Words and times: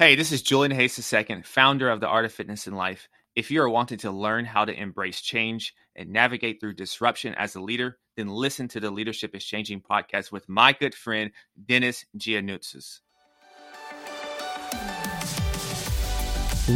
Hey, 0.00 0.14
this 0.14 0.32
is 0.32 0.40
Julian 0.40 0.70
Hayes 0.70 1.12
II, 1.12 1.42
founder 1.42 1.90
of 1.90 2.00
the 2.00 2.06
Art 2.08 2.24
of 2.24 2.32
Fitness 2.32 2.66
in 2.66 2.74
Life. 2.74 3.06
If 3.36 3.50
you 3.50 3.60
are 3.60 3.68
wanting 3.68 3.98
to 3.98 4.10
learn 4.10 4.46
how 4.46 4.64
to 4.64 4.72
embrace 4.72 5.20
change 5.20 5.74
and 5.94 6.08
navigate 6.08 6.58
through 6.58 6.72
disruption 6.72 7.34
as 7.34 7.54
a 7.54 7.60
leader, 7.60 7.98
then 8.16 8.26
listen 8.26 8.66
to 8.68 8.80
the 8.80 8.90
Leadership 8.90 9.36
is 9.36 9.44
Changing 9.44 9.82
podcast 9.82 10.32
with 10.32 10.48
my 10.48 10.72
good 10.72 10.94
friend, 10.94 11.32
Dennis 11.66 12.06
Giannoutzis. 12.16 13.00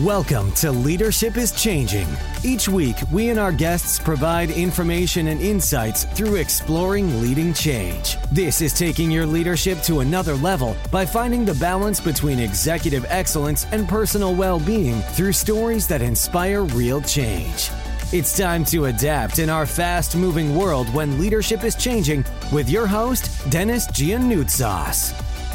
Welcome 0.03 0.51
to 0.55 0.73
Leadership 0.73 1.37
is 1.37 1.53
Changing. 1.53 2.09
Each 2.43 2.69
week, 2.69 2.97
we 3.13 3.29
and 3.29 3.39
our 3.39 3.53
guests 3.53 3.97
provide 3.97 4.51
information 4.51 5.29
and 5.29 5.41
insights 5.41 6.03
through 6.03 6.35
exploring 6.35 7.23
leading 7.23 7.55
change. 7.55 8.17
This 8.33 8.61
is 8.61 8.73
taking 8.73 9.09
your 9.09 9.25
leadership 9.25 9.81
to 9.83 10.01
another 10.01 10.35
level 10.35 10.77
by 10.91 11.07
finding 11.07 11.45
the 11.45 11.55
balance 11.55 12.01
between 12.01 12.41
executive 12.41 13.07
excellence 13.09 13.67
and 13.71 13.89
personal 13.89 14.35
well 14.35 14.59
being 14.59 15.01
through 15.01 15.33
stories 15.33 15.87
that 15.87 16.03
inspire 16.03 16.65
real 16.65 17.01
change. 17.01 17.71
It's 18.13 18.37
time 18.37 18.65
to 18.67 18.87
adapt 18.87 19.39
in 19.39 19.49
our 19.49 19.65
fast 19.65 20.17
moving 20.17 20.57
world 20.57 20.93
when 20.93 21.21
leadership 21.21 21.63
is 21.63 21.77
changing 21.77 22.25
with 22.53 22.69
your 22.69 22.89
host, 22.89 23.31
Dennis 23.49 23.87
Giannoutzas. 23.89 25.13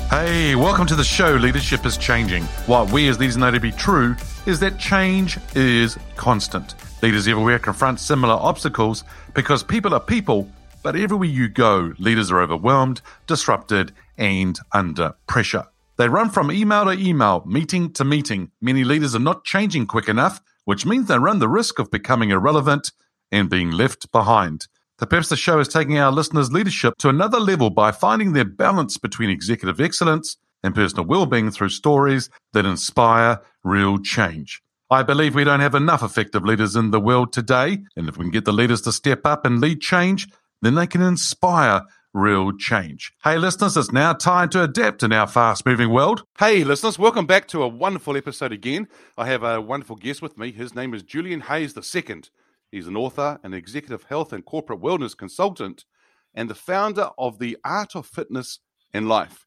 Hey, 0.10 0.56
welcome 0.56 0.88
to 0.88 0.96
the 0.96 1.04
show 1.04 1.34
Leadership 1.36 1.86
is 1.86 1.96
Changing. 1.96 2.44
What 2.66 2.92
we 2.92 3.08
as 3.10 3.20
leaders 3.20 3.38
know 3.38 3.52
to 3.52 3.60
be 3.60 3.72
true 3.72 4.16
is 4.50 4.60
that 4.60 4.80
change 4.80 5.38
is 5.56 5.96
constant. 6.16 6.74
Leaders 7.04 7.28
everywhere 7.28 7.60
confront 7.60 8.00
similar 8.00 8.34
obstacles 8.34 9.04
because 9.36 9.62
people 9.62 9.94
are 9.94 10.00
people, 10.00 10.52
but 10.82 10.96
everywhere 10.96 11.28
you 11.28 11.48
go, 11.48 11.94
leaders 12.00 12.32
are 12.32 12.42
overwhelmed, 12.42 13.00
disrupted, 13.28 13.92
and 14.18 14.58
under 14.72 15.14
pressure. 15.28 15.66
They 15.98 16.10
run 16.10 16.32
from 16.32 16.52
email 16.52 16.86
to 16.86 16.94
email, 16.94 17.44
meeting 17.46 17.94
to 17.94 18.04
meeting. 18.04 18.50
Many 18.60 18.84
leaders 18.84 19.14
are 19.14 19.20
not 19.20 19.44
changing 19.44 19.86
quick 19.86 20.10
enough, 20.10 20.42
which 20.66 20.84
means 20.84 21.08
they 21.08 21.20
run 21.20 21.38
the 21.38 21.48
risk 21.48 21.78
of 21.78 21.92
becoming 21.92 22.32
irrelevant 22.32 22.92
and 23.32 23.52
being 23.52 23.70
left 23.70 24.12
behind. 24.12 24.66
The 24.98 25.06
the 25.06 25.38
show 25.38 25.60
is 25.60 25.68
taking 25.68 26.00
our 26.00 26.12
listeners' 26.12 26.52
leadership 26.52 26.96
to 26.98 27.10
another 27.10 27.40
level 27.40 27.70
by 27.70 27.92
finding 27.92 28.34
their 28.34 28.46
balance 28.46 28.98
between 28.98 29.30
executive 29.30 29.80
excellence 29.80 30.38
and 30.64 30.76
personal 30.76 31.06
well-being 31.06 31.52
through 31.52 31.70
stories 31.70 32.30
that 32.54 32.66
inspire 32.66 33.42
real 33.64 33.98
change. 33.98 34.62
I 34.92 35.04
believe 35.04 35.36
we 35.36 35.44
don't 35.44 35.60
have 35.60 35.76
enough 35.76 36.02
effective 36.02 36.44
leaders 36.44 36.76
in 36.76 36.92
the 36.92 37.00
world 37.00 37.32
today, 37.32 37.80
and 37.96 38.10
if 38.10 38.18
we 38.18 38.26
can 38.26 38.32
get 38.32 38.46
the 38.46 38.52
leaders 38.52 38.82
to 38.82 38.92
step 38.92 39.26
up 39.26 39.46
and 39.46 39.62
lead 39.62 39.82
change, 39.82 40.28
then 40.62 40.76
they 40.76 40.88
can 40.88 41.02
inspire 41.02 41.84
real 42.14 42.52
change. 42.58 43.12
Hey, 43.24 43.38
listeners, 43.38 43.78
it's 43.78 43.92
now 43.92 44.14
time 44.14 44.50
to 44.50 44.64
adapt 44.64 45.04
in 45.04 45.14
our 45.14 45.28
fast 45.28 45.66
moving 45.66 45.92
world. 45.92 46.24
Hey, 46.40 46.64
listeners, 46.64 46.98
welcome 46.98 47.28
back 47.28 47.48
to 47.50 47.62
a 47.62 47.68
wonderful 47.68 48.18
episode 48.18 48.52
again. 48.52 48.88
I 49.16 49.28
have 49.28 49.44
a 49.44 49.62
wonderful 49.62 49.96
guest 49.96 50.22
with 50.22 50.38
me. 50.38 50.52
His 50.52 50.74
name 50.74 50.96
is 50.96 51.04
Julian 51.04 51.42
Hayes 51.42 51.76
II. 51.78 52.24
He's 52.72 52.88
an 52.88 52.98
author, 52.98 53.40
an 53.44 53.54
executive 53.54 54.04
health 54.04 54.34
and 54.34 54.44
corporate 54.44 54.82
wellness 54.82 55.16
consultant, 55.16 55.86
and 56.34 56.50
the 56.50 56.56
founder 56.56 57.10
of 57.18 57.38
the 57.38 57.58
Art 57.64 57.96
of 57.96 58.08
Fitness 58.08 58.60
in 58.92 59.08
Life. 59.08 59.46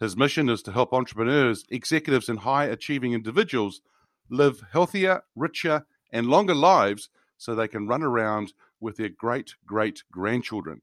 His 0.00 0.16
mission 0.16 0.48
is 0.48 0.62
to 0.62 0.72
help 0.72 0.92
entrepreneurs, 0.92 1.64
executives, 1.68 2.28
and 2.28 2.40
high 2.40 2.64
achieving 2.64 3.12
individuals 3.12 3.82
live 4.30 4.64
healthier, 4.72 5.22
richer, 5.36 5.84
and 6.10 6.26
longer 6.26 6.54
lives 6.54 7.10
so 7.36 7.54
they 7.54 7.68
can 7.68 7.86
run 7.86 8.02
around 8.02 8.54
with 8.80 8.96
their 8.96 9.10
great 9.10 9.54
great 9.66 10.02
grandchildren. 10.10 10.80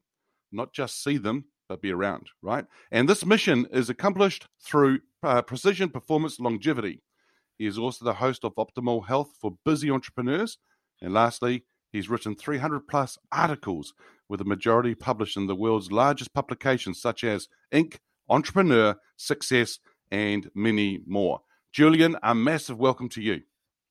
Not 0.52 0.72
just 0.72 1.02
see 1.02 1.18
them, 1.18 1.46
but 1.68 1.82
be 1.82 1.90
around, 1.90 2.28
right? 2.42 2.64
And 2.90 3.08
this 3.08 3.26
mission 3.26 3.66
is 3.72 3.90
accomplished 3.90 4.46
through 4.62 5.00
uh, 5.22 5.42
precision 5.42 5.90
performance 5.90 6.38
longevity. 6.38 7.02
He 7.58 7.66
is 7.66 7.76
also 7.76 8.04
the 8.04 8.14
host 8.14 8.44
of 8.44 8.54
Optimal 8.54 9.08
Health 9.08 9.32
for 9.40 9.58
Busy 9.64 9.90
Entrepreneurs. 9.90 10.58
And 11.02 11.12
lastly, 11.12 11.64
He's 11.92 12.10
written 12.10 12.34
300 12.34 12.86
plus 12.86 13.18
articles, 13.32 13.94
with 14.28 14.40
a 14.40 14.44
majority 14.44 14.94
published 14.94 15.36
in 15.36 15.46
the 15.46 15.56
world's 15.56 15.90
largest 15.90 16.34
publications 16.34 17.00
such 17.00 17.24
as 17.24 17.48
Inc., 17.72 17.96
Entrepreneur, 18.28 18.96
Success, 19.16 19.78
and 20.10 20.50
many 20.54 21.00
more. 21.06 21.40
Julian, 21.72 22.16
a 22.22 22.34
massive 22.34 22.78
welcome 22.78 23.08
to 23.10 23.22
you. 23.22 23.42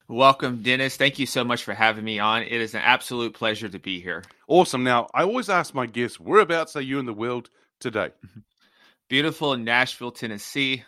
Welcome, 0.09 0.63
Dennis. 0.63 0.95
Thank 0.95 1.19
you 1.19 1.25
so 1.25 1.43
much 1.43 1.63
for 1.63 1.73
having 1.73 2.05
me 2.05 2.19
on. 2.19 2.43
It 2.43 2.61
is 2.61 2.73
an 2.73 2.81
absolute 2.81 3.33
pleasure 3.33 3.67
to 3.67 3.79
be 3.79 3.99
here. 3.99 4.23
Awesome. 4.47 4.83
Now, 4.83 5.07
I 5.13 5.23
always 5.23 5.49
ask 5.49 5.73
my 5.73 5.85
guests, 5.85 6.19
whereabouts 6.19 6.75
are 6.75 6.81
you 6.81 6.99
in 6.99 7.05
the 7.05 7.13
world 7.13 7.49
today? 7.79 8.11
Beautiful 9.09 9.57
Nashville, 9.57 10.11
Tennessee 10.11 10.83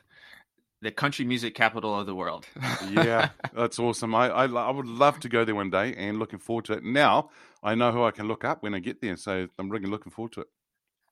the 0.81 0.91
country 0.91 1.25
music 1.25 1.55
capital 1.55 1.99
of 1.99 2.05
the 2.05 2.15
world. 2.15 2.45
yeah, 2.91 3.29
that's 3.53 3.79
awesome. 3.79 4.15
I, 4.15 4.29
I, 4.29 4.45
I 4.45 4.71
would 4.71 4.87
love 4.87 5.19
to 5.21 5.29
go 5.29 5.43
there 5.43 5.55
one 5.55 5.69
day, 5.69 5.93
and 5.95 6.19
looking 6.19 6.39
forward 6.39 6.65
to 6.65 6.73
it. 6.73 6.83
Now 6.83 7.29
I 7.61 7.75
know 7.75 7.91
who 7.91 8.03
I 8.03 8.11
can 8.11 8.27
look 8.27 8.45
up 8.45 8.63
when 8.63 8.73
I 8.73 8.79
get 8.79 9.01
there, 9.01 9.17
so 9.17 9.47
I'm 9.57 9.69
really 9.69 9.89
looking 9.89 10.11
forward 10.11 10.33
to 10.33 10.41
it. 10.41 10.47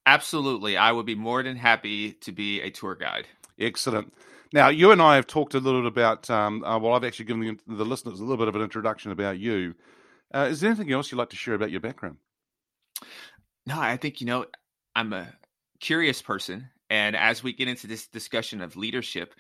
Absolutely, 0.07 0.78
I 0.78 0.91
would 0.91 1.06
be 1.06 1.16
more 1.16 1.44
than 1.44 1.56
happy 1.56 2.13
to 2.13 2.31
be 2.31 2.62
a 2.62 2.72
tour 2.72 2.95
guide. 2.95 3.28
Excellent. 3.59 4.13
Now 4.53 4.69
you 4.69 4.91
and 4.91 5.01
I 5.01 5.16
have 5.16 5.28
talked 5.28 5.53
a 5.53 5.59
little 5.59 5.81
bit 5.81 5.88
about. 5.88 6.29
Um, 6.29 6.63
uh, 6.63 6.79
well, 6.79 6.94
I've 6.94 7.03
actually 7.03 7.25
given 7.25 7.59
the, 7.68 7.75
the, 7.75 7.85
listeners 7.85 8.19
a 8.19 8.23
little 8.23 8.38
bit 8.38 8.47
of 8.47 8.56
an 8.56 8.62
introduction 8.62 9.12
about 9.12 9.38
you. 9.38 9.75
Uh, 10.34 10.47
is 10.50 10.62
there 10.62 10.69
anything 10.69 10.91
else 10.91 11.12
you'd 11.12 11.18
like 11.18 11.29
to 11.29 11.35
share 11.35 11.53
about 11.53 11.72
your 11.72 11.81
background? 11.81 12.18
No, 13.66 13.79
I 13.79 13.97
think 13.97 14.22
you 14.22 14.28
know 14.28 14.45
I'm 14.95 15.13
a 15.13 15.28
curious 15.79 16.22
person 16.22 16.69
and 16.89 17.16
as 17.16 17.44
we 17.44 17.53
get 17.53 17.68
into 17.68 17.88
this 17.88 18.07
discussion 18.07 18.62
of 18.62 18.75
leadership, 18.75 19.35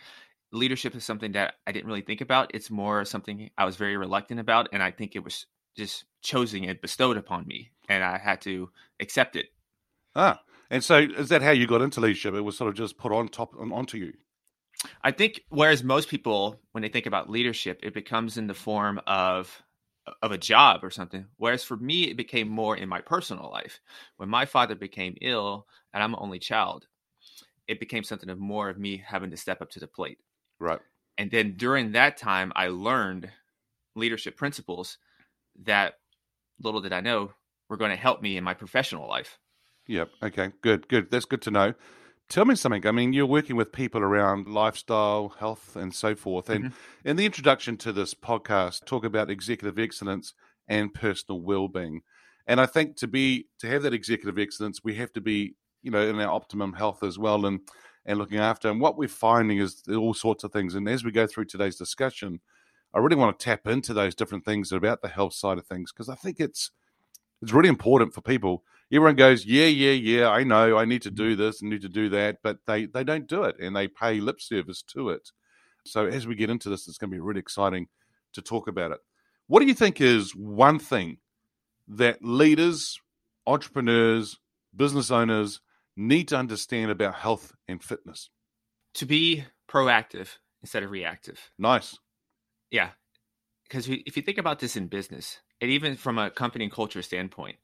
leadership 0.51 0.95
is 0.95 1.05
something 1.05 1.31
that 1.33 1.55
I 1.65 1.71
didn't 1.71 1.87
really 1.87 2.01
think 2.01 2.21
about. 2.21 2.51
It's 2.53 2.69
more 2.69 3.05
something 3.05 3.49
I 3.57 3.65
was 3.65 3.77
very 3.77 3.97
reluctant 3.97 4.39
about. 4.39 4.69
And 4.73 4.83
I 4.83 4.91
think 4.91 5.15
it 5.15 5.23
was 5.23 5.45
just 5.75 6.05
chosen 6.21 6.65
and 6.65 6.81
bestowed 6.81 7.17
upon 7.17 7.47
me. 7.47 7.71
And 7.89 8.03
I 8.03 8.17
had 8.17 8.41
to 8.41 8.69
accept 8.99 9.35
it. 9.35 9.47
Ah, 10.15 10.41
and 10.69 10.83
so 10.83 10.97
is 10.97 11.29
that 11.29 11.41
how 11.41 11.51
you 11.51 11.67
got 11.67 11.81
into 11.81 12.01
leadership? 12.01 12.33
It 12.33 12.41
was 12.41 12.57
sort 12.57 12.69
of 12.69 12.75
just 12.75 12.97
put 12.97 13.11
on 13.11 13.27
top 13.29 13.53
onto 13.59 13.97
you. 13.97 14.13
I 15.03 15.11
think 15.11 15.41
whereas 15.49 15.83
most 15.83 16.07
people 16.09 16.59
when 16.71 16.81
they 16.81 16.89
think 16.89 17.05
about 17.05 17.29
leadership, 17.29 17.79
it 17.83 17.93
becomes 17.93 18.37
in 18.37 18.47
the 18.47 18.53
form 18.53 19.01
of 19.07 19.63
of 20.21 20.31
a 20.31 20.37
job 20.37 20.83
or 20.83 20.89
something. 20.89 21.25
Whereas 21.37 21.63
for 21.63 21.77
me, 21.77 22.03
it 22.03 22.17
became 22.17 22.47
more 22.47 22.77
in 22.77 22.89
my 22.89 23.01
personal 23.01 23.49
life. 23.51 23.79
When 24.17 24.29
my 24.29 24.45
father 24.45 24.75
became 24.75 25.17
ill 25.21 25.67
and 25.93 26.03
I'm 26.03 26.13
an 26.13 26.19
only 26.21 26.39
child, 26.39 26.87
it 27.67 27.79
became 27.79 28.03
something 28.03 28.29
of 28.29 28.39
more 28.39 28.69
of 28.69 28.77
me 28.77 29.03
having 29.05 29.31
to 29.31 29.37
step 29.37 29.61
up 29.61 29.69
to 29.71 29.79
the 29.79 29.87
plate. 29.87 30.19
Right. 30.59 30.79
And 31.17 31.29
then 31.31 31.55
during 31.57 31.91
that 31.91 32.17
time, 32.17 32.51
I 32.55 32.67
learned 32.67 33.29
leadership 33.95 34.37
principles 34.37 34.97
that 35.63 35.95
little 36.61 36.81
did 36.81 36.93
I 36.93 37.01
know 37.01 37.31
were 37.69 37.77
going 37.77 37.91
to 37.91 37.97
help 37.97 38.21
me 38.21 38.37
in 38.37 38.43
my 38.43 38.53
professional 38.53 39.07
life. 39.07 39.39
Yep. 39.87 40.09
Okay. 40.23 40.51
Good. 40.61 40.87
Good. 40.87 41.11
That's 41.11 41.25
good 41.25 41.41
to 41.43 41.51
know. 41.51 41.73
Tell 42.29 42.45
me 42.45 42.55
something. 42.55 42.85
I 42.85 42.91
mean, 42.91 43.13
you're 43.13 43.25
working 43.25 43.55
with 43.55 43.71
people 43.71 44.01
around 44.01 44.47
lifestyle, 44.47 45.29
health, 45.39 45.77
and 45.77 45.93
so 45.93 46.13
forth. 46.13 46.49
And 46.49 46.65
mm-hmm. 46.65 47.07
in 47.07 47.15
the 47.15 47.25
introduction 47.25 47.77
to 47.77 47.93
this 47.93 48.13
podcast, 48.13 48.85
talk 48.85 49.05
about 49.05 49.29
executive 49.29 49.79
excellence 49.79 50.33
and 50.67 50.93
personal 50.93 51.41
well-being. 51.41 52.01
And 52.45 52.59
I 52.59 52.65
think 52.65 52.97
to 52.97 53.07
be 53.07 53.47
to 53.59 53.67
have 53.67 53.83
that 53.83 53.93
executive 53.93 54.37
excellence, 54.37 54.83
we 54.83 54.95
have 54.95 55.13
to 55.13 55.21
be 55.21 55.55
you 55.87 55.91
know, 55.91 56.01
in 56.01 56.19
our 56.19 56.31
optimum 56.31 56.73
health 56.73 57.01
as 57.01 57.17
well 57.17 57.45
and 57.45 57.61
and 58.05 58.19
looking 58.19 58.39
after. 58.39 58.69
And 58.69 58.79
what 58.79 58.97
we're 58.97 59.07
finding 59.07 59.57
is 59.57 59.83
all 59.89 60.13
sorts 60.13 60.43
of 60.43 60.51
things. 60.51 60.75
And 60.75 60.87
as 60.87 61.03
we 61.03 61.11
go 61.11 61.27
through 61.27 61.45
today's 61.45 61.75
discussion, 61.77 62.39
I 62.93 62.99
really 62.99 63.15
want 63.15 63.37
to 63.37 63.43
tap 63.43 63.67
into 63.67 63.93
those 63.93 64.15
different 64.15 64.45
things 64.45 64.71
about 64.71 65.01
the 65.01 65.09
health 65.09 65.33
side 65.33 65.57
of 65.57 65.65
things 65.65 65.91
because 65.91 66.09
I 66.09 66.15
think 66.15 66.39
it's 66.39 66.71
it's 67.41 67.53
really 67.53 67.69
important 67.69 68.13
for 68.13 68.21
people. 68.21 68.63
Everyone 68.91 69.15
goes, 69.15 69.45
yeah, 69.45 69.65
yeah, 69.65 69.91
yeah, 69.91 70.29
I 70.29 70.43
know, 70.43 70.77
I 70.77 70.85
need 70.85 71.01
to 71.01 71.11
do 71.11 71.35
this 71.35 71.61
I 71.63 71.67
need 71.67 71.81
to 71.81 71.89
do 71.89 72.09
that, 72.09 72.37
but 72.41 72.59
they 72.67 72.85
they 72.85 73.03
don't 73.03 73.27
do 73.27 73.43
it 73.43 73.57
and 73.59 73.75
they 73.75 73.87
pay 73.87 74.19
lip 74.19 74.39
service 74.39 74.81
to 74.93 75.09
it. 75.09 75.29
So 75.85 76.05
as 76.05 76.25
we 76.27 76.35
get 76.35 76.49
into 76.49 76.69
this, 76.69 76.87
it's 76.87 76.97
going 76.97 77.09
to 77.09 77.15
be 77.15 77.21
really 77.21 77.39
exciting 77.39 77.87
to 78.33 78.41
talk 78.41 78.67
about 78.67 78.91
it. 78.91 78.99
What 79.47 79.61
do 79.61 79.65
you 79.65 79.73
think 79.73 80.01
is 80.01 80.31
one 80.35 80.79
thing 80.79 81.17
that 81.87 82.23
leaders, 82.23 82.99
entrepreneurs, 83.45 84.37
business 84.75 85.11
owners 85.11 85.61
need 85.95 86.27
to 86.29 86.37
understand 86.37 86.91
about 86.91 87.15
health 87.15 87.53
and 87.67 87.81
fitness? 87.81 88.29
To 88.95 89.05
be 89.05 89.45
proactive 89.69 90.37
instead 90.61 90.83
of 90.83 90.91
reactive. 90.91 91.51
Nice. 91.57 91.97
Yeah. 92.71 92.89
Because 93.63 93.87
if 93.87 94.15
you 94.17 94.23
think 94.23 94.37
about 94.37 94.59
this 94.59 94.75
in 94.75 94.87
business, 94.87 95.39
and 95.61 95.71
even 95.71 95.95
from 95.95 96.17
a 96.17 96.29
company 96.29 96.69
culture 96.69 97.01
standpoint, 97.01 97.57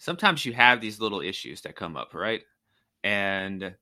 sometimes 0.00 0.46
you 0.46 0.54
have 0.54 0.80
these 0.80 0.98
little 0.98 1.20
issues 1.20 1.60
that 1.60 1.76
come 1.76 1.96
up, 1.96 2.14
right? 2.14 2.42
And 3.04 3.76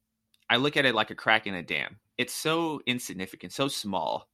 I 0.50 0.56
look 0.56 0.76
at 0.76 0.84
it 0.84 0.94
like 0.94 1.10
a 1.10 1.14
crack 1.14 1.46
in 1.46 1.54
a 1.54 1.62
dam. 1.62 1.96
It's 2.18 2.34
so 2.34 2.82
insignificant, 2.86 3.52
so 3.52 3.68
small 3.68 4.28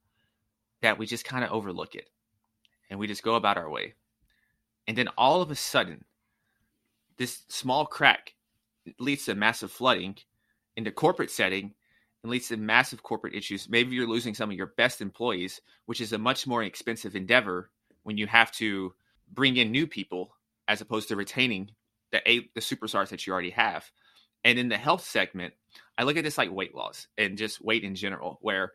that 0.80 0.98
we 0.98 1.06
just 1.06 1.26
kind 1.26 1.44
of 1.44 1.52
overlook 1.52 1.94
it 1.94 2.10
and 2.90 2.98
we 2.98 3.06
just 3.06 3.22
go 3.22 3.36
about 3.36 3.58
our 3.58 3.70
way. 3.70 3.94
And 4.88 4.96
then 4.96 5.08
all 5.18 5.42
of 5.42 5.50
a 5.50 5.54
sudden, 5.54 6.04
this 7.18 7.42
small 7.48 7.86
crack 7.86 8.34
leads 8.98 9.26
to 9.26 9.34
massive 9.34 9.70
flooding 9.70 10.16
in 10.76 10.84
the 10.84 10.90
corporate 10.90 11.30
setting 11.30 11.74
It 12.24 12.28
leads 12.28 12.48
to 12.48 12.56
massive 12.56 13.02
corporate 13.02 13.34
issues. 13.34 13.68
Maybe 13.68 13.94
you're 13.94 14.08
losing 14.08 14.34
some 14.34 14.50
of 14.50 14.56
your 14.56 14.72
best 14.78 15.02
employees, 15.02 15.60
which 15.84 16.00
is 16.00 16.14
a 16.14 16.18
much 16.18 16.46
more 16.46 16.62
expensive 16.62 17.14
endeavor 17.14 17.70
when 18.04 18.16
you 18.16 18.26
have 18.26 18.50
to 18.52 18.94
bring 19.32 19.58
in 19.58 19.70
new 19.70 19.86
people 19.86 20.33
as 20.68 20.80
opposed 20.80 21.08
to 21.08 21.16
retaining 21.16 21.70
the 22.12 22.22
eight 22.26 22.54
the 22.54 22.60
superstars 22.60 23.08
that 23.08 23.26
you 23.26 23.32
already 23.32 23.50
have. 23.50 23.90
And 24.44 24.58
in 24.58 24.68
the 24.68 24.76
health 24.76 25.04
segment, 25.04 25.54
I 25.96 26.04
look 26.04 26.16
at 26.16 26.24
this 26.24 26.38
like 26.38 26.52
weight 26.52 26.74
loss 26.74 27.06
and 27.16 27.38
just 27.38 27.64
weight 27.64 27.82
in 27.84 27.94
general, 27.94 28.38
where 28.42 28.72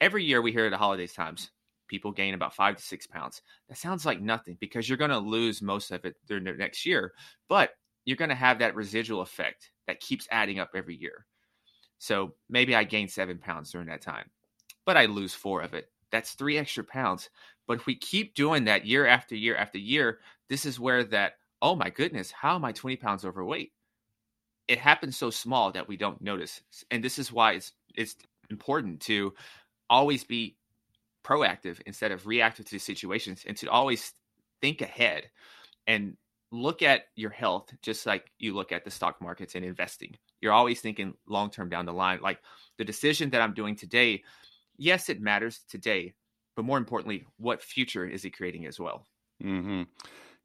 every 0.00 0.24
year 0.24 0.40
we 0.40 0.52
hear 0.52 0.66
at 0.66 0.70
the 0.70 0.78
holidays 0.78 1.12
times 1.12 1.50
people 1.88 2.12
gain 2.12 2.34
about 2.34 2.54
five 2.54 2.76
to 2.76 2.82
six 2.82 3.06
pounds. 3.06 3.42
That 3.68 3.78
sounds 3.78 4.06
like 4.06 4.20
nothing 4.20 4.56
because 4.60 4.88
you're 4.88 4.98
going 4.98 5.10
to 5.10 5.18
lose 5.18 5.62
most 5.62 5.90
of 5.90 6.04
it 6.04 6.16
during 6.26 6.44
the 6.44 6.52
next 6.52 6.86
year, 6.86 7.12
but 7.48 7.70
you're 8.04 8.16
going 8.16 8.30
to 8.30 8.34
have 8.34 8.58
that 8.58 8.74
residual 8.74 9.20
effect 9.20 9.70
that 9.86 10.00
keeps 10.00 10.28
adding 10.30 10.58
up 10.58 10.70
every 10.74 10.96
year. 10.96 11.26
So 11.98 12.34
maybe 12.48 12.74
I 12.74 12.84
gain 12.84 13.08
seven 13.08 13.38
pounds 13.38 13.70
during 13.70 13.88
that 13.88 14.02
time, 14.02 14.30
but 14.84 14.96
I 14.96 15.06
lose 15.06 15.34
four 15.34 15.62
of 15.62 15.74
it. 15.74 15.90
That's 16.14 16.34
three 16.34 16.58
extra 16.58 16.84
pounds. 16.84 17.28
But 17.66 17.78
if 17.78 17.86
we 17.86 17.96
keep 17.96 18.36
doing 18.36 18.66
that 18.66 18.86
year 18.86 19.04
after 19.04 19.34
year 19.34 19.56
after 19.56 19.78
year, 19.78 20.20
this 20.48 20.64
is 20.64 20.78
where 20.78 21.02
that, 21.02 21.32
oh 21.60 21.74
my 21.74 21.90
goodness, 21.90 22.30
how 22.30 22.54
am 22.54 22.64
I 22.64 22.70
20 22.70 22.94
pounds 22.98 23.24
overweight? 23.24 23.72
It 24.68 24.78
happens 24.78 25.16
so 25.16 25.30
small 25.30 25.72
that 25.72 25.88
we 25.88 25.96
don't 25.96 26.22
notice. 26.22 26.62
And 26.92 27.02
this 27.02 27.18
is 27.18 27.32
why 27.32 27.54
it's, 27.54 27.72
it's 27.96 28.14
important 28.48 29.00
to 29.00 29.34
always 29.90 30.22
be 30.22 30.56
proactive 31.24 31.80
instead 31.84 32.12
of 32.12 32.28
reactive 32.28 32.66
to 32.66 32.78
situations 32.78 33.42
and 33.44 33.56
to 33.56 33.68
always 33.68 34.12
think 34.60 34.82
ahead 34.82 35.28
and 35.88 36.16
look 36.52 36.80
at 36.80 37.06
your 37.16 37.30
health 37.30 37.74
just 37.82 38.06
like 38.06 38.30
you 38.38 38.54
look 38.54 38.70
at 38.70 38.84
the 38.84 38.90
stock 38.92 39.20
markets 39.20 39.56
and 39.56 39.64
investing. 39.64 40.16
You're 40.40 40.52
always 40.52 40.80
thinking 40.80 41.14
long 41.26 41.50
term 41.50 41.68
down 41.68 41.86
the 41.86 41.92
line. 41.92 42.20
Like 42.22 42.38
the 42.78 42.84
decision 42.84 43.30
that 43.30 43.42
I'm 43.42 43.52
doing 43.52 43.74
today, 43.74 44.22
yes, 44.76 45.08
it 45.08 45.20
matters 45.20 45.60
today, 45.68 46.14
but 46.56 46.64
more 46.64 46.78
importantly, 46.78 47.24
what 47.38 47.62
future 47.62 48.06
is 48.06 48.24
it 48.24 48.36
creating 48.36 48.66
as 48.66 48.78
well? 48.78 49.06
Mm-hmm. 49.42 49.82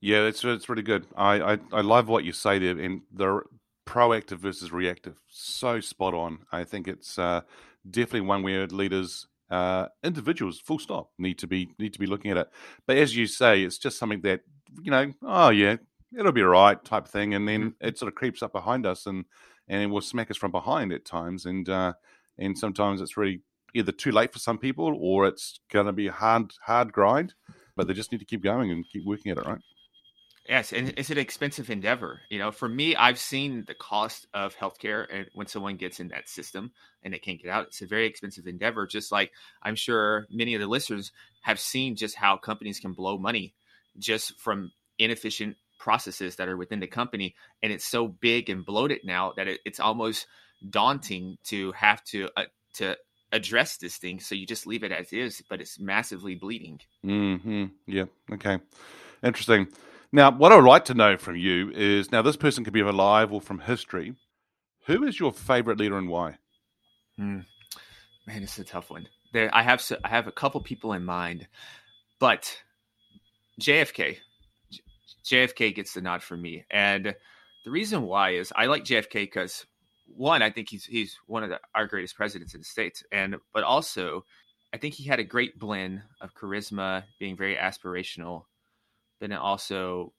Yeah, 0.02 0.24
it's 0.24 0.44
it's 0.44 0.70
really 0.70 0.82
good. 0.82 1.06
I, 1.16 1.54
I 1.54 1.58
I 1.74 1.82
love 1.82 2.08
what 2.08 2.24
you 2.24 2.32
say 2.32 2.60
there, 2.60 2.78
and 2.78 3.02
the 3.12 3.42
proactive 3.86 4.38
versus 4.38 4.72
reactive, 4.72 5.20
so 5.28 5.80
spot 5.80 6.14
on. 6.14 6.40
I 6.52 6.64
think 6.64 6.88
it's 6.88 7.20
uh, 7.20 7.42
definitely 7.90 8.22
one 8.22 8.44
where 8.44 8.66
leaders 8.68 9.28
uh, 9.50 9.88
individuals, 10.04 10.60
full 10.60 10.80
stop, 10.80 11.10
need 11.18 11.40
to 11.40 11.48
be 11.48 11.70
need 11.80 11.94
to 11.94 12.00
be 12.00 12.06
looking 12.06 12.32
at 12.32 12.38
it. 12.38 12.50
But 12.86 12.98
as 12.98 13.16
you 13.16 13.28
say, 13.28 13.64
it's 13.64 13.78
just 13.78 13.98
something 13.98 14.22
that 14.22 14.42
you 14.82 14.92
know, 14.92 15.12
oh 15.24 15.50
yeah, 15.50 15.78
it'll 16.18 16.32
be 16.32 16.44
all 16.44 16.50
right 16.50 16.84
type 16.84 17.08
thing, 17.08 17.34
and 17.34 17.48
then 17.48 17.62
mm-hmm. 17.62 17.88
it 17.88 17.98
sort 17.98 18.10
of 18.10 18.16
creeps 18.16 18.44
up 18.44 18.54
behind 18.54 18.86
us 18.86 19.06
and 19.06 19.26
and 19.68 19.84
it 19.84 19.88
will 19.88 20.02
smack 20.02 20.32
us 20.32 20.38
from 20.38 20.52
behind 20.52 20.92
at 20.94 21.06
times, 21.06 21.46
and 21.46 21.68
uh, 21.68 21.94
and 22.38 22.58
sometimes 22.58 23.02
it's 23.02 23.18
really 23.18 23.42
either 23.74 23.92
too 23.92 24.12
late 24.12 24.34
for 24.34 24.40
some 24.40 24.58
people 24.58 24.98
or 25.00 25.28
it's 25.28 25.60
going 25.72 25.86
to 25.86 25.94
be 25.94 26.08
a 26.08 26.12
hard 26.12 26.52
hard 26.66 26.92
grind, 26.92 27.34
but 27.76 27.88
they 27.88 27.94
just 27.94 28.12
need 28.12 28.20
to 28.20 28.26
keep 28.26 28.44
going 28.44 28.72
and 28.72 28.86
keep 28.92 29.06
working 29.06 29.32
at 29.32 29.38
it, 29.38 29.46
right? 29.46 29.60
Yes, 30.50 30.74
and 30.74 30.96
it's 30.98 31.12
an 31.12 31.20
expensive 31.20 31.70
endeavor. 31.70 32.22
You 32.30 32.40
know, 32.40 32.52
for 32.52 32.68
me, 32.68 32.96
I've 32.96 33.20
seen 33.20 33.66
the 33.68 33.76
cost 33.76 34.26
of 34.34 34.56
healthcare, 34.56 35.06
and 35.12 35.28
when 35.36 35.46
someone 35.46 35.76
gets 35.76 36.00
in 36.00 36.08
that 36.08 36.28
system 36.28 36.72
and 37.04 37.14
they 37.14 37.20
can't 37.20 37.40
get 37.40 37.52
out, 37.52 37.68
it's 37.68 37.84
a 37.84 37.88
very 37.88 38.08
expensive 38.08 38.48
endeavor. 38.48 38.88
Just 38.88 39.12
like 39.12 39.32
I'm 39.62 39.76
sure 39.76 40.26
many 40.32 40.56
of 40.56 40.62
the 40.62 40.66
listeners 40.66 41.12
have 41.42 41.60
seen 41.60 41.96
just 41.96 42.16
how 42.16 42.38
companies 42.38 42.80
can 42.80 42.94
blow 42.94 43.20
money 43.20 43.54
just 44.00 44.40
from 44.40 44.72
inefficient 44.98 45.56
processes 45.78 46.38
that 46.38 46.50
are 46.50 46.58
within 46.58 46.80
the 46.80 46.88
company, 46.88 47.36
and 47.62 47.72
it's 47.72 47.86
so 47.86 48.08
big 48.08 48.50
and 48.50 48.66
bloated 48.66 49.02
now 49.04 49.34
that 49.38 49.48
it, 49.48 49.60
it's 49.66 49.80
almost 49.80 50.26
daunting 50.68 51.38
to 51.44 51.72
have 51.74 52.04
to 52.06 52.28
uh, 52.36 52.46
to 52.74 52.98
address 53.32 53.78
this 53.78 53.98
thing. 53.98 54.20
So 54.20 54.36
you 54.36 54.46
just 54.46 54.68
leave 54.68 54.84
it 54.84 54.92
as 54.92 55.14
is, 55.14 55.44
but 55.50 55.62
it's 55.62 55.80
massively 55.80 56.36
bleeding. 56.36 56.80
Hmm. 57.04 57.66
Yeah. 57.88 58.06
Okay. 58.34 58.60
Interesting. 59.24 59.68
Now, 60.12 60.32
what 60.32 60.52
I 60.52 60.56
would 60.56 60.66
like 60.66 60.86
to 60.86 60.94
know 60.94 61.18
from 61.18 61.36
you 61.36 61.72
is 61.72 62.12
now 62.12 62.22
this 62.22 62.36
person 62.36 62.64
could 62.64 62.74
be 62.74 62.82
alive 62.82 63.32
or 63.32 63.42
from 63.42 63.60
history. 63.60 64.16
Who 64.88 65.04
is 65.06 65.20
your 65.20 65.32
favorite 65.32 65.80
leader 65.80 65.98
and 65.98 66.10
why? 66.10 66.38
Hmm. 67.18 67.42
Man, 68.26 68.44
it's 68.44 68.58
a 68.58 68.64
tough 68.64 68.90
one. 68.90 69.08
There, 69.34 69.50
I 69.54 69.62
have 69.62 69.84
I 70.04 70.08
have 70.08 70.28
a 70.28 70.32
couple 70.32 70.62
people 70.62 70.94
in 70.94 71.06
mind, 71.06 71.48
but 72.20 72.56
JFK, 73.62 74.18
JFK 75.24 75.76
gets 75.76 75.94
the 75.94 76.02
nod 76.02 76.24
for 76.24 76.36
me, 76.36 76.66
and 76.72 77.14
the 77.66 77.72
reason 77.72 78.04
why 78.04 78.32
is 78.32 78.52
I 78.56 78.66
like 78.66 78.84
JFK 78.84 79.14
because 79.14 79.66
one, 80.16 80.42
I 80.42 80.50
think 80.50 80.70
he's 80.70 80.86
he's 80.86 81.18
one 81.28 81.44
of 81.44 81.50
the, 81.50 81.60
our 81.76 81.88
greatest 81.88 82.16
presidents 82.16 82.54
in 82.54 82.62
the 82.62 82.66
states, 82.66 83.04
and 83.12 83.36
but 83.54 83.64
also 83.64 84.26
I 84.74 84.78
think 84.78 84.94
he 84.94 85.04
had 85.06 85.20
a 85.20 85.24
great 85.24 85.58
blend 85.58 86.02
of 86.22 86.36
charisma, 86.36 87.04
being 87.20 87.36
very 87.36 87.56
aspirational, 87.56 88.44
but 89.20 89.30
then 89.30 89.40
also 89.40 90.14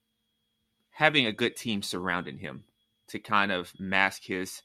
having 0.90 1.26
a 1.26 1.32
good 1.32 1.56
team 1.56 1.82
surrounding 1.82 2.38
him 2.38 2.64
to 3.08 3.18
kind 3.18 3.52
of 3.52 3.72
mask 3.78 4.24
his 4.24 4.62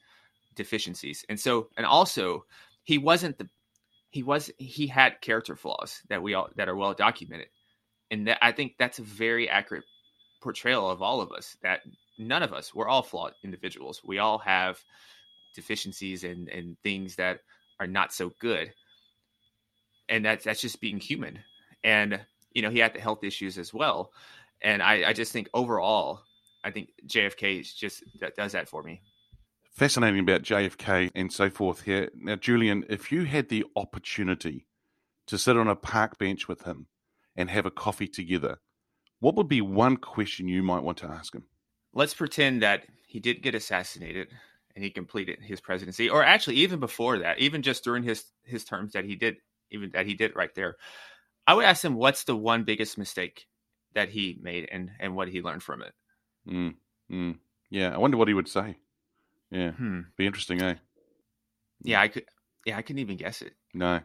deficiencies. 0.55 1.25
And 1.29 1.39
so, 1.39 1.69
and 1.77 1.85
also, 1.85 2.45
he 2.83 2.97
wasn't 2.97 3.37
the 3.37 3.49
he 4.09 4.23
was 4.23 4.49
he 4.57 4.87
had 4.87 5.21
character 5.21 5.55
flaws 5.55 6.01
that 6.09 6.23
we 6.23 6.33
all 6.33 6.49
that 6.55 6.69
are 6.69 6.75
well 6.75 6.93
documented, 6.93 7.47
and 8.09 8.27
that 8.27 8.37
I 8.41 8.51
think 8.51 8.75
that's 8.79 8.99
a 8.99 9.03
very 9.03 9.49
accurate 9.49 9.83
portrayal 10.45 10.87
of 10.89 11.01
all 11.01 11.21
of 11.21 11.31
us. 11.31 11.57
That 11.63 11.81
none 12.19 12.43
of 12.43 12.53
us 12.53 12.73
we're 12.73 12.87
all 12.87 13.01
flawed 13.01 13.33
individuals. 13.43 14.01
We 14.05 14.19
all 14.19 14.37
have 14.37 14.79
deficiencies 15.55 16.23
and 16.23 16.47
and 16.49 16.77
things 16.83 17.15
that 17.15 17.39
are 17.79 17.87
not 17.87 18.13
so 18.13 18.31
good, 18.39 18.71
and 20.07 20.23
that's 20.23 20.45
that's 20.45 20.61
just 20.61 20.79
being 20.79 20.99
human. 20.99 21.39
And 21.83 22.21
you 22.53 22.61
know, 22.61 22.69
he 22.69 22.79
had 22.79 22.93
the 22.93 23.01
health 23.01 23.23
issues 23.23 23.57
as 23.57 23.73
well. 23.73 24.11
And 24.61 24.81
I, 24.81 25.09
I 25.09 25.13
just 25.13 25.33
think 25.33 25.49
overall, 25.53 26.21
I 26.63 26.69
think 26.69 26.89
JFK 27.07 27.75
just 27.75 28.03
that 28.19 28.35
does 28.35 28.51
that 28.51 28.69
for 28.69 28.83
me. 28.83 29.01
Fascinating 29.71 30.21
about 30.21 30.43
JFK 30.43 31.09
and 31.15 31.33
so 31.33 31.49
forth 31.49 31.81
here. 31.81 32.09
Now, 32.15 32.35
Julian, 32.35 32.85
if 32.87 33.11
you 33.11 33.25
had 33.25 33.49
the 33.49 33.65
opportunity 33.75 34.67
to 35.25 35.37
sit 35.37 35.57
on 35.57 35.67
a 35.67 35.75
park 35.75 36.17
bench 36.19 36.47
with 36.47 36.61
him 36.61 36.85
and 37.35 37.49
have 37.49 37.65
a 37.65 37.71
coffee 37.71 38.07
together, 38.07 38.59
what 39.25 39.35
would 39.37 39.47
be 39.47 39.61
one 39.61 39.97
question 39.97 40.47
you 40.47 40.61
might 40.61 40.83
want 40.83 40.99
to 40.99 41.07
ask 41.07 41.33
him? 41.33 41.45
Let's 41.95 42.13
pretend 42.13 42.61
that 42.61 42.83
he 43.07 43.19
did 43.19 43.41
get 43.41 43.55
assassinated 43.55 44.27
and 44.75 44.83
he 44.83 44.91
completed 44.91 45.39
his 45.41 45.59
presidency, 45.59 46.07
or 46.07 46.23
actually 46.23 46.57
even 46.57 46.79
before 46.79 47.17
that, 47.17 47.39
even 47.39 47.63
just 47.63 47.83
during 47.83 48.03
his 48.03 48.23
his 48.43 48.63
terms 48.63 48.93
that 48.93 49.03
he 49.03 49.15
did, 49.15 49.37
even 49.71 49.89
that 49.93 50.05
he 50.05 50.13
did 50.13 50.35
right 50.35 50.53
there. 50.53 50.75
I 51.47 51.55
would 51.55 51.65
ask 51.65 51.83
him 51.83 51.95
what's 51.95 52.25
the 52.25 52.35
one 52.35 52.65
biggest 52.65 52.99
mistake 52.99 53.47
that 53.95 54.09
he 54.09 54.37
made 54.43 54.69
and 54.71 54.91
and 54.99 55.15
what 55.15 55.27
he 55.27 55.41
learned 55.41 55.63
from 55.63 55.81
it. 55.81 55.93
Mm, 56.47 56.75
mm. 57.11 57.37
Yeah, 57.71 57.95
I 57.95 57.97
wonder 57.97 58.17
what 58.17 58.27
he 58.27 58.35
would 58.35 58.47
say. 58.47 58.77
Yeah, 59.49 59.71
hmm. 59.71 60.01
be 60.17 60.27
interesting, 60.27 60.61
eh? 60.61 60.75
Yeah, 61.81 61.99
I 61.99 62.09
could. 62.09 62.25
Yeah, 62.63 62.77
I 62.77 62.83
couldn't 62.83 62.99
even 62.99 63.17
guess 63.17 63.41
it. 63.41 63.53
No, 63.73 64.01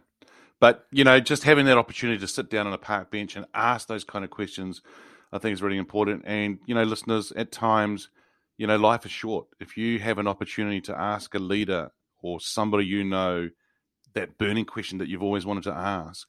but 0.60 0.86
you 0.92 1.04
know, 1.04 1.20
just 1.20 1.42
having 1.42 1.66
that 1.66 1.76
opportunity 1.76 2.18
to 2.20 2.28
sit 2.28 2.48
down 2.48 2.66
on 2.66 2.72
a 2.72 2.78
park 2.78 3.10
bench 3.10 3.36
and 3.36 3.44
ask 3.52 3.86
those 3.86 4.04
kind 4.04 4.24
of 4.24 4.30
questions, 4.30 4.80
I 5.32 5.38
think 5.38 5.52
is 5.52 5.62
really 5.62 5.78
important. 5.78 6.24
And 6.26 6.58
you 6.66 6.74
know, 6.74 6.82
listeners, 6.82 7.32
at 7.32 7.52
times, 7.52 8.08
you 8.56 8.66
know, 8.66 8.76
life 8.76 9.04
is 9.04 9.12
short. 9.12 9.46
If 9.58 9.76
you 9.76 9.98
have 10.00 10.18
an 10.18 10.26
opportunity 10.26 10.80
to 10.82 10.98
ask 10.98 11.34
a 11.34 11.38
leader 11.38 11.90
or 12.22 12.40
somebody 12.40 12.86
you 12.86 13.04
know 13.04 13.50
that 14.14 14.38
burning 14.38 14.64
question 14.64 14.98
that 14.98 15.08
you've 15.08 15.22
always 15.22 15.46
wanted 15.46 15.64
to 15.64 15.72
ask, 15.72 16.26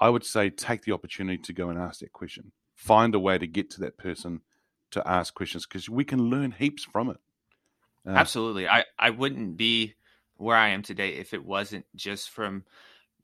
I 0.00 0.08
would 0.08 0.24
say 0.24 0.50
take 0.50 0.82
the 0.82 0.92
opportunity 0.92 1.38
to 1.42 1.52
go 1.52 1.68
and 1.68 1.78
ask 1.78 2.00
that 2.00 2.12
question. 2.12 2.52
Find 2.74 3.14
a 3.14 3.20
way 3.20 3.38
to 3.38 3.46
get 3.46 3.70
to 3.70 3.80
that 3.80 3.98
person 3.98 4.40
to 4.92 5.06
ask 5.06 5.34
questions 5.34 5.66
because 5.66 5.88
we 5.88 6.04
can 6.04 6.30
learn 6.30 6.52
heaps 6.52 6.84
from 6.84 7.10
it. 7.10 7.18
Uh, 8.06 8.10
Absolutely. 8.10 8.68
I, 8.68 8.84
I 8.98 9.10
wouldn't 9.10 9.56
be 9.56 9.94
where 10.36 10.56
I 10.56 10.68
am 10.68 10.82
today 10.82 11.14
if 11.14 11.34
it 11.34 11.44
wasn't 11.44 11.84
just 11.94 12.30
from 12.30 12.64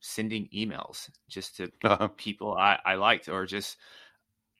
sending 0.01 0.49
emails 0.53 1.09
just 1.27 1.57
to 1.57 1.71
uh-huh. 1.83 2.09
people 2.09 2.53
I, 2.53 2.77
I 2.85 2.95
liked 2.95 3.29
or 3.29 3.45
just 3.45 3.77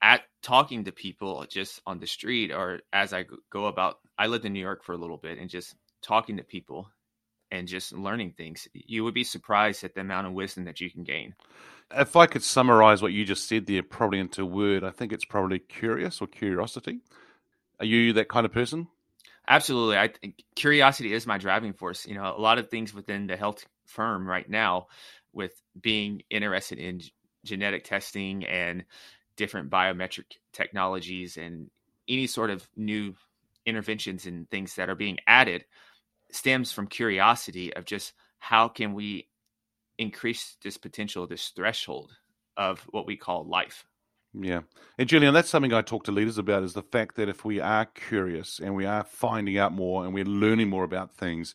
at 0.02 0.22
talking 0.42 0.84
to 0.84 0.92
people 0.92 1.44
just 1.48 1.80
on 1.86 1.98
the 1.98 2.06
street 2.06 2.52
or 2.52 2.80
as 2.92 3.12
I 3.12 3.24
go 3.50 3.66
about 3.66 3.98
I 4.18 4.26
lived 4.26 4.44
in 4.44 4.52
New 4.52 4.60
York 4.60 4.84
for 4.84 4.92
a 4.92 4.98
little 4.98 5.16
bit 5.16 5.38
and 5.38 5.50
just 5.50 5.74
talking 6.02 6.36
to 6.36 6.44
people 6.44 6.88
and 7.50 7.68
just 7.68 7.92
learning 7.92 8.32
things. 8.36 8.68
You 8.72 9.04
would 9.04 9.14
be 9.14 9.24
surprised 9.24 9.84
at 9.84 9.94
the 9.94 10.00
amount 10.00 10.26
of 10.26 10.32
wisdom 10.32 10.64
that 10.64 10.80
you 10.80 10.90
can 10.90 11.04
gain. 11.04 11.34
If 11.94 12.16
I 12.16 12.26
could 12.26 12.42
summarize 12.42 13.02
what 13.02 13.12
you 13.12 13.24
just 13.24 13.46
said 13.46 13.66
there, 13.66 13.82
probably 13.82 14.18
into 14.18 14.42
a 14.42 14.46
word, 14.46 14.82
I 14.82 14.90
think 14.90 15.12
it's 15.12 15.24
probably 15.24 15.60
curious 15.60 16.20
or 16.20 16.26
curiosity. 16.26 17.00
Are 17.78 17.86
you 17.86 18.12
that 18.14 18.28
kind 18.28 18.44
of 18.44 18.52
person? 18.52 18.88
Absolutely. 19.48 19.96
I 19.96 20.08
think 20.08 20.42
curiosity 20.56 21.12
is 21.12 21.26
my 21.26 21.38
driving 21.38 21.72
force. 21.72 22.06
You 22.06 22.14
know, 22.14 22.34
a 22.36 22.40
lot 22.40 22.58
of 22.58 22.68
things 22.68 22.92
within 22.92 23.28
the 23.28 23.36
health 23.36 23.64
firm 23.86 24.26
right 24.26 24.48
now 24.48 24.88
with 25.32 25.52
being 25.80 26.22
interested 26.30 26.78
in 26.78 27.02
genetic 27.44 27.84
testing 27.84 28.44
and 28.44 28.84
different 29.36 29.70
biometric 29.70 30.24
technologies 30.52 31.36
and 31.36 31.70
any 32.08 32.26
sort 32.26 32.50
of 32.50 32.68
new 32.76 33.14
interventions 33.64 34.26
and 34.26 34.48
things 34.50 34.76
that 34.76 34.88
are 34.88 34.94
being 34.94 35.18
added 35.26 35.64
stems 36.30 36.72
from 36.72 36.86
curiosity 36.86 37.74
of 37.74 37.84
just 37.84 38.12
how 38.38 38.68
can 38.68 38.94
we 38.94 39.28
increase 39.98 40.56
this 40.62 40.76
potential, 40.76 41.26
this 41.26 41.48
threshold 41.48 42.12
of 42.56 42.80
what 42.90 43.06
we 43.06 43.16
call 43.16 43.44
life. 43.44 43.84
Yeah. 44.38 44.60
And 44.98 45.08
Julian, 45.08 45.34
that's 45.34 45.48
something 45.48 45.72
I 45.72 45.82
talk 45.82 46.04
to 46.04 46.12
leaders 46.12 46.38
about 46.38 46.62
is 46.62 46.74
the 46.74 46.82
fact 46.82 47.16
that 47.16 47.28
if 47.28 47.44
we 47.44 47.60
are 47.60 47.86
curious 47.86 48.60
and 48.62 48.74
we 48.74 48.84
are 48.84 49.04
finding 49.04 49.56
out 49.56 49.72
more 49.72 50.04
and 50.04 50.12
we're 50.12 50.24
learning 50.24 50.68
more 50.68 50.84
about 50.84 51.14
things, 51.14 51.54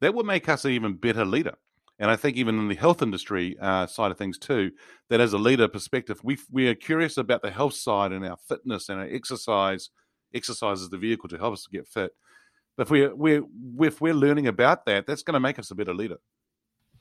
that 0.00 0.14
will 0.14 0.24
make 0.24 0.48
us 0.48 0.64
an 0.64 0.72
even 0.72 0.94
better 0.94 1.24
leader. 1.24 1.54
And 1.98 2.10
I 2.10 2.16
think 2.16 2.36
even 2.36 2.58
in 2.58 2.68
the 2.68 2.74
health 2.76 3.02
industry 3.02 3.56
uh, 3.60 3.86
side 3.86 4.12
of 4.12 4.18
things 4.18 4.38
too, 4.38 4.70
that 5.10 5.20
as 5.20 5.32
a 5.32 5.38
leader 5.38 5.66
perspective, 5.68 6.20
we 6.22 6.38
we 6.50 6.68
are 6.68 6.74
curious 6.74 7.16
about 7.16 7.42
the 7.42 7.50
health 7.50 7.74
side 7.74 8.12
and 8.12 8.24
our 8.24 8.36
fitness 8.48 8.88
and 8.88 9.00
our 9.00 9.06
exercise. 9.06 9.90
Exercise 10.32 10.80
is 10.80 10.90
the 10.90 10.98
vehicle 10.98 11.28
to 11.30 11.38
help 11.38 11.54
us 11.54 11.64
to 11.64 11.70
get 11.70 11.88
fit. 11.88 12.12
But 12.76 12.86
if 12.86 12.90
we 12.90 13.08
we 13.08 13.86
if 13.86 14.00
we're 14.00 14.14
learning 14.14 14.46
about 14.46 14.86
that, 14.86 15.06
that's 15.06 15.22
going 15.22 15.34
to 15.34 15.40
make 15.40 15.58
us 15.58 15.70
a 15.70 15.74
better 15.74 15.94
leader. 15.94 16.18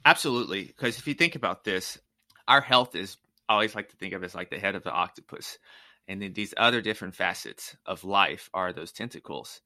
Absolutely, 0.06 0.64
because 0.64 0.98
if 0.98 1.08
you 1.08 1.14
think 1.14 1.36
about 1.36 1.64
this, 1.64 2.00
our 2.48 2.62
health 2.62 2.96
is 2.96 3.18
I 3.48 3.54
always 3.54 3.76
like 3.76 3.90
to 3.90 3.96
think 3.96 4.14
of 4.14 4.24
as 4.24 4.36
like 4.36 4.50
the 4.50 4.60
head 4.60 4.76
of 4.76 4.84
the 4.84 4.92
octopus. 4.92 5.58
And 6.08 6.22
then 6.22 6.34
these 6.34 6.54
other 6.56 6.82
different 6.82 7.16
facets 7.16 7.76
of 7.86 8.04
life 8.04 8.50
are 8.54 8.74
those 8.74 8.92
tentacles. 8.92 9.62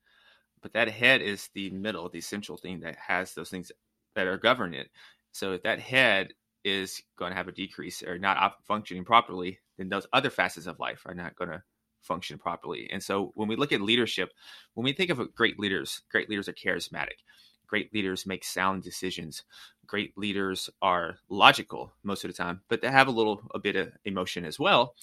But 0.62 0.74
that 0.74 0.90
head 0.90 1.22
is 1.22 1.50
the 1.54 1.70
middle, 1.70 2.10
the 2.10 2.22
central 2.22 2.58
thing 2.58 2.82
that 2.82 2.96
has 2.96 3.34
those 3.34 3.50
things 3.50 3.72
that 4.16 4.28
are 4.28 4.38
governing 4.38 4.82
it. 4.82 4.90
So 5.32 5.54
if 5.54 5.64
that 5.64 5.80
head 5.80 6.34
is 6.64 7.02
going 7.18 7.32
to 7.32 7.38
have 7.38 7.48
a 7.48 7.54
decrease 7.54 8.04
or 8.04 8.18
not 8.18 8.54
functioning 8.68 9.06
properly, 9.06 9.60
then 9.78 9.90
those 9.90 10.08
other 10.14 10.30
facets 10.30 10.68
of 10.68 10.80
life 10.80 11.02
are 11.06 11.16
not 11.16 11.36
going 11.36 11.50
to 11.50 11.64
function 12.02 12.38
properly. 12.38 12.90
And 12.92 13.02
so 13.02 13.32
when 13.36 13.48
we 13.48 13.56
look 13.56 13.72
at 13.72 13.82
leadership, 13.82 14.32
when 14.74 14.84
we 14.84 14.94
think 14.94 15.10
of 15.10 15.34
great 15.36 15.60
leaders, 15.60 16.02
great 16.12 16.30
leaders 16.30 16.50
are 16.50 16.54
charismatic. 16.54 17.20
Great 17.68 17.94
leaders 17.94 18.26
make 18.26 18.44
sound 18.44 18.84
decisions. 18.84 19.44
Great 19.88 20.18
leaders 20.18 20.70
are 20.82 21.18
logical 21.30 21.94
most 22.04 22.26
of 22.26 22.30
the 22.30 22.36
time, 22.36 22.62
but 22.70 22.82
they 22.82 22.90
have 22.90 23.08
a 23.08 23.12
little 23.12 23.42
a 23.54 23.60
bit 23.60 23.76
of 23.76 23.94
emotion 24.04 24.46
as 24.46 24.60
well. 24.60 24.96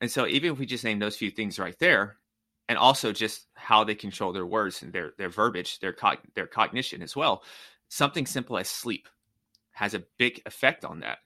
And 0.00 0.10
so 0.10 0.26
even 0.26 0.52
if 0.52 0.58
we 0.58 0.66
just 0.66 0.84
name 0.84 0.98
those 0.98 1.16
few 1.16 1.30
things 1.30 1.58
right 1.58 1.78
there, 1.78 2.16
and 2.68 2.78
also 2.78 3.12
just 3.12 3.48
how 3.54 3.84
they 3.84 3.94
control 3.94 4.32
their 4.32 4.46
words 4.46 4.82
and 4.82 4.92
their 4.92 5.12
their 5.18 5.28
verbiage, 5.28 5.78
their 5.80 5.92
co- 5.92 6.16
their 6.34 6.46
cognition 6.46 7.02
as 7.02 7.14
well, 7.14 7.42
something 7.88 8.24
simple 8.24 8.56
as 8.56 8.68
sleep 8.68 9.08
has 9.72 9.94
a 9.94 10.04
big 10.18 10.40
effect 10.46 10.84
on 10.84 11.00
that 11.00 11.18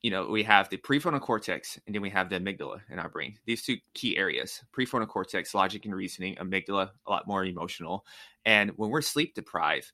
you 0.00 0.10
know, 0.10 0.26
we 0.26 0.42
have 0.42 0.68
the 0.68 0.76
prefrontal 0.76 1.20
cortex 1.20 1.78
and 1.86 1.94
then 1.94 2.02
we 2.02 2.10
have 2.10 2.28
the 2.28 2.38
amygdala 2.38 2.80
in 2.90 2.98
our 2.98 3.08
brain. 3.08 3.38
These 3.44 3.62
two 3.62 3.76
key 3.94 4.16
areas 4.16 4.62
prefrontal 4.76 5.08
cortex, 5.08 5.54
logic 5.54 5.84
and 5.84 5.94
reasoning, 5.94 6.36
amygdala, 6.36 6.90
a 7.06 7.10
lot 7.10 7.26
more 7.26 7.44
emotional. 7.44 8.04
And 8.44 8.70
when 8.76 8.90
we're 8.90 9.02
sleep 9.02 9.34
deprived, 9.34 9.92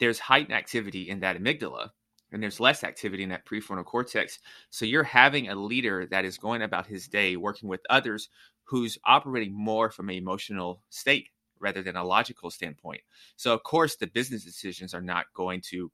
there's 0.00 0.18
heightened 0.18 0.54
activity 0.54 1.08
in 1.08 1.20
that 1.20 1.38
amygdala 1.38 1.90
and 2.30 2.42
there's 2.42 2.60
less 2.60 2.84
activity 2.84 3.22
in 3.22 3.30
that 3.30 3.46
prefrontal 3.46 3.84
cortex. 3.84 4.38
So 4.70 4.84
you're 4.84 5.02
having 5.02 5.48
a 5.48 5.54
leader 5.54 6.06
that 6.10 6.24
is 6.24 6.36
going 6.36 6.62
about 6.62 6.86
his 6.86 7.08
day 7.08 7.36
working 7.36 7.68
with 7.68 7.80
others 7.88 8.28
who's 8.64 8.98
operating 9.04 9.54
more 9.54 9.90
from 9.90 10.10
an 10.10 10.16
emotional 10.16 10.82
state 10.90 11.28
rather 11.60 11.82
than 11.82 11.96
a 11.96 12.04
logical 12.04 12.50
standpoint. 12.50 13.00
So, 13.36 13.52
of 13.52 13.62
course, 13.62 13.96
the 13.96 14.06
business 14.06 14.44
decisions 14.44 14.94
are 14.94 15.00
not 15.00 15.26
going 15.34 15.62
to 15.70 15.90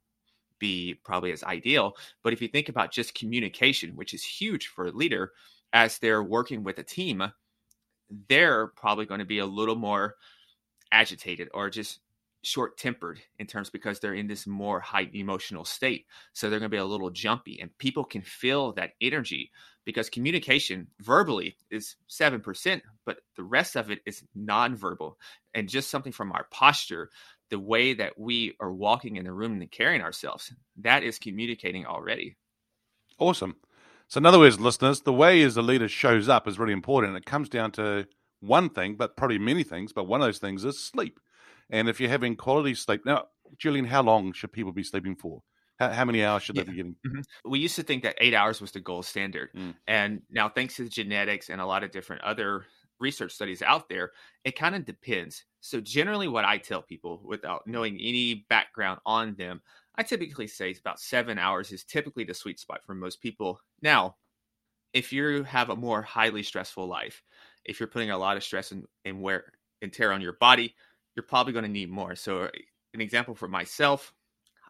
be 0.64 0.94
probably 1.04 1.30
as 1.30 1.44
ideal. 1.44 1.94
But 2.22 2.32
if 2.32 2.40
you 2.40 2.48
think 2.48 2.70
about 2.70 2.90
just 2.90 3.14
communication, 3.14 3.96
which 3.96 4.14
is 4.14 4.24
huge 4.24 4.68
for 4.68 4.86
a 4.86 4.92
leader, 4.92 5.32
as 5.74 5.98
they're 5.98 6.22
working 6.22 6.64
with 6.64 6.78
a 6.78 6.82
team, 6.82 7.22
they're 8.30 8.68
probably 8.68 9.04
going 9.04 9.18
to 9.18 9.26
be 9.26 9.40
a 9.40 9.46
little 9.46 9.76
more 9.76 10.14
agitated 10.90 11.50
or 11.52 11.68
just 11.68 12.00
short 12.42 12.78
tempered 12.78 13.20
in 13.38 13.46
terms 13.46 13.68
because 13.68 14.00
they're 14.00 14.14
in 14.14 14.26
this 14.26 14.46
more 14.46 14.80
high 14.80 15.10
emotional 15.12 15.66
state. 15.66 16.06
So 16.32 16.48
they're 16.48 16.60
going 16.60 16.70
to 16.70 16.74
be 16.74 16.80
a 16.80 16.84
little 16.84 17.10
jumpy 17.10 17.60
and 17.60 17.76
people 17.76 18.04
can 18.04 18.22
feel 18.22 18.72
that 18.72 18.92
energy 19.02 19.50
because 19.84 20.08
communication 20.08 20.86
verbally 21.00 21.56
is 21.70 21.96
7%, 22.08 22.80
but 23.04 23.18
the 23.36 23.42
rest 23.42 23.76
of 23.76 23.90
it 23.90 24.00
is 24.06 24.24
nonverbal 24.34 25.16
and 25.52 25.68
just 25.68 25.90
something 25.90 26.12
from 26.12 26.32
our 26.32 26.46
posture 26.50 27.10
the 27.50 27.58
way 27.58 27.94
that 27.94 28.18
we 28.18 28.54
are 28.60 28.72
walking 28.72 29.16
in 29.16 29.24
the 29.24 29.32
room 29.32 29.60
and 29.60 29.70
carrying 29.70 30.02
ourselves, 30.02 30.52
that 30.78 31.02
is 31.02 31.18
communicating 31.18 31.86
already. 31.86 32.36
Awesome. 33.18 33.56
So, 34.08 34.18
in 34.18 34.26
other 34.26 34.38
words, 34.38 34.60
listeners, 34.60 35.00
the 35.00 35.12
way 35.12 35.42
as 35.42 35.56
a 35.56 35.62
leader 35.62 35.88
shows 35.88 36.28
up 36.28 36.46
is 36.46 36.58
really 36.58 36.72
important. 36.72 37.16
It 37.16 37.26
comes 37.26 37.48
down 37.48 37.72
to 37.72 38.06
one 38.40 38.70
thing, 38.70 38.96
but 38.96 39.16
probably 39.16 39.38
many 39.38 39.62
things. 39.62 39.92
But 39.92 40.06
one 40.06 40.20
of 40.20 40.26
those 40.26 40.38
things 40.38 40.64
is 40.64 40.78
sleep. 40.78 41.18
And 41.70 41.88
if 41.88 42.00
you're 42.00 42.10
having 42.10 42.36
quality 42.36 42.74
sleep, 42.74 43.02
now, 43.06 43.24
Julian, 43.58 43.86
how 43.86 44.02
long 44.02 44.32
should 44.32 44.52
people 44.52 44.72
be 44.72 44.82
sleeping 44.82 45.16
for? 45.16 45.40
How, 45.78 45.90
how 45.90 46.04
many 46.04 46.22
hours 46.22 46.42
should 46.42 46.56
yeah. 46.56 46.64
they 46.64 46.70
be 46.70 46.76
getting? 46.76 46.96
Mm-hmm. 47.06 47.50
We 47.50 47.58
used 47.58 47.76
to 47.76 47.82
think 47.82 48.02
that 48.02 48.16
eight 48.20 48.34
hours 48.34 48.60
was 48.60 48.72
the 48.72 48.80
gold 48.80 49.06
standard. 49.06 49.48
Mm. 49.56 49.74
And 49.86 50.22
now, 50.30 50.48
thanks 50.48 50.76
to 50.76 50.84
the 50.84 50.90
genetics 50.90 51.48
and 51.48 51.60
a 51.60 51.66
lot 51.66 51.82
of 51.82 51.90
different 51.90 52.22
other 52.22 52.66
research 53.00 53.32
studies 53.32 53.62
out 53.62 53.88
there, 53.88 54.12
it 54.44 54.56
kind 54.56 54.74
of 54.74 54.84
depends. 54.84 55.44
So, 55.60 55.80
generally, 55.80 56.28
what 56.28 56.44
I 56.44 56.58
tell 56.58 56.82
people 56.82 57.20
without 57.24 57.60
mm-hmm. 57.62 57.72
knowing 57.72 57.98
any 58.00 58.46
background 58.48 59.00
on 59.06 59.34
them, 59.34 59.62
I 59.96 60.02
typically 60.02 60.46
say 60.46 60.70
it's 60.70 60.80
about 60.80 61.00
seven 61.00 61.38
hours 61.38 61.72
is 61.72 61.84
typically 61.84 62.24
the 62.24 62.34
sweet 62.34 62.58
spot 62.58 62.80
for 62.84 62.94
most 62.94 63.20
people. 63.20 63.60
Now, 63.82 64.16
if 64.92 65.12
you 65.12 65.42
have 65.44 65.70
a 65.70 65.76
more 65.76 66.02
highly 66.02 66.42
stressful 66.42 66.86
life, 66.86 67.22
if 67.64 67.80
you're 67.80 67.86
putting 67.88 68.10
a 68.10 68.18
lot 68.18 68.36
of 68.36 68.44
stress 68.44 68.72
and, 68.72 68.84
and 69.04 69.20
wear 69.22 69.52
and 69.82 69.92
tear 69.92 70.12
on 70.12 70.20
your 70.20 70.34
body, 70.34 70.74
you're 71.14 71.24
probably 71.24 71.52
going 71.52 71.64
to 71.64 71.70
need 71.70 71.90
more. 71.90 72.14
So, 72.14 72.48
an 72.92 73.00
example 73.00 73.34
for 73.34 73.48
myself, 73.48 74.12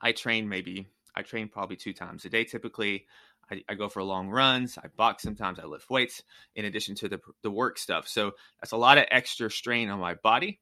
I 0.00 0.12
train 0.12 0.48
maybe 0.48 0.86
I 1.16 1.22
train 1.22 1.48
probably 1.48 1.76
two 1.76 1.92
times 1.92 2.24
a 2.24 2.28
day 2.28 2.44
typically. 2.44 3.06
I, 3.50 3.62
I, 3.68 3.74
go 3.74 3.88
for 3.88 4.02
long 4.02 4.28
runs. 4.28 4.78
I 4.78 4.88
box 4.96 5.22
sometimes. 5.22 5.58
I 5.58 5.64
lift 5.64 5.90
weights 5.90 6.22
in 6.54 6.64
addition 6.64 6.94
to 6.96 7.08
the 7.08 7.20
the 7.42 7.50
work 7.50 7.78
stuff. 7.78 8.08
So 8.08 8.32
that's 8.60 8.72
a 8.72 8.76
lot 8.76 8.98
of 8.98 9.04
extra 9.10 9.50
strain 9.50 9.90
on 9.90 10.00
my 10.00 10.14
body. 10.14 10.60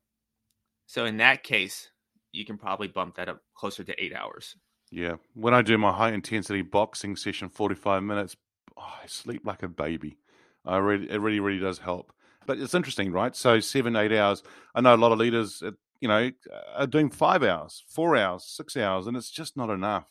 So 0.86 1.04
in 1.04 1.18
that 1.18 1.42
case, 1.42 1.90
you 2.32 2.44
can 2.44 2.58
probably 2.58 2.88
bump 2.88 3.16
that 3.16 3.28
up 3.28 3.40
closer 3.54 3.84
to 3.84 4.02
eight 4.02 4.14
hours. 4.14 4.56
Yeah, 4.90 5.16
when 5.34 5.54
I 5.54 5.62
do 5.62 5.78
my 5.78 5.92
high 5.92 6.12
intensity 6.12 6.62
boxing 6.62 7.16
session, 7.16 7.48
forty 7.48 7.74
five 7.74 8.02
minutes, 8.02 8.36
oh, 8.76 8.92
I 9.02 9.06
sleep 9.06 9.42
like 9.44 9.62
a 9.62 9.68
baby. 9.68 10.18
I 10.64 10.76
really, 10.78 11.10
it 11.10 11.20
really, 11.20 11.40
really 11.40 11.60
does 11.60 11.78
help. 11.78 12.12
But 12.46 12.58
it's 12.58 12.74
interesting, 12.74 13.12
right? 13.12 13.34
So 13.34 13.60
seven, 13.60 13.96
eight 13.96 14.12
hours. 14.12 14.42
I 14.74 14.80
know 14.80 14.94
a 14.94 14.96
lot 14.96 15.12
of 15.12 15.18
leaders, 15.18 15.62
uh, 15.64 15.70
you 16.00 16.08
know, 16.08 16.30
are 16.74 16.86
doing 16.86 17.10
five 17.10 17.42
hours, 17.42 17.84
four 17.88 18.16
hours, 18.16 18.44
six 18.44 18.76
hours, 18.76 19.06
and 19.06 19.16
it's 19.16 19.30
just 19.30 19.56
not 19.56 19.70
enough. 19.70 20.04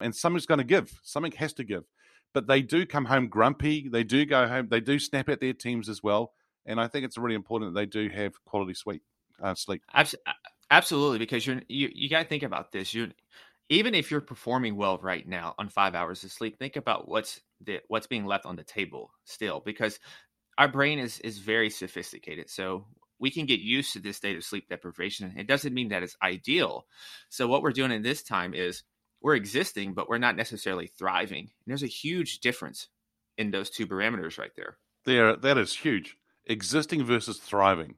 And 0.00 0.14
something's 0.14 0.46
going 0.46 0.58
to 0.58 0.64
give. 0.64 1.00
Something 1.02 1.32
has 1.32 1.52
to 1.54 1.64
give 1.64 1.84
but 2.34 2.46
they 2.46 2.60
do 2.60 2.84
come 2.84 3.06
home 3.06 3.28
grumpy. 3.28 3.88
They 3.88 4.04
do 4.04 4.26
go 4.26 4.46
home. 4.46 4.68
They 4.68 4.80
do 4.80 4.98
snap 4.98 5.28
at 5.30 5.40
their 5.40 5.54
teams 5.54 5.88
as 5.88 6.02
well. 6.02 6.32
And 6.66 6.80
I 6.80 6.88
think 6.88 7.04
it's 7.04 7.16
really 7.16 7.34
important 7.34 7.72
that 7.72 7.80
they 7.80 7.86
do 7.86 8.08
have 8.08 8.32
quality 8.44 8.74
sleep. 8.74 9.02
Uh, 9.42 9.54
sleep. 9.54 9.82
Absolutely, 10.70 11.18
because 11.18 11.46
you're 11.46 11.60
you, 11.68 11.90
you 11.94 12.08
got 12.08 12.22
to 12.22 12.28
think 12.28 12.42
about 12.42 12.72
this. 12.72 12.92
You 12.94 13.10
even 13.68 13.94
if 13.94 14.10
you're 14.10 14.20
performing 14.20 14.76
well 14.76 14.98
right 14.98 15.26
now 15.26 15.54
on 15.58 15.68
five 15.68 15.94
hours 15.94 16.24
of 16.24 16.32
sleep, 16.32 16.58
think 16.58 16.76
about 16.76 17.08
what's 17.08 17.40
the, 17.60 17.80
what's 17.88 18.06
being 18.06 18.26
left 18.26 18.46
on 18.46 18.56
the 18.56 18.64
table 18.64 19.10
still, 19.24 19.60
because 19.64 19.98
our 20.58 20.68
brain 20.68 20.98
is 20.98 21.20
is 21.20 21.38
very 21.38 21.70
sophisticated. 21.70 22.50
So 22.50 22.86
we 23.18 23.30
can 23.30 23.46
get 23.46 23.60
used 23.60 23.92
to 23.92 24.00
this 24.00 24.16
state 24.16 24.36
of 24.36 24.44
sleep 24.44 24.68
deprivation. 24.68 25.34
It 25.36 25.46
doesn't 25.46 25.74
mean 25.74 25.88
that 25.88 26.02
it's 26.02 26.16
ideal. 26.22 26.86
So 27.28 27.46
what 27.46 27.62
we're 27.62 27.72
doing 27.72 27.92
in 27.92 28.02
this 28.02 28.22
time 28.22 28.54
is 28.54 28.82
we're 29.24 29.34
existing, 29.34 29.94
but 29.94 30.06
we're 30.06 30.18
not 30.18 30.36
necessarily 30.36 30.86
thriving. 30.86 31.38
And 31.38 31.66
there's 31.66 31.82
a 31.82 31.86
huge 31.86 32.40
difference 32.40 32.88
in 33.38 33.50
those 33.50 33.70
two 33.70 33.86
parameters 33.86 34.38
right 34.38 34.50
there. 34.54 34.76
There, 35.06 35.34
that 35.34 35.56
is 35.56 35.74
huge. 35.74 36.18
Existing 36.44 37.04
versus 37.06 37.38
thriving. 37.38 37.94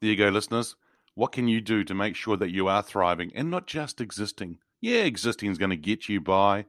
There 0.00 0.10
you 0.10 0.16
go, 0.16 0.28
listeners. 0.28 0.76
What 1.14 1.32
can 1.32 1.48
you 1.48 1.62
do 1.62 1.84
to 1.84 1.94
make 1.94 2.16
sure 2.16 2.36
that 2.36 2.50
you 2.50 2.68
are 2.68 2.82
thriving 2.82 3.32
and 3.34 3.50
not 3.50 3.66
just 3.66 4.02
existing? 4.02 4.58
Yeah, 4.82 5.00
existing 5.00 5.50
is 5.50 5.56
going 5.56 5.70
to 5.70 5.76
get 5.76 6.06
you 6.10 6.20
by, 6.20 6.66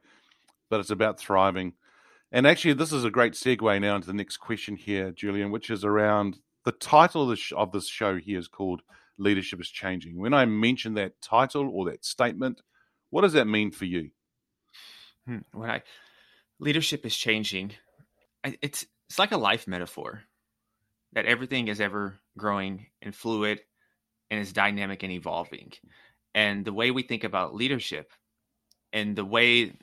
but 0.69 0.79
it's 0.79 0.89
about 0.89 1.19
thriving. 1.19 1.73
And 2.31 2.47
actually, 2.47 2.75
this 2.75 2.93
is 2.93 3.03
a 3.03 3.11
great 3.11 3.33
segue 3.33 3.81
now 3.81 3.97
into 3.97 4.07
the 4.07 4.13
next 4.13 4.37
question 4.37 4.77
here, 4.77 5.11
Julian, 5.11 5.51
which 5.51 5.69
is 5.69 5.83
around 5.83 6.39
the 6.63 6.71
title 6.71 7.23
of 7.23 7.29
this, 7.31 7.51
of 7.51 7.73
this 7.73 7.89
show 7.89 8.15
here 8.15 8.39
is 8.39 8.47
called 8.47 8.81
Leadership 9.17 9.59
is 9.59 9.69
Changing. 9.69 10.17
When 10.17 10.33
I 10.33 10.45
mention 10.45 10.93
that 10.93 11.21
title 11.21 11.69
or 11.69 11.91
that 11.91 12.05
statement, 12.05 12.61
what 13.09 13.21
does 13.21 13.33
that 13.33 13.47
mean 13.47 13.71
for 13.71 13.85
you? 13.85 14.11
Hmm, 15.25 15.39
when 15.53 15.69
I 15.69 15.83
leadership 16.59 17.05
is 17.05 17.15
changing, 17.15 17.73
it's 18.43 18.85
it's 19.09 19.19
like 19.19 19.31
a 19.31 19.37
life 19.37 19.67
metaphor 19.67 20.23
that 21.13 21.25
everything 21.25 21.67
is 21.67 21.81
ever 21.81 22.19
growing 22.37 22.85
and 23.01 23.15
fluid 23.15 23.59
and 24.29 24.39
is 24.39 24.53
dynamic 24.53 25.03
and 25.03 25.11
evolving. 25.11 25.71
And 26.35 26.63
the 26.63 26.73
way 26.73 26.91
we 26.91 27.01
think 27.01 27.23
about 27.23 27.55
leadership 27.55 28.11
and 28.93 29.15
the 29.15 29.25
way 29.25 29.73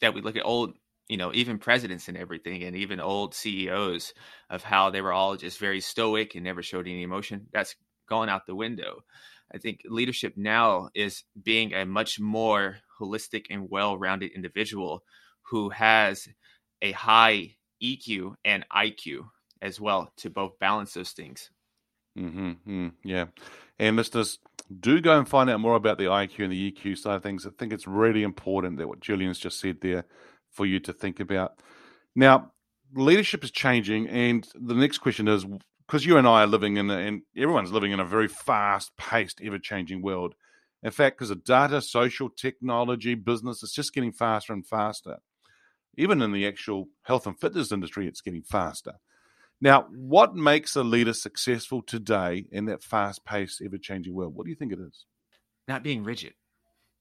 that 0.00 0.14
we 0.14 0.22
look 0.22 0.36
at 0.36 0.46
old, 0.46 0.74
you 1.08 1.18
know, 1.18 1.32
even 1.34 1.58
presidents 1.58 2.08
and 2.08 2.16
everything, 2.16 2.62
and 2.62 2.74
even 2.76 3.00
old 3.00 3.34
CEOs 3.34 4.14
of 4.48 4.62
how 4.62 4.90
they 4.90 5.02
were 5.02 5.12
all 5.12 5.36
just 5.36 5.58
very 5.58 5.80
stoic 5.80 6.34
and 6.34 6.44
never 6.44 6.62
showed 6.62 6.86
any 6.86 7.02
emotion, 7.02 7.46
that's 7.52 7.76
gone 8.08 8.30
out 8.30 8.46
the 8.46 8.54
window. 8.54 9.04
I 9.52 9.58
think 9.58 9.80
leadership 9.84 10.34
now 10.36 10.90
is 10.94 11.24
being 11.40 11.74
a 11.74 11.84
much 11.84 12.20
more 12.20 12.78
holistic 13.00 13.46
and 13.50 13.68
well-rounded 13.70 14.32
individual 14.32 15.02
who 15.42 15.70
has 15.70 16.28
a 16.82 16.92
high 16.92 17.56
EQ 17.82 18.34
and 18.44 18.64
IQ 18.74 19.28
as 19.62 19.80
well 19.80 20.12
to 20.18 20.30
both 20.30 20.58
balance 20.58 20.94
those 20.94 21.10
things. 21.10 21.50
Mm-hmm, 22.18 22.52
mm, 22.68 22.92
yeah. 23.04 23.26
And 23.78 23.96
listeners, 23.96 24.38
do 24.78 25.00
go 25.00 25.18
and 25.18 25.28
find 25.28 25.50
out 25.50 25.60
more 25.60 25.74
about 25.74 25.98
the 25.98 26.04
IQ 26.04 26.44
and 26.44 26.52
the 26.52 26.72
EQ 26.72 26.98
side 26.98 27.16
of 27.16 27.22
things. 27.22 27.46
I 27.46 27.50
think 27.58 27.72
it's 27.72 27.86
really 27.86 28.22
important 28.22 28.78
that 28.78 28.88
what 28.88 29.00
Julian's 29.00 29.38
just 29.38 29.58
said 29.58 29.80
there 29.80 30.04
for 30.50 30.66
you 30.66 30.80
to 30.80 30.92
think 30.92 31.20
about. 31.20 31.60
Now, 32.14 32.52
leadership 32.94 33.44
is 33.44 33.50
changing, 33.50 34.08
and 34.08 34.46
the 34.54 34.74
next 34.74 34.98
question 34.98 35.28
is 35.28 35.46
because 35.90 36.06
you 36.06 36.16
and 36.18 36.28
I 36.28 36.44
are 36.44 36.46
living 36.46 36.76
in, 36.76 36.88
a, 36.88 36.98
and 36.98 37.22
everyone's 37.36 37.72
living 37.72 37.90
in 37.90 37.98
a 37.98 38.04
very 38.04 38.28
fast 38.28 38.96
paced, 38.96 39.40
ever 39.42 39.58
changing 39.58 40.02
world. 40.02 40.36
In 40.84 40.92
fact, 40.92 41.18
because 41.18 41.32
of 41.32 41.42
data, 41.42 41.82
social 41.82 42.30
technology, 42.30 43.16
business, 43.16 43.64
it's 43.64 43.74
just 43.74 43.92
getting 43.92 44.12
faster 44.12 44.52
and 44.52 44.64
faster. 44.64 45.16
Even 45.98 46.22
in 46.22 46.30
the 46.30 46.46
actual 46.46 46.86
health 47.02 47.26
and 47.26 47.38
fitness 47.40 47.72
industry, 47.72 48.06
it's 48.06 48.20
getting 48.20 48.44
faster. 48.44 48.92
Now, 49.60 49.88
what 49.90 50.36
makes 50.36 50.76
a 50.76 50.84
leader 50.84 51.12
successful 51.12 51.82
today 51.82 52.46
in 52.52 52.66
that 52.66 52.84
fast 52.84 53.24
paced, 53.24 53.60
ever 53.60 53.76
changing 53.76 54.14
world? 54.14 54.36
What 54.36 54.44
do 54.44 54.50
you 54.50 54.56
think 54.56 54.72
it 54.72 54.78
is? 54.78 55.06
Not 55.66 55.82
being 55.82 56.04
rigid. 56.04 56.34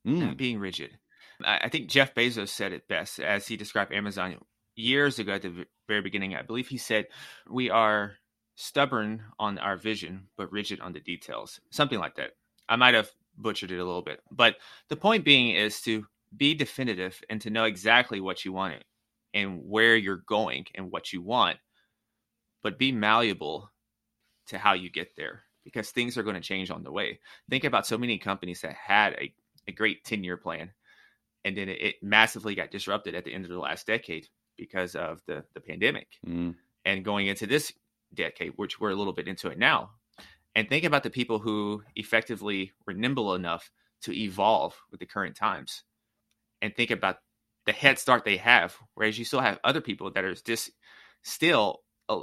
Mm. 0.05 0.19
Not 0.19 0.37
being 0.37 0.57
rigid. 0.57 0.97
I 1.45 1.69
think 1.69 1.89
Jeff 1.89 2.15
Bezos 2.15 2.49
said 2.49 2.73
it 2.73 2.87
best 2.87 3.19
as 3.19 3.47
he 3.47 3.55
described 3.55 3.93
Amazon 3.93 4.37
years 4.75 5.19
ago 5.19 5.33
at 5.33 5.43
the 5.43 5.67
very 5.87 6.01
beginning. 6.01 6.33
I 6.33 6.41
believe 6.41 6.67
he 6.67 6.77
said, 6.77 7.05
We 7.47 7.69
are 7.69 8.13
stubborn 8.59 9.23
on 9.39 9.57
our 9.57 9.77
vision, 9.77 10.27
but 10.35 10.51
rigid 10.51 10.81
on 10.81 10.91
the 10.91 10.99
details. 10.99 11.61
Something 11.69 11.97
like 11.97 12.15
that. 12.15 12.31
I 12.67 12.75
might 12.75 12.93
have 12.93 13.09
butchered 13.37 13.71
it 13.71 13.79
a 13.79 13.85
little 13.85 14.01
bit. 14.01 14.19
But 14.29 14.57
the 14.89 14.97
point 14.97 15.23
being 15.23 15.55
is 15.55 15.79
to 15.83 16.05
be 16.35 16.53
definitive 16.53 17.21
and 17.29 17.39
to 17.39 17.49
know 17.49 17.63
exactly 17.63 18.19
what 18.19 18.43
you 18.43 18.51
want 18.51 18.83
and 19.33 19.61
where 19.63 19.95
you're 19.95 20.23
going 20.27 20.65
and 20.75 20.91
what 20.91 21.13
you 21.13 21.21
want, 21.21 21.57
but 22.61 22.77
be 22.77 22.91
malleable 22.91 23.71
to 24.47 24.57
how 24.57 24.73
you 24.73 24.89
get 24.89 25.15
there 25.15 25.43
because 25.63 25.91
things 25.91 26.17
are 26.17 26.23
going 26.23 26.35
to 26.35 26.41
change 26.41 26.69
on 26.69 26.83
the 26.83 26.91
way. 26.91 27.17
Think 27.49 27.63
about 27.63 27.87
so 27.87 27.97
many 27.97 28.17
companies 28.17 28.59
that 28.61 28.73
had 28.73 29.13
a, 29.13 29.33
a 29.67 29.71
great 29.71 30.03
10 30.03 30.21
year 30.21 30.35
plan 30.35 30.71
and 31.45 31.55
then 31.55 31.69
it, 31.69 31.81
it, 31.81 31.95
massively 32.03 32.55
got 32.55 32.71
disrupted 32.71 33.15
at 33.15 33.23
the 33.23 33.33
end 33.33 33.45
of 33.45 33.51
the 33.51 33.57
last 33.57 33.87
decade 33.87 34.27
because 34.57 34.95
of 34.95 35.21
the, 35.27 35.45
the 35.53 35.61
pandemic. 35.61 36.07
Mm. 36.27 36.55
And 36.83 37.05
going 37.05 37.27
into 37.27 37.47
this 37.47 37.71
decade, 38.13 38.53
which 38.55 38.79
we're 38.79 38.91
a 38.91 38.95
little 38.95 39.13
bit 39.13 39.27
into 39.27 39.49
it 39.49 39.57
now, 39.57 39.91
and 40.55 40.67
think 40.67 40.83
about 40.83 41.03
the 41.03 41.09
people 41.09 41.39
who 41.39 41.83
effectively 41.95 42.71
were 42.85 42.93
nimble 42.93 43.35
enough 43.35 43.71
to 44.01 44.13
evolve 44.13 44.75
with 44.91 44.99
the 44.99 45.05
current 45.05 45.35
times 45.35 45.83
and 46.61 46.75
think 46.75 46.91
about 46.91 47.17
the 47.65 47.71
head 47.71 47.99
start 47.99 48.25
they 48.25 48.37
have 48.37 48.75
whereas 48.95 49.19
you 49.19 49.25
still 49.25 49.41
have 49.41 49.59
other 49.63 49.81
people 49.81 50.11
that 50.11 50.23
are 50.23 50.33
just 50.33 50.71
still 51.23 51.81
uh, 52.07 52.21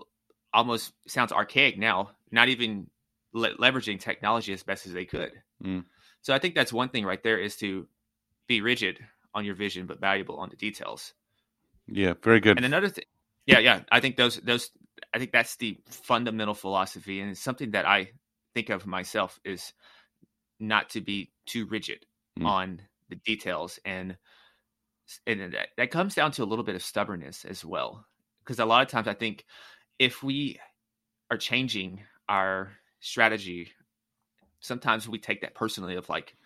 almost 0.53 0.93
sounds 1.07 1.33
archaic 1.33 1.79
now 1.79 2.11
not 2.31 2.49
even 2.49 2.89
le- 3.33 3.57
leveraging 3.57 4.01
technology 4.01 4.53
as 4.53 4.63
best 4.63 4.87
as 4.87 4.93
they 4.93 5.05
could. 5.05 5.33
Mm. 5.63 5.85
so 6.23 6.35
i 6.35 6.39
think 6.39 6.55
that's 6.55 6.73
one 6.73 6.89
thing 6.89 7.05
right 7.05 7.23
there 7.23 7.39
is 7.39 7.57
to 7.57 7.87
be 8.49 8.61
rigid 8.61 8.99
on 9.35 9.45
your 9.45 9.55
vision 9.55 9.87
but 9.87 10.01
valuable 10.01 10.37
on 10.37 10.49
the 10.49 10.57
details. 10.57 11.13
Yeah 11.87 12.15
very 12.23 12.41
good. 12.41 12.57
And 12.57 12.65
another 12.65 12.89
thing 12.89 13.05
yeah 13.45 13.59
yeah 13.59 13.81
i 13.93 14.01
think 14.01 14.17
those 14.17 14.37
those 14.39 14.71
i 15.17 15.19
think 15.19 15.33
that's 15.33 15.57
the 15.57 15.79
fundamental 15.89 16.55
philosophy 16.55 17.21
and 17.21 17.31
it's 17.31 17.41
something 17.41 17.71
that 17.71 17.87
i 17.87 18.09
think 18.55 18.69
of 18.69 18.87
myself 18.87 19.41
is 19.45 19.73
not 20.61 20.91
to 20.91 21.01
be 21.01 21.33
too 21.47 21.67
rigid 21.67 22.05
mm. 22.39 22.47
on 22.47 22.81
the 23.09 23.17
details 23.25 23.81
and 23.85 24.17
and 25.27 25.53
that, 25.53 25.69
that 25.77 25.91
comes 25.91 26.15
down 26.15 26.33
to 26.33 26.43
a 26.43 26.47
little 26.47 26.65
bit 26.65 26.75
of 26.75 26.83
stubbornness 26.83 27.45
as 27.45 27.65
well 27.65 28.05
because 28.45 28.59
a 28.59 28.65
lot 28.65 28.83
of 28.83 28.89
times 28.89 29.09
i 29.09 29.15
think 29.15 29.45
if 29.99 30.23
we 30.23 30.61
are 31.31 31.39
changing 31.39 32.03
our 32.29 32.73
strategy 33.01 33.73
sometimes 34.61 35.09
we 35.09 35.19
take 35.19 35.41
that 35.41 35.55
personally 35.55 35.97
of 35.97 36.09
like 36.09 36.37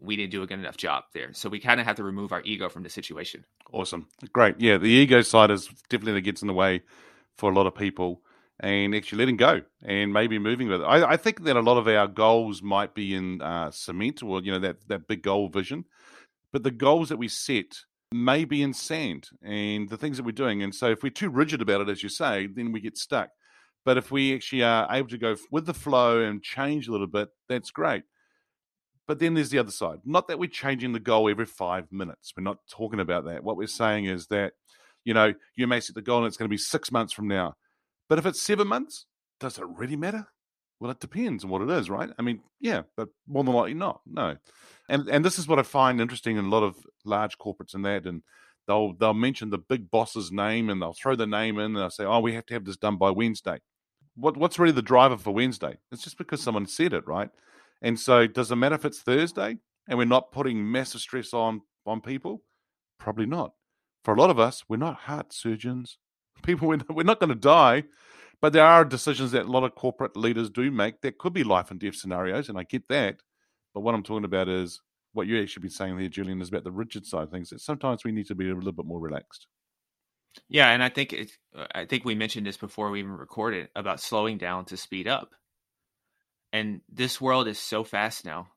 we 0.00 0.16
didn't 0.16 0.32
do 0.32 0.42
a 0.42 0.46
good 0.46 0.58
enough 0.58 0.76
job 0.76 1.04
there. 1.12 1.32
So 1.34 1.48
we 1.48 1.60
kind 1.60 1.78
of 1.78 1.86
have 1.86 1.96
to 1.96 2.02
remove 2.02 2.32
our 2.32 2.42
ego 2.42 2.68
from 2.68 2.82
the 2.82 2.88
situation. 2.88 3.44
Awesome. 3.72 4.08
Great. 4.32 4.56
Yeah 4.58 4.78
the 4.78 4.88
ego 4.88 5.20
side 5.22 5.50
is 5.50 5.68
definitely 5.88 6.14
that 6.14 6.20
gets 6.22 6.42
in 6.42 6.48
the 6.48 6.54
way 6.54 6.82
for 7.40 7.50
a 7.50 7.54
lot 7.54 7.66
of 7.66 7.74
people 7.74 8.22
and 8.60 8.94
actually 8.94 9.18
letting 9.18 9.38
go 9.38 9.62
and 9.82 10.12
maybe 10.12 10.38
moving 10.38 10.68
with 10.68 10.82
it. 10.82 10.84
I, 10.84 11.12
I 11.12 11.16
think 11.16 11.44
that 11.44 11.56
a 11.56 11.60
lot 11.60 11.78
of 11.78 11.88
our 11.88 12.06
goals 12.06 12.62
might 12.62 12.94
be 12.94 13.14
in 13.14 13.40
uh, 13.40 13.70
cement 13.70 14.22
or 14.22 14.42
you 14.42 14.52
know 14.52 14.58
that 14.60 14.76
that 14.88 15.08
big 15.08 15.22
goal 15.22 15.48
vision, 15.48 15.86
but 16.52 16.62
the 16.62 16.70
goals 16.70 17.08
that 17.08 17.16
we 17.16 17.28
set 17.28 17.72
may 18.12 18.44
be 18.44 18.60
in 18.60 18.74
sand 18.74 19.28
and 19.42 19.88
the 19.88 19.96
things 19.96 20.16
that 20.16 20.26
we're 20.26 20.32
doing. 20.32 20.62
And 20.62 20.74
so 20.74 20.90
if 20.90 21.02
we're 21.02 21.10
too 21.10 21.30
rigid 21.30 21.62
about 21.62 21.80
it, 21.80 21.88
as 21.88 22.02
you 22.02 22.08
say, 22.08 22.46
then 22.46 22.72
we 22.72 22.80
get 22.80 22.98
stuck. 22.98 23.30
But 23.84 23.96
if 23.96 24.10
we 24.10 24.34
actually 24.34 24.62
are 24.62 24.86
able 24.90 25.08
to 25.08 25.18
go 25.18 25.36
with 25.50 25.64
the 25.64 25.74
flow 25.74 26.20
and 26.20 26.42
change 26.42 26.86
a 26.86 26.92
little 26.92 27.06
bit, 27.06 27.30
that's 27.48 27.70
great. 27.70 28.02
But 29.08 29.20
then 29.20 29.34
there's 29.34 29.50
the 29.50 29.58
other 29.58 29.70
side. 29.70 30.00
Not 30.04 30.28
that 30.28 30.38
we're 30.38 30.50
changing 30.50 30.92
the 30.92 31.00
goal 31.00 31.30
every 31.30 31.46
five 31.46 31.90
minutes. 31.90 32.32
We're 32.36 32.44
not 32.44 32.58
talking 32.70 33.00
about 33.00 33.24
that. 33.24 33.42
What 33.42 33.56
we're 33.56 33.66
saying 33.66 34.04
is 34.04 34.26
that, 34.26 34.52
you 35.04 35.14
know, 35.14 35.32
you 35.56 35.66
may 35.66 35.80
set 35.80 35.94
the 35.94 36.02
goal 36.02 36.18
and 36.18 36.26
it's 36.26 36.36
going 36.36 36.48
to 36.48 36.52
be 36.52 36.58
six 36.58 36.92
months 36.92 37.12
from 37.12 37.28
now 37.28 37.54
but 38.10 38.18
if 38.18 38.26
it's 38.26 38.42
seven 38.42 38.66
months, 38.66 39.06
does 39.38 39.56
it 39.56 39.64
really 39.76 39.96
matter? 39.96 40.26
Well, 40.80 40.90
it 40.90 40.98
depends 40.98 41.44
on 41.44 41.50
what 41.50 41.62
it 41.62 41.70
is, 41.70 41.88
right? 41.88 42.10
I 42.18 42.22
mean, 42.22 42.40
yeah, 42.58 42.82
but 42.96 43.08
more 43.28 43.44
than 43.44 43.54
likely 43.54 43.74
not. 43.74 44.00
No. 44.04 44.36
And 44.88 45.08
and 45.08 45.24
this 45.24 45.38
is 45.38 45.46
what 45.46 45.60
I 45.60 45.62
find 45.62 46.00
interesting 46.00 46.36
in 46.36 46.46
a 46.46 46.48
lot 46.48 46.64
of 46.64 46.76
large 47.04 47.38
corporates 47.38 47.74
and 47.74 47.84
that, 47.84 48.06
and 48.06 48.22
they'll 48.66 48.94
they'll 48.94 49.14
mention 49.14 49.50
the 49.50 49.58
big 49.58 49.90
boss's 49.90 50.32
name 50.32 50.68
and 50.68 50.82
they'll 50.82 50.92
throw 50.92 51.14
the 51.14 51.26
name 51.26 51.58
in 51.58 51.66
and 51.66 51.76
they'll 51.76 51.90
say, 51.90 52.04
Oh, 52.04 52.18
we 52.18 52.34
have 52.34 52.46
to 52.46 52.54
have 52.54 52.64
this 52.64 52.76
done 52.76 52.96
by 52.96 53.10
Wednesday. 53.10 53.60
What 54.16 54.36
what's 54.36 54.58
really 54.58 54.72
the 54.72 54.82
driver 54.82 55.16
for 55.16 55.32
Wednesday? 55.32 55.76
It's 55.92 56.02
just 56.02 56.18
because 56.18 56.42
someone 56.42 56.66
said 56.66 56.92
it, 56.92 57.06
right? 57.06 57.30
And 57.80 57.98
so 57.98 58.26
does 58.26 58.50
it 58.50 58.56
matter 58.56 58.74
if 58.74 58.84
it's 58.84 59.02
Thursday 59.02 59.58
and 59.86 59.98
we're 59.98 60.04
not 60.04 60.32
putting 60.32 60.72
massive 60.72 61.00
stress 61.00 61.32
on 61.32 61.60
on 61.86 62.00
people? 62.00 62.42
Probably 62.98 63.26
not. 63.26 63.52
For 64.04 64.14
a 64.14 64.18
lot 64.18 64.30
of 64.30 64.38
us, 64.38 64.64
we're 64.68 64.76
not 64.76 64.96
heart 64.96 65.32
surgeons. 65.32 65.98
People 66.42 66.68
we're 66.68 67.02
not 67.02 67.20
going 67.20 67.28
to 67.28 67.34
die 67.34 67.84
but 68.40 68.52
there 68.52 68.64
are 68.64 68.84
decisions 68.84 69.32
that 69.32 69.46
a 69.46 69.50
lot 69.50 69.64
of 69.64 69.74
corporate 69.74 70.16
leaders 70.16 70.50
do 70.50 70.70
make. 70.70 71.02
That 71.02 71.18
could 71.18 71.32
be 71.32 71.44
life 71.44 71.70
and 71.70 71.78
death 71.78 71.96
scenarios 71.96 72.48
and 72.48 72.58
i 72.58 72.64
get 72.64 72.88
that 72.88 73.16
but 73.74 73.80
what 73.80 73.94
i'm 73.94 74.02
talking 74.02 74.24
about 74.24 74.48
is 74.48 74.80
what 75.12 75.26
you 75.26 75.40
actually 75.40 75.62
been 75.62 75.70
saying 75.70 75.98
here 75.98 76.08
julian 76.08 76.40
is 76.40 76.48
about 76.48 76.64
the 76.64 76.72
rigid 76.72 77.06
side 77.06 77.24
of 77.24 77.30
things 77.30 77.50
that 77.50 77.60
sometimes 77.60 78.04
we 78.04 78.12
need 78.12 78.26
to 78.26 78.34
be 78.34 78.48
a 78.48 78.54
little 78.54 78.72
bit 78.72 78.86
more 78.86 79.00
relaxed. 79.00 79.46
Yeah 80.48 80.70
and 80.70 80.82
i 80.82 80.88
think 80.88 81.12
it, 81.12 81.30
uh, 81.56 81.66
i 81.74 81.84
think 81.84 82.04
we 82.04 82.14
mentioned 82.14 82.46
this 82.46 82.56
before 82.56 82.90
we 82.90 83.00
even 83.00 83.12
recorded 83.12 83.68
about 83.74 84.00
slowing 84.00 84.38
down 84.38 84.64
to 84.66 84.76
speed 84.76 85.08
up. 85.08 85.30
And 86.52 86.80
this 86.88 87.20
world 87.20 87.46
is 87.46 87.58
so 87.60 87.84
fast 87.84 88.24
now 88.24 88.48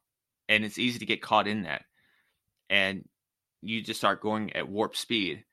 and 0.50 0.66
it's 0.66 0.80
easy 0.80 1.00
to 1.00 1.06
get 1.06 1.22
caught 1.22 1.48
in 1.48 1.64
that. 1.64 1.84
And 2.70 3.08
you 3.64 3.82
just 3.82 4.00
start 4.00 4.22
going 4.22 4.54
at 4.56 4.70
warp 4.70 4.96
speed 4.96 5.44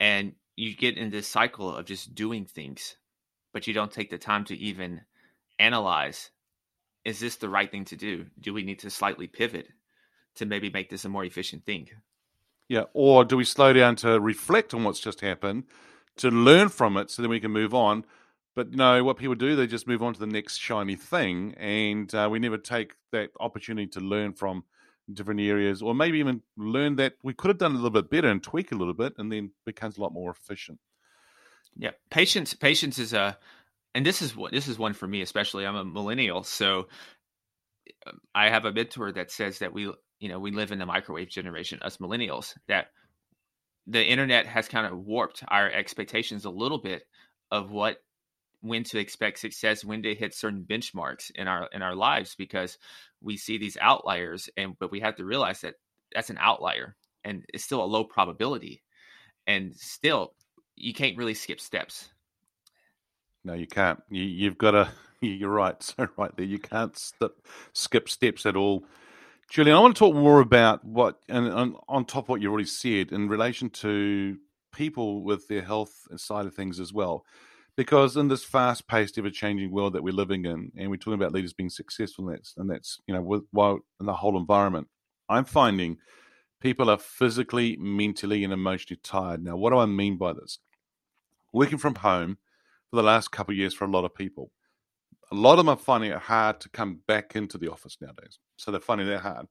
and 0.00 0.34
you 0.56 0.74
get 0.74 0.96
in 0.98 1.10
this 1.10 1.26
cycle 1.26 1.74
of 1.74 1.86
just 1.86 2.14
doing 2.14 2.44
things, 2.44 2.96
but 3.52 3.66
you 3.66 3.74
don't 3.74 3.92
take 3.92 4.10
the 4.10 4.18
time 4.18 4.44
to 4.46 4.56
even 4.56 5.02
analyze 5.58 6.30
is 7.06 7.20
this 7.20 7.36
the 7.36 7.48
right 7.48 7.70
thing 7.70 7.84
to 7.84 7.96
do? 7.96 8.26
Do 8.40 8.52
we 8.52 8.64
need 8.64 8.80
to 8.80 8.90
slightly 8.90 9.28
pivot 9.28 9.68
to 10.34 10.44
maybe 10.44 10.70
make 10.70 10.90
this 10.90 11.04
a 11.04 11.08
more 11.08 11.24
efficient 11.24 11.64
thing? 11.64 11.88
Yeah, 12.68 12.84
or 12.94 13.24
do 13.24 13.36
we 13.36 13.44
slow 13.44 13.72
down 13.72 13.94
to 13.96 14.18
reflect 14.18 14.74
on 14.74 14.82
what's 14.82 14.98
just 14.98 15.20
happened, 15.20 15.64
to 16.16 16.30
learn 16.30 16.68
from 16.68 16.96
it, 16.96 17.12
so 17.12 17.22
then 17.22 17.30
we 17.30 17.38
can 17.38 17.52
move 17.52 17.72
on? 17.72 18.04
But 18.56 18.72
know 18.72 19.04
what 19.04 19.18
people 19.18 19.36
do? 19.36 19.54
They 19.54 19.68
just 19.68 19.86
move 19.86 20.02
on 20.02 20.14
to 20.14 20.18
the 20.18 20.26
next 20.26 20.56
shiny 20.56 20.96
thing, 20.96 21.54
and 21.58 22.12
uh, 22.12 22.28
we 22.28 22.40
never 22.40 22.58
take 22.58 22.94
that 23.12 23.30
opportunity 23.38 23.86
to 23.88 24.00
learn 24.00 24.32
from 24.32 24.64
different 25.12 25.40
areas, 25.40 25.82
or 25.82 25.94
maybe 25.94 26.18
even 26.18 26.42
learn 26.56 26.96
that 26.96 27.14
we 27.22 27.34
could 27.34 27.48
have 27.48 27.58
done 27.58 27.72
a 27.72 27.76
little 27.76 27.90
bit 27.90 28.10
better 28.10 28.28
and 28.28 28.42
tweak 28.42 28.72
a 28.72 28.76
little 28.76 28.94
bit, 28.94 29.14
and 29.18 29.30
then 29.30 29.50
becomes 29.64 29.98
a 29.98 30.00
lot 30.00 30.12
more 30.12 30.30
efficient. 30.30 30.78
Yeah, 31.76 31.92
patience. 32.10 32.54
Patience 32.54 32.98
is 32.98 33.12
a, 33.12 33.38
and 33.94 34.04
this 34.04 34.22
is 34.22 34.34
what 34.34 34.52
this 34.52 34.68
is 34.68 34.78
one 34.78 34.94
for 34.94 35.06
me 35.06 35.22
especially. 35.22 35.66
I'm 35.66 35.76
a 35.76 35.84
millennial, 35.84 36.42
so 36.42 36.88
I 38.34 38.48
have 38.48 38.64
a 38.64 38.72
mentor 38.72 39.12
that 39.12 39.30
says 39.30 39.60
that 39.60 39.72
we, 39.72 39.92
you 40.18 40.28
know, 40.28 40.38
we 40.38 40.50
live 40.50 40.72
in 40.72 40.78
the 40.78 40.86
microwave 40.86 41.28
generation, 41.28 41.78
us 41.82 41.98
millennials. 41.98 42.54
That 42.68 42.86
the 43.86 44.04
internet 44.04 44.46
has 44.46 44.68
kind 44.68 44.86
of 44.86 44.98
warped 44.98 45.44
our 45.46 45.70
expectations 45.70 46.44
a 46.44 46.50
little 46.50 46.78
bit 46.78 47.02
of 47.50 47.70
what 47.70 47.98
when 48.66 48.84
to 48.84 48.98
expect 48.98 49.38
success, 49.38 49.84
when 49.84 50.02
to 50.02 50.14
hit 50.14 50.34
certain 50.34 50.64
benchmarks 50.68 51.30
in 51.34 51.48
our 51.48 51.68
in 51.72 51.82
our 51.82 51.94
lives 51.94 52.34
because 52.36 52.78
we 53.20 53.36
see 53.36 53.58
these 53.58 53.76
outliers 53.80 54.48
and 54.56 54.78
but 54.78 54.90
we 54.90 55.00
have 55.00 55.16
to 55.16 55.24
realize 55.24 55.60
that 55.62 55.74
that's 56.14 56.30
an 56.30 56.38
outlier 56.40 56.96
and 57.24 57.44
it's 57.52 57.64
still 57.64 57.82
a 57.82 57.86
low 57.86 58.04
probability 58.04 58.82
and 59.46 59.74
still 59.76 60.32
you 60.76 60.92
can't 60.92 61.16
really 61.16 61.34
skip 61.34 61.60
steps. 61.60 62.10
No, 63.44 63.54
you 63.54 63.66
can't. 63.66 64.00
You, 64.10 64.24
you've 64.24 64.58
got 64.58 64.72
to. 64.72 64.88
You're 65.20 65.50
right. 65.50 65.76
So 65.96 66.08
right 66.18 66.36
there, 66.36 66.44
you 66.44 66.58
can't 66.58 66.96
skip, 67.72 68.08
steps 68.08 68.44
at 68.44 68.56
all. 68.56 68.84
Julian, 69.48 69.76
I 69.76 69.80
want 69.80 69.96
to 69.96 69.98
talk 69.98 70.14
more 70.14 70.40
about 70.40 70.84
what, 70.84 71.20
and, 71.28 71.46
and 71.46 71.76
on 71.88 72.04
top 72.04 72.24
of 72.24 72.28
what 72.28 72.42
you 72.42 72.50
already 72.50 72.66
said, 72.66 73.12
in 73.12 73.28
relation 73.28 73.70
to 73.70 74.36
people 74.74 75.22
with 75.22 75.48
their 75.48 75.62
health 75.62 76.06
side 76.16 76.46
of 76.46 76.54
things 76.54 76.78
as 76.78 76.92
well. 76.92 77.24
Because 77.76 78.16
in 78.16 78.28
this 78.28 78.44
fast 78.44 78.88
paced, 78.88 79.18
ever 79.18 79.28
changing 79.28 79.70
world 79.70 79.92
that 79.92 80.02
we're 80.02 80.14
living 80.14 80.46
in, 80.46 80.72
and 80.76 80.90
we're 80.90 80.96
talking 80.96 81.14
about 81.14 81.32
leaders 81.32 81.52
being 81.52 81.68
successful, 81.68 82.26
and 82.26 82.36
that's, 82.36 82.54
and 82.56 82.70
that's 82.70 83.00
you 83.06 83.14
know, 83.14 83.20
with, 83.20 83.42
while 83.50 83.80
in 84.00 84.06
the 84.06 84.14
whole 84.14 84.38
environment, 84.38 84.88
I'm 85.28 85.44
finding 85.44 85.98
people 86.60 86.88
are 86.88 86.98
physically, 86.98 87.76
mentally, 87.78 88.44
and 88.44 88.52
emotionally 88.52 89.00
tired. 89.02 89.44
Now, 89.44 89.56
what 89.56 89.70
do 89.70 89.78
I 89.78 89.86
mean 89.86 90.16
by 90.16 90.32
this? 90.32 90.58
Working 91.52 91.78
from 91.78 91.96
home 91.96 92.38
for 92.90 92.96
the 92.96 93.02
last 93.02 93.30
couple 93.30 93.52
of 93.52 93.58
years 93.58 93.74
for 93.74 93.84
a 93.84 93.90
lot 93.90 94.04
of 94.04 94.14
people, 94.14 94.50
a 95.30 95.34
lot 95.34 95.52
of 95.52 95.58
them 95.58 95.68
are 95.68 95.76
finding 95.76 96.12
it 96.12 96.18
hard 96.18 96.60
to 96.60 96.68
come 96.70 97.00
back 97.06 97.36
into 97.36 97.58
the 97.58 97.70
office 97.70 97.98
nowadays. 98.00 98.38
So 98.56 98.70
they're 98.70 98.80
finding 98.80 99.08
that 99.08 99.20
hard. 99.20 99.46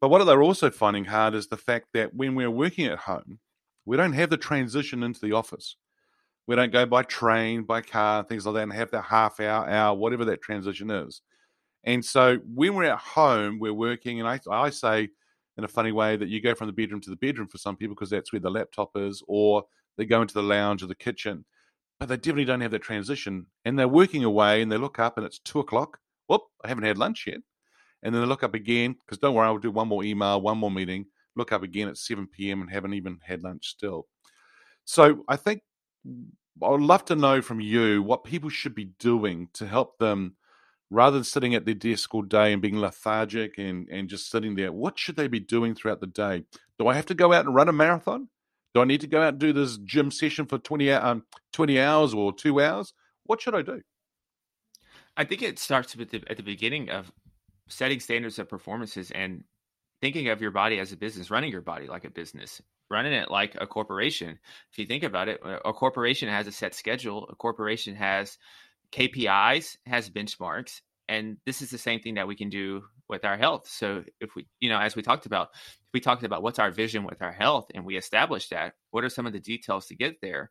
But 0.00 0.08
what 0.08 0.24
they're 0.24 0.42
also 0.42 0.70
finding 0.70 1.04
hard 1.04 1.34
is 1.34 1.48
the 1.48 1.56
fact 1.56 1.88
that 1.94 2.14
when 2.14 2.34
we're 2.34 2.50
working 2.50 2.86
at 2.86 3.00
home, 3.00 3.40
we 3.84 3.96
don't 3.96 4.12
have 4.12 4.30
the 4.30 4.36
transition 4.36 5.02
into 5.02 5.20
the 5.20 5.32
office. 5.32 5.76
We 6.48 6.56
don't 6.56 6.72
go 6.72 6.84
by 6.84 7.04
train, 7.04 7.62
by 7.62 7.82
car, 7.82 8.24
things 8.24 8.44
like 8.44 8.56
that, 8.56 8.62
and 8.64 8.72
have 8.72 8.90
that 8.90 9.02
half 9.02 9.38
hour, 9.38 9.68
hour, 9.68 9.96
whatever 9.96 10.24
that 10.24 10.42
transition 10.42 10.90
is. 10.90 11.22
And 11.84 12.04
so 12.04 12.38
when 12.52 12.74
we're 12.74 12.90
at 12.90 12.98
home, 12.98 13.60
we're 13.60 13.72
working, 13.72 14.18
and 14.18 14.28
I, 14.28 14.40
I 14.50 14.70
say 14.70 15.10
in 15.56 15.62
a 15.64 15.68
funny 15.68 15.92
way 15.92 16.16
that 16.16 16.28
you 16.28 16.40
go 16.40 16.56
from 16.56 16.66
the 16.66 16.72
bedroom 16.72 17.00
to 17.02 17.10
the 17.10 17.16
bedroom 17.16 17.46
for 17.46 17.58
some 17.58 17.76
people 17.76 17.94
because 17.94 18.10
that's 18.10 18.32
where 18.32 18.40
the 18.40 18.50
laptop 18.50 18.90
is, 18.96 19.22
or 19.28 19.62
they 19.96 20.04
go 20.04 20.20
into 20.22 20.34
the 20.34 20.42
lounge 20.42 20.82
or 20.82 20.86
the 20.88 20.94
kitchen 20.96 21.44
but 21.98 22.08
they 22.08 22.16
definitely 22.16 22.44
don't 22.44 22.60
have 22.60 22.70
that 22.70 22.82
transition. 22.82 23.46
And 23.64 23.78
they're 23.78 23.88
working 23.88 24.24
away 24.24 24.62
and 24.62 24.70
they 24.70 24.76
look 24.76 24.98
up 24.98 25.16
and 25.16 25.26
it's 25.26 25.40
two 25.40 25.58
o'clock. 25.58 25.98
Whoop, 26.28 26.42
I 26.64 26.68
haven't 26.68 26.84
had 26.84 26.98
lunch 26.98 27.26
yet. 27.26 27.40
And 28.02 28.14
then 28.14 28.22
they 28.22 28.28
look 28.28 28.44
up 28.44 28.54
again 28.54 28.94
because 29.04 29.18
don't 29.18 29.34
worry, 29.34 29.46
I'll 29.46 29.58
do 29.58 29.70
one 29.70 29.88
more 29.88 30.04
email, 30.04 30.40
one 30.40 30.58
more 30.58 30.70
meeting. 30.70 31.06
Look 31.34 31.52
up 31.52 31.62
again 31.62 31.88
at 31.88 31.96
7 31.96 32.28
p.m. 32.28 32.60
and 32.60 32.70
haven't 32.70 32.94
even 32.94 33.18
had 33.24 33.42
lunch 33.42 33.66
still. 33.66 34.06
So 34.84 35.24
I 35.28 35.36
think 35.36 35.62
I'd 36.06 36.80
love 36.80 37.04
to 37.06 37.16
know 37.16 37.40
from 37.42 37.60
you 37.60 38.02
what 38.02 38.24
people 38.24 38.50
should 38.50 38.74
be 38.74 38.92
doing 38.98 39.48
to 39.54 39.66
help 39.66 39.98
them 39.98 40.36
rather 40.90 41.16
than 41.16 41.24
sitting 41.24 41.54
at 41.54 41.64
their 41.64 41.74
desk 41.74 42.14
all 42.14 42.22
day 42.22 42.52
and 42.52 42.62
being 42.62 42.78
lethargic 42.78 43.58
and, 43.58 43.88
and 43.88 44.08
just 44.08 44.30
sitting 44.30 44.54
there. 44.54 44.72
What 44.72 44.98
should 44.98 45.16
they 45.16 45.28
be 45.28 45.40
doing 45.40 45.74
throughout 45.74 46.00
the 46.00 46.06
day? 46.06 46.44
Do 46.78 46.88
I 46.88 46.94
have 46.94 47.06
to 47.06 47.14
go 47.14 47.32
out 47.32 47.44
and 47.44 47.54
run 47.54 47.68
a 47.68 47.72
marathon? 47.72 48.28
Do 48.74 48.80
I 48.80 48.84
need 48.84 49.00
to 49.02 49.06
go 49.06 49.22
out 49.22 49.34
and 49.34 49.38
do 49.38 49.52
this 49.52 49.76
gym 49.78 50.10
session 50.10 50.46
for 50.46 50.58
20, 50.58 50.90
um, 50.92 51.24
20 51.52 51.80
hours 51.80 52.14
or 52.14 52.32
two 52.32 52.60
hours? 52.60 52.94
What 53.24 53.40
should 53.40 53.54
I 53.54 53.62
do? 53.62 53.82
I 55.16 55.24
think 55.24 55.42
it 55.42 55.58
starts 55.58 55.96
with 55.96 56.10
the, 56.10 56.22
at 56.28 56.36
the 56.36 56.42
beginning 56.42 56.90
of 56.90 57.10
setting 57.68 58.00
standards 58.00 58.38
of 58.38 58.48
performances 58.48 59.10
and 59.10 59.44
thinking 60.00 60.28
of 60.28 60.40
your 60.40 60.50
body 60.50 60.78
as 60.78 60.92
a 60.92 60.96
business, 60.96 61.30
running 61.30 61.50
your 61.50 61.60
body 61.60 61.86
like 61.86 62.04
a 62.04 62.10
business, 62.10 62.62
running 62.90 63.12
it 63.12 63.30
like 63.30 63.56
a 63.60 63.66
corporation. 63.66 64.38
If 64.72 64.78
you 64.78 64.86
think 64.86 65.02
about 65.02 65.28
it, 65.28 65.40
a 65.42 65.72
corporation 65.72 66.28
has 66.28 66.46
a 66.46 66.52
set 66.52 66.74
schedule, 66.74 67.28
a 67.30 67.34
corporation 67.34 67.94
has 67.96 68.38
KPIs, 68.92 69.76
has 69.86 70.10
benchmarks, 70.10 70.80
and 71.08 71.38
this 71.46 71.62
is 71.62 71.70
the 71.70 71.78
same 71.78 72.00
thing 72.00 72.14
that 72.14 72.28
we 72.28 72.36
can 72.36 72.50
do 72.50 72.82
with 73.08 73.24
our 73.24 73.36
health. 73.36 73.66
So 73.68 74.04
if 74.20 74.34
we, 74.36 74.46
you 74.60 74.68
know, 74.68 74.78
as 74.78 74.94
we 74.94 75.02
talked 75.02 75.26
about, 75.26 75.48
we 75.94 76.00
talked 76.00 76.22
about 76.22 76.42
what's 76.42 76.58
our 76.58 76.70
vision 76.70 77.04
with 77.04 77.22
our 77.22 77.32
health 77.32 77.70
and 77.74 77.84
we 77.84 77.96
established 77.96 78.50
that, 78.50 78.74
what 78.90 79.04
are 79.04 79.08
some 79.08 79.26
of 79.26 79.32
the 79.32 79.40
details 79.40 79.86
to 79.86 79.96
get 79.96 80.20
there? 80.20 80.50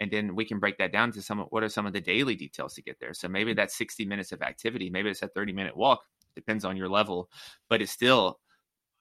And 0.00 0.10
then 0.10 0.34
we 0.34 0.44
can 0.44 0.60
break 0.60 0.78
that 0.78 0.92
down 0.92 1.12
to 1.12 1.22
some 1.22 1.40
what 1.50 1.62
are 1.62 1.68
some 1.68 1.86
of 1.86 1.92
the 1.92 2.00
daily 2.00 2.36
details 2.36 2.74
to 2.74 2.82
get 2.82 2.98
there. 3.00 3.12
So 3.12 3.28
maybe 3.28 3.52
that's 3.52 3.76
60 3.76 4.06
minutes 4.06 4.32
of 4.32 4.42
activity, 4.42 4.88
maybe 4.90 5.10
it's 5.10 5.22
a 5.22 5.28
30 5.28 5.52
minute 5.52 5.76
walk, 5.76 6.00
depends 6.34 6.64
on 6.64 6.76
your 6.76 6.88
level, 6.88 7.28
but 7.68 7.82
it's 7.82 7.92
still 7.92 8.38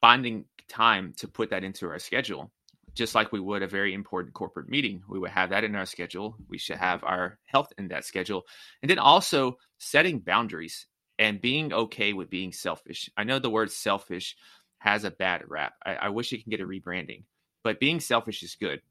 finding 0.01 0.45
time 0.67 1.13
to 1.17 1.27
put 1.27 1.51
that 1.51 1.63
into 1.63 1.87
our 1.87 1.99
schedule 1.99 2.51
just 2.97 3.15
like 3.15 3.31
we 3.31 3.39
would 3.39 3.63
a 3.63 3.67
very 3.67 3.93
important 3.93 4.33
corporate 4.33 4.67
meeting. 4.67 5.03
We 5.07 5.19
would 5.19 5.29
have 5.29 5.51
that 5.51 5.63
in 5.63 5.75
our 5.75 5.85
schedule. 5.85 6.35
We 6.49 6.57
should 6.57 6.77
have 6.77 7.03
our 7.03 7.39
health 7.45 7.71
in 7.77 7.89
that 7.89 8.05
schedule. 8.05 8.43
And 8.81 8.89
then 8.89 8.99
also 8.99 9.57
setting 9.77 10.19
boundaries 10.19 10.87
and 11.19 11.41
being 11.41 11.71
okay 11.73 12.13
with 12.13 12.29
being 12.29 12.51
selfish. 12.51 13.09
I 13.15 13.23
know 13.23 13.39
the 13.39 13.49
word 13.49 13.71
selfish 13.71 14.35
has 14.79 15.03
a 15.03 15.11
bad 15.11 15.43
rap. 15.47 15.73
I, 15.85 15.95
I 15.95 16.09
wish 16.09 16.33
it 16.33 16.43
can 16.43 16.49
get 16.49 16.61
a 16.61 16.65
rebranding, 16.65 17.23
but 17.63 17.79
being 17.79 17.99
selfish 17.99 18.43
is 18.43 18.55
good. 18.55 18.81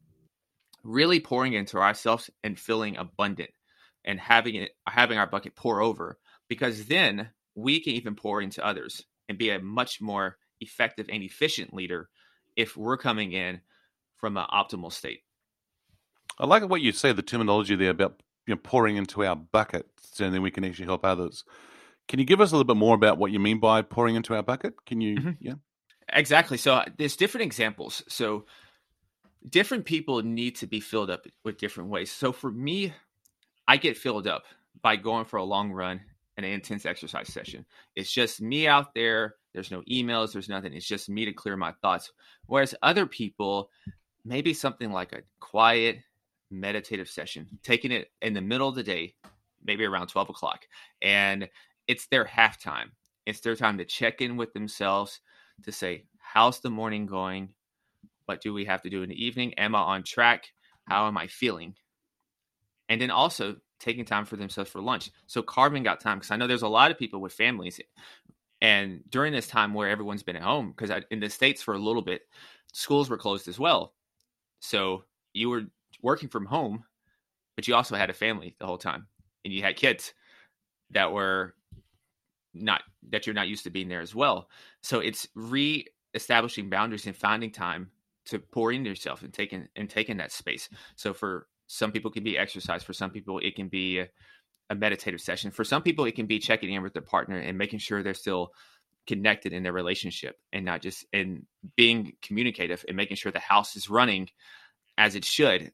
Really 0.83 1.21
pouring 1.21 1.53
into 1.53 1.79
ourselves 1.79 2.31
and 2.43 2.59
feeling 2.59 2.97
abundant 2.97 3.51
and 4.05 4.21
having 4.21 4.55
it 4.55 4.71
having 4.87 5.19
our 5.19 5.27
bucket 5.27 5.57
pour 5.57 5.81
over 5.81 6.19
because 6.49 6.87
then 6.87 7.31
we 7.57 7.81
can 7.81 7.95
even 7.95 8.15
pour 8.15 8.41
into 8.41 8.65
others 8.65 9.05
and 9.29 9.37
be 9.37 9.51
a 9.51 9.59
much 9.59 10.01
more 10.01 10.37
effective 10.61 11.07
and 11.11 11.25
efficient 11.25 11.75
leader 11.75 12.09
if 12.55 12.77
we're 12.77 12.97
coming 12.97 13.33
in 13.33 13.61
from 14.19 14.37
an 14.37 14.47
optimal 14.53 14.93
state. 14.93 15.21
I 16.39 16.47
like 16.47 16.69
what 16.69 16.83
you 16.83 16.93
say, 16.93 17.13
the 17.13 17.23
terminology 17.23 17.77
there 17.77 17.91
about 17.91 18.21
you 18.47 18.55
know, 18.55 18.61
pouring 18.63 18.97
into 18.97 19.25
our 19.25 19.37
bucket, 19.37 19.87
and 20.21 20.35
then 20.35 20.43
we 20.43 20.51
can 20.51 20.65
actually 20.65 20.87
help 20.87 21.05
others. 21.05 21.45
Can 22.09 22.21
you 22.21 22.25
give 22.25 22.41
us 22.41 22.53
a 22.53 22.55
little 22.55 22.67
bit 22.67 22.77
more 22.77 22.95
about 22.95 23.19
what 23.19 23.33
you 23.33 23.41
mean 23.41 23.59
by 23.59 23.83
pouring 23.83 24.15
into 24.15 24.35
our 24.35 24.43
bucket? 24.43 24.75
Can 24.87 25.01
you, 25.01 25.17
mm-hmm. 25.17 25.31
yeah? 25.41 25.55
Exactly. 26.13 26.57
So 26.57 26.75
uh, 26.75 26.85
there's 26.99 27.17
different 27.17 27.45
examples. 27.45 28.05
So 28.09 28.45
different 29.49 29.85
people 29.85 30.23
need 30.23 30.57
to 30.57 30.67
be 30.67 30.81
filled 30.81 31.11
up 31.11 31.27
with 31.45 31.59
different 31.59 31.91
ways. 31.91 32.13
So 32.13 32.33
for 32.33 32.51
me, 32.51 32.93
I 33.67 33.77
get 33.77 33.97
filled 33.97 34.29
up 34.29 34.45
by 34.83 34.97
going 34.97 35.25
for 35.25 35.39
a 35.39 35.45
long 35.45 35.73
run 35.73 36.01
and 36.37 36.47
an 36.47 36.53
intense 36.53 36.87
exercise 36.87 37.33
session. 37.33 37.65
It's 37.97 38.13
just 38.13 38.41
me 38.41 38.69
out 38.69 38.95
there. 38.95 39.35
There's 39.53 39.71
no 39.71 39.83
emails, 39.91 40.33
there's 40.33 40.51
nothing. 40.51 40.75
It's 40.75 40.87
just 40.87 41.09
me 41.09 41.25
to 41.25 41.33
clear 41.33 41.57
my 41.57 41.73
thoughts. 41.83 42.13
Whereas 42.47 42.75
other 42.83 43.07
people, 43.07 43.71
maybe 44.27 44.53
something 44.53 44.91
like 44.91 45.13
a 45.13 45.23
quiet 45.41 45.99
meditative 46.51 47.09
session, 47.09 47.47
taking 47.63 47.93
it 47.93 48.11
in 48.23 48.35
the 48.35 48.41
middle 48.41 48.69
of 48.69 48.75
the 48.75 48.83
day, 48.83 49.15
maybe 49.65 49.85
around 49.85 50.09
12 50.09 50.31
o'clock. 50.31 50.67
And 51.01 51.49
it's 51.87 52.07
their 52.09 52.25
halftime. 52.25 52.91
It's 53.25 53.41
their 53.41 53.57
time 53.57 53.79
to 53.79 53.85
check 53.85 54.21
in 54.21 54.37
with 54.37 54.53
themselves 54.53 55.21
to 55.63 55.73
say, 55.73 56.05
how's 56.19 56.61
the 56.61 56.71
morning 56.71 57.07
going? 57.07 57.51
What 58.27 58.41
do 58.41 58.53
we 58.53 58.65
have 58.65 58.83
to 58.83 58.91
do 58.91 59.03
in 59.03 59.09
the 59.09 59.25
evening? 59.25 59.55
Am 59.55 59.75
I 59.75 59.81
on 59.81 60.03
track? 60.03 60.53
How 60.89 61.07
am 61.07 61.17
I 61.17 61.27
feeling? 61.29 61.75
And 62.89 63.01
then 63.01 63.11
also 63.11 63.57
taking 63.79 64.05
time 64.05 64.25
for 64.25 64.37
themselves 64.37 64.71
for 64.71 64.81
lunch. 64.81 65.11
So 65.27 65.43
carving 65.43 65.87
out 65.87 66.01
time 66.01 66.19
because 66.19 66.31
I 66.31 66.37
know 66.37 66.47
there's 66.47 66.63
a 66.63 66.69
lot 66.69 66.91
of 66.91 66.99
people 66.99 67.21
with 67.21 67.33
families, 67.33 67.81
and 68.63 69.03
during 69.11 69.33
this 69.33 69.49
time 69.49 69.75
where 69.75 69.91
everyone's 69.91 70.23
been 70.23 70.37
at 70.37 70.43
home, 70.43 70.73
because 70.75 71.05
in 71.11 71.21
the 71.21 71.29
states 71.29 71.63
for 71.63 71.75
a 71.75 71.79
little 71.79 72.03
bit, 72.03 72.23
schools 72.73 73.11
were 73.11 73.19
closed 73.19 73.49
as 73.49 73.59
well. 73.59 73.93
So 74.67 75.05
you 75.33 75.49
were 75.49 75.63
working 76.03 76.29
from 76.29 76.47
home, 76.47 76.85
but 77.55 77.69
you 77.69 77.75
also 77.77 77.95
had 77.95 78.11
a 78.11 78.15
family 78.15 78.57
the 78.59 78.67
whole 78.67 78.79
time, 78.79 79.07
and 79.45 79.55
you 79.55 79.63
had 79.63 79.77
kids 79.77 80.13
that 80.91 81.13
were 81.13 81.55
not 82.53 82.83
that 83.11 83.27
you're 83.27 83.35
not 83.35 83.49
used 83.49 83.65
to 83.65 83.71
being 83.71 83.89
there 83.89 84.01
as 84.01 84.15
well. 84.15 84.49
So 84.83 84.99
it's 84.99 85.29
re-establishing 85.35 86.69
boundaries 86.69 87.07
and 87.07 87.17
finding 87.17 87.53
time 87.53 87.91
to 88.27 88.41
pour 88.41 88.73
into 88.73 88.91
yourself 88.91 89.23
and 89.23 89.33
taking 89.33 89.69
and 89.77 89.89
taking 89.89 90.17
that 90.17 90.33
space. 90.33 90.69
So 90.97 91.15
for 91.15 91.47
some 91.69 91.93
people, 91.93 92.11
it 92.11 92.15
can 92.15 92.25
be 92.25 92.37
exercise. 92.37 92.83
For 92.83 92.93
some 92.93 93.11
people, 93.11 93.39
it 93.39 93.55
can 93.55 93.69
be 93.69 94.01
a, 94.01 94.09
a 94.71 94.75
meditative 94.75 95.21
session. 95.21 95.53
For 95.53 95.65
some 95.65 95.83
people, 95.83 96.07
it 96.07 96.17
can 96.17 96.27
be 96.27 96.41
checking 96.41 96.73
in 96.73 96.83
with 96.83 96.93
their 96.93 97.03
partner 97.03 97.39
and 97.39 97.57
making 97.57 97.79
sure 97.79 98.03
they're 98.03 98.15
still 98.15 98.53
connected 99.07 99.53
in 99.53 99.63
their 99.63 99.73
relationship 99.73 100.37
and 100.53 100.65
not 100.65 100.83
just 100.83 101.05
in 101.13 101.47
being 101.77 102.13
communicative 102.23 102.85
and 102.89 102.97
making 102.97 103.17
sure 103.17 103.33
the 103.33 103.39
house 103.39 103.77
is 103.77 103.91
running 103.91 104.29
as 104.99 105.15
it 105.15 105.25
should 105.25 105.73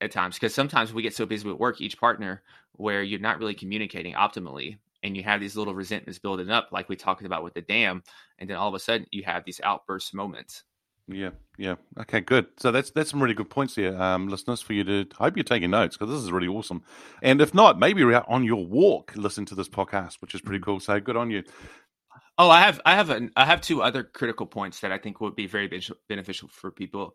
at 0.00 0.10
times. 0.10 0.36
Because 0.36 0.54
sometimes 0.54 0.92
we 0.92 1.02
get 1.02 1.14
so 1.14 1.26
busy 1.26 1.48
with 1.48 1.58
work 1.58 1.80
each 1.80 1.98
partner 1.98 2.42
where 2.72 3.02
you're 3.02 3.20
not 3.20 3.38
really 3.38 3.54
communicating 3.54 4.14
optimally 4.14 4.78
and 5.02 5.16
you 5.16 5.22
have 5.22 5.40
these 5.40 5.56
little 5.56 5.74
resentments 5.74 6.18
building 6.18 6.50
up 6.50 6.68
like 6.72 6.88
we 6.88 6.96
talked 6.96 7.24
about 7.24 7.44
with 7.44 7.54
the 7.54 7.62
dam 7.62 8.02
and 8.38 8.48
then 8.48 8.56
all 8.56 8.68
of 8.68 8.74
a 8.74 8.78
sudden 8.78 9.06
you 9.10 9.22
have 9.22 9.44
these 9.44 9.60
outburst 9.62 10.14
moments. 10.14 10.64
Yeah 11.08 11.30
yeah. 11.58 11.74
Okay 12.00 12.20
good. 12.20 12.46
So 12.58 12.70
that's 12.70 12.90
that's 12.90 13.10
some 13.10 13.22
really 13.22 13.34
good 13.34 13.50
points 13.50 13.74
here 13.74 14.00
um, 14.00 14.28
listeners 14.28 14.62
for 14.62 14.72
you 14.72 14.84
to 14.84 15.06
I 15.18 15.24
hope 15.24 15.36
you're 15.36 15.44
taking 15.44 15.70
notes 15.70 15.96
because 15.96 16.12
this 16.12 16.22
is 16.22 16.32
really 16.32 16.48
awesome. 16.48 16.82
And 17.22 17.40
if 17.40 17.52
not 17.52 17.78
maybe 17.78 18.00
you're 18.00 18.14
out 18.14 18.26
on 18.28 18.44
your 18.44 18.64
walk 18.64 19.12
listen 19.16 19.44
to 19.46 19.54
this 19.54 19.68
podcast 19.68 20.22
which 20.22 20.34
is 20.34 20.40
pretty 20.40 20.60
mm. 20.60 20.64
cool. 20.64 20.80
So 20.80 20.98
good 21.00 21.16
on 21.16 21.30
you 21.30 21.42
Oh, 22.38 22.48
I 22.48 22.60
have 22.60 22.80
I 22.84 22.94
have 22.94 23.10
a 23.10 23.28
I 23.36 23.44
have 23.44 23.60
two 23.60 23.82
other 23.82 24.02
critical 24.02 24.46
points 24.46 24.80
that 24.80 24.92
I 24.92 24.98
think 24.98 25.20
would 25.20 25.36
be 25.36 25.46
very 25.46 25.68
beneficial 26.08 26.48
for 26.48 26.70
people. 26.70 27.14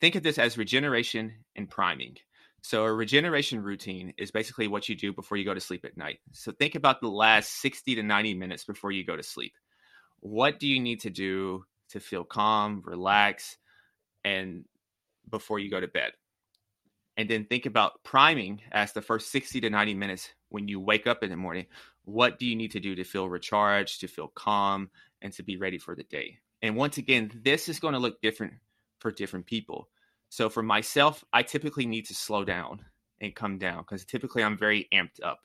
Think 0.00 0.14
of 0.14 0.22
this 0.22 0.38
as 0.38 0.58
regeneration 0.58 1.32
and 1.56 1.68
priming. 1.68 2.16
So 2.62 2.84
a 2.84 2.92
regeneration 2.92 3.62
routine 3.62 4.12
is 4.18 4.30
basically 4.30 4.68
what 4.68 4.88
you 4.88 4.94
do 4.94 5.14
before 5.14 5.38
you 5.38 5.46
go 5.46 5.54
to 5.54 5.60
sleep 5.60 5.84
at 5.86 5.96
night. 5.96 6.18
So 6.32 6.52
think 6.52 6.74
about 6.74 7.00
the 7.00 7.08
last 7.08 7.60
60 7.62 7.94
to 7.94 8.02
90 8.02 8.34
minutes 8.34 8.64
before 8.64 8.92
you 8.92 9.04
go 9.04 9.16
to 9.16 9.22
sleep. 9.22 9.54
What 10.20 10.58
do 10.60 10.68
you 10.68 10.78
need 10.78 11.00
to 11.00 11.10
do 11.10 11.64
to 11.90 12.00
feel 12.00 12.22
calm, 12.22 12.82
relax, 12.84 13.56
and 14.24 14.66
before 15.30 15.58
you 15.58 15.70
go 15.70 15.80
to 15.80 15.88
bed? 15.88 16.12
And 17.16 17.28
then 17.28 17.46
think 17.46 17.64
about 17.64 18.02
priming 18.04 18.60
as 18.72 18.92
the 18.92 19.02
first 19.02 19.32
60 19.32 19.62
to 19.62 19.70
90 19.70 19.94
minutes 19.94 20.28
when 20.50 20.68
you 20.68 20.80
wake 20.80 21.06
up 21.06 21.22
in 21.22 21.30
the 21.30 21.36
morning. 21.36 21.66
What 22.04 22.38
do 22.38 22.46
you 22.46 22.56
need 22.56 22.72
to 22.72 22.80
do 22.80 22.94
to 22.94 23.04
feel 23.04 23.28
recharged, 23.28 24.00
to 24.00 24.08
feel 24.08 24.28
calm, 24.28 24.90
and 25.22 25.32
to 25.34 25.42
be 25.42 25.56
ready 25.56 25.78
for 25.78 25.94
the 25.94 26.04
day. 26.04 26.38
And 26.62 26.76
once 26.76 26.98
again, 26.98 27.30
this 27.42 27.68
is 27.68 27.80
going 27.80 27.94
to 27.94 28.00
look 28.00 28.20
different 28.20 28.54
for 28.98 29.10
different 29.10 29.46
people. 29.46 29.88
So 30.28 30.48
for 30.48 30.62
myself, 30.62 31.24
I 31.32 31.42
typically 31.42 31.86
need 31.86 32.06
to 32.06 32.14
slow 32.14 32.44
down 32.44 32.84
and 33.20 33.34
come 33.34 33.58
down 33.58 33.78
because 33.78 34.04
typically 34.04 34.42
I'm 34.42 34.56
very 34.56 34.88
amped 34.92 35.22
up. 35.22 35.40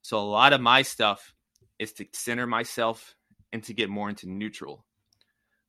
So 0.00 0.18
a 0.18 0.20
lot 0.20 0.52
of 0.52 0.60
my 0.60 0.82
stuff 0.82 1.34
is 1.78 1.92
to 1.94 2.06
center 2.12 2.46
myself 2.46 3.14
and 3.52 3.62
to 3.64 3.74
get 3.74 3.90
more 3.90 4.08
into 4.08 4.28
neutral. 4.28 4.84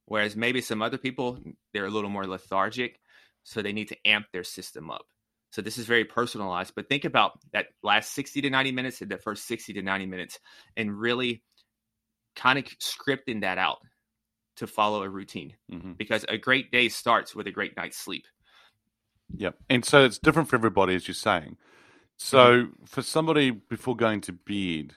Whereas 0.05 0.35
maybe 0.35 0.61
some 0.61 0.81
other 0.81 0.97
people, 0.97 1.39
they're 1.73 1.85
a 1.85 1.91
little 1.91 2.09
more 2.09 2.27
lethargic, 2.27 2.99
so 3.43 3.61
they 3.61 3.73
need 3.73 3.89
to 3.89 4.07
amp 4.07 4.27
their 4.31 4.43
system 4.43 4.89
up. 4.89 5.05
So 5.53 5.61
this 5.61 5.77
is 5.77 5.85
very 5.85 6.03
personalized, 6.03 6.73
but 6.75 6.89
think 6.89 7.05
about 7.05 7.33
that 7.51 7.67
last 7.83 8.13
60 8.13 8.41
to 8.41 8.49
90 8.49 8.71
minutes 8.71 9.01
and 9.01 9.11
the 9.11 9.19
first 9.19 9.45
60 9.45 9.73
to 9.73 9.83
90 9.83 10.07
minutes 10.07 10.39
and 10.75 10.99
really 10.99 11.43
kind 12.35 12.57
of 12.57 12.65
scripting 12.79 13.41
that 13.41 13.59
out 13.59 13.77
to 14.55 14.65
follow 14.65 15.03
a 15.03 15.09
routine 15.09 15.55
Mhm. 15.71 15.95
because 15.95 16.25
a 16.27 16.39
great 16.39 16.71
day 16.71 16.89
starts 16.89 17.35
with 17.35 17.45
a 17.45 17.51
great 17.51 17.77
night's 17.77 17.99
sleep. 17.99 18.25
Yeah. 19.29 19.51
And 19.69 19.85
so 19.85 20.03
it's 20.03 20.17
different 20.17 20.49
for 20.49 20.55
everybody, 20.55 20.95
as 20.95 21.07
you're 21.07 21.13
saying. 21.13 21.57
So 22.17 22.69
for 22.87 23.03
somebody 23.03 23.51
before 23.51 23.95
going 23.95 24.21
to 24.21 24.33
bed, 24.33 24.95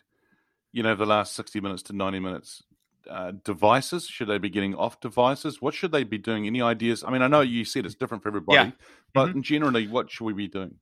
you 0.72 0.82
know, 0.82 0.94
the 0.94 1.04
last 1.04 1.34
60 1.34 1.60
minutes 1.60 1.82
to 1.84 1.92
90 1.92 2.18
minutes, 2.18 2.62
uh, 3.10 3.32
devices, 3.44 4.06
should 4.06 4.28
they 4.28 4.38
be 4.38 4.50
getting 4.50 4.74
off 4.74 5.00
devices? 5.00 5.60
What 5.62 5.74
should 5.74 5.92
they 5.92 6.04
be 6.04 6.18
doing? 6.18 6.46
Any 6.46 6.62
ideas? 6.62 7.04
I 7.04 7.10
mean, 7.10 7.22
I 7.22 7.28
know 7.28 7.40
you 7.40 7.64
said 7.64 7.86
it's 7.86 7.94
different 7.94 8.22
for 8.22 8.28
everybody, 8.28 8.72
but 9.14 9.30
Mhm. 9.30 9.42
generally, 9.42 9.86
what 9.88 10.10
should 10.10 10.24
we 10.24 10.32
be 10.32 10.48
doing? 10.48 10.78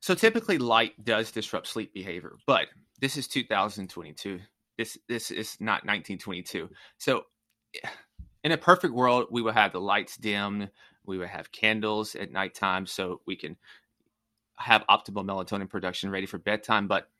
So 0.00 0.14
typically 0.14 0.58
light 0.58 1.02
does 1.04 1.30
disrupt 1.30 1.66
sleep 1.66 1.94
behavior, 1.94 2.36
but 2.46 2.68
this 3.00 3.16
is 3.16 3.26
2022. 3.26 4.40
This 4.76 4.98
this 5.08 5.30
is 5.30 5.58
not 5.60 5.84
1922. 5.84 6.68
So 6.98 7.24
in 8.42 8.52
a 8.52 8.58
perfect 8.58 8.92
world, 8.92 9.28
we 9.30 9.40
would 9.40 9.54
have 9.54 9.72
the 9.72 9.80
lights 9.80 10.16
dimmed, 10.16 10.70
we 11.06 11.16
would 11.18 11.28
have 11.28 11.50
candles 11.52 12.14
at 12.16 12.30
nighttime 12.30 12.86
so 12.86 13.22
we 13.26 13.36
can 13.36 13.56
have 14.56 14.84
optimal 14.88 15.24
melatonin 15.24 15.68
production 15.68 16.10
ready 16.10 16.26
for 16.26 16.38
bedtime, 16.38 16.86
but 16.86 17.10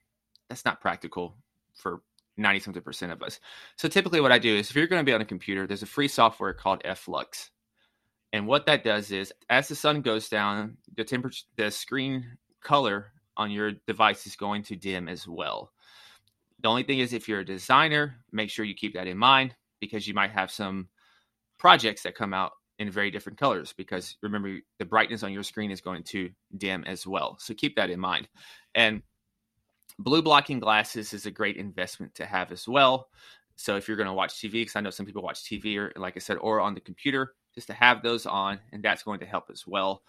that's 0.48 0.64
not 0.64 0.80
practical 0.80 1.36
for 1.74 2.02
90 2.36 2.60
something 2.60 2.82
percent 2.82 3.12
of 3.12 3.22
us. 3.22 3.40
So 3.76 3.88
typically 3.88 4.20
what 4.20 4.32
I 4.32 4.38
do 4.38 4.54
is 4.54 4.70
if 4.70 4.76
you're 4.76 4.86
going 4.86 5.00
to 5.00 5.08
be 5.08 5.14
on 5.14 5.20
a 5.20 5.26
computer, 5.26 5.66
there's 5.66 5.82
a 5.82 5.86
free 5.86 6.08
software 6.08 6.52
called 6.52 6.82
f.lux. 6.84 7.50
And 8.32 8.46
what 8.46 8.66
that 8.66 8.82
does 8.82 9.12
is 9.12 9.32
as 9.48 9.68
the 9.68 9.76
sun 9.76 10.00
goes 10.00 10.28
down, 10.28 10.76
the 10.96 11.04
temperature 11.04 11.44
the 11.56 11.70
screen 11.70 12.36
color 12.62 13.12
on 13.36 13.50
your 13.50 13.72
device 13.86 14.26
is 14.26 14.36
going 14.36 14.62
to 14.64 14.76
dim 14.76 15.08
as 15.08 15.28
well. 15.28 15.70
The 16.60 16.68
only 16.68 16.82
thing 16.82 16.98
is 16.98 17.12
if 17.12 17.28
you're 17.28 17.40
a 17.40 17.44
designer, 17.44 18.16
make 18.32 18.50
sure 18.50 18.64
you 18.64 18.74
keep 18.74 18.94
that 18.94 19.06
in 19.06 19.18
mind 19.18 19.54
because 19.80 20.08
you 20.08 20.14
might 20.14 20.30
have 20.30 20.50
some 20.50 20.88
projects 21.58 22.02
that 22.02 22.14
come 22.14 22.34
out 22.34 22.52
in 22.78 22.90
very 22.90 23.10
different 23.10 23.38
colors 23.38 23.72
because 23.76 24.16
remember 24.22 24.58
the 24.78 24.84
brightness 24.84 25.22
on 25.22 25.32
your 25.32 25.42
screen 25.42 25.70
is 25.70 25.80
going 25.80 26.02
to 26.02 26.30
dim 26.56 26.84
as 26.86 27.06
well. 27.06 27.36
So 27.38 27.54
keep 27.54 27.76
that 27.76 27.90
in 27.90 28.00
mind. 28.00 28.28
And 28.74 29.02
blue 29.98 30.22
blocking 30.22 30.60
glasses 30.60 31.12
is 31.12 31.26
a 31.26 31.30
great 31.30 31.56
investment 31.56 32.14
to 32.16 32.26
have 32.26 32.52
as 32.52 32.66
well. 32.68 33.08
So 33.56 33.76
if 33.76 33.86
you're 33.86 33.96
going 33.96 34.08
to 34.08 34.14
watch 34.14 34.34
TV, 34.34 34.52
because 34.52 34.76
I 34.76 34.80
know 34.80 34.90
some 34.90 35.06
people 35.06 35.22
watch 35.22 35.44
TV 35.44 35.76
or 35.76 35.92
like 35.96 36.16
I 36.16 36.20
said, 36.20 36.38
or 36.38 36.60
on 36.60 36.74
the 36.74 36.80
computer, 36.80 37.34
just 37.54 37.68
to 37.68 37.72
have 37.72 38.02
those 38.02 38.26
on, 38.26 38.58
and 38.72 38.82
that's 38.82 39.04
going 39.04 39.20
to 39.20 39.26
help 39.26 39.44
as 39.50 39.66
well. 39.66 40.02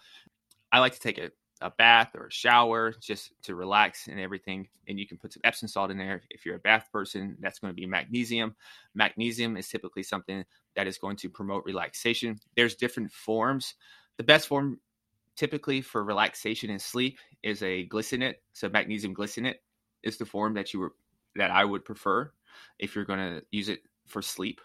I 0.72 0.80
like 0.80 0.94
to 0.94 1.00
take 1.00 1.18
a, 1.18 1.30
a 1.60 1.70
bath 1.70 2.16
or 2.16 2.26
a 2.26 2.30
shower 2.30 2.92
just 3.00 3.30
to 3.44 3.54
relax 3.54 4.08
and 4.08 4.18
everything. 4.18 4.66
And 4.88 4.98
you 4.98 5.06
can 5.06 5.16
put 5.16 5.32
some 5.32 5.42
Epsom 5.44 5.68
salt 5.68 5.92
in 5.92 5.98
there. 5.98 6.22
If 6.30 6.44
you're 6.44 6.56
a 6.56 6.60
bath 6.60 6.88
person, 6.92 7.36
that's 7.40 7.60
going 7.60 7.70
to 7.72 7.76
be 7.76 7.86
magnesium. 7.86 8.56
Magnesium 8.94 9.56
is 9.56 9.68
typically 9.68 10.02
something 10.02 10.44
that 10.74 10.88
is 10.88 10.98
going 10.98 11.16
to 11.18 11.30
promote 11.30 11.64
relaxation. 11.64 12.40
There's 12.56 12.74
different 12.74 13.12
forms. 13.12 13.74
The 14.16 14.24
best 14.24 14.48
form 14.48 14.80
typically 15.36 15.82
for 15.82 16.02
relaxation 16.02 16.70
and 16.70 16.82
sleep 16.82 17.18
is 17.44 17.62
a 17.62 17.86
glycinate. 17.86 18.36
So 18.54 18.68
magnesium 18.68 19.14
glycinate 19.14 19.56
is 20.02 20.18
the 20.18 20.26
form 20.26 20.54
that 20.54 20.72
you 20.72 20.80
were 20.80 20.92
that 21.36 21.50
I 21.50 21.64
would 21.64 21.84
prefer 21.84 22.30
if 22.78 22.94
you're 22.94 23.04
going 23.04 23.18
to 23.18 23.42
use 23.50 23.68
it 23.68 23.80
for 24.06 24.22
sleep. 24.22 24.60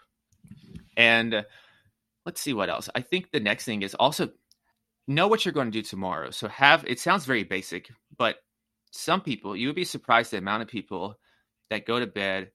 And 0.96 1.34
uh, 1.34 1.42
let's 2.24 2.40
see 2.40 2.54
what 2.54 2.70
else. 2.70 2.88
I 2.94 3.00
think 3.00 3.30
the 3.30 3.40
next 3.40 3.64
thing 3.64 3.82
is 3.82 3.94
also 3.94 4.30
know 5.06 5.28
what 5.28 5.44
you're 5.44 5.52
going 5.52 5.70
to 5.70 5.78
do 5.78 5.82
tomorrow. 5.82 6.30
So 6.30 6.48
have 6.48 6.84
it 6.86 7.00
sounds 7.00 7.26
very 7.26 7.44
basic, 7.44 7.90
but 8.16 8.36
some 8.90 9.20
people 9.20 9.56
you 9.56 9.68
would 9.68 9.76
be 9.76 9.84
surprised 9.84 10.30
the 10.30 10.38
amount 10.38 10.62
of 10.62 10.68
people 10.68 11.18
that 11.70 11.86
go 11.86 11.98
to 11.98 12.06
bed 12.06 12.50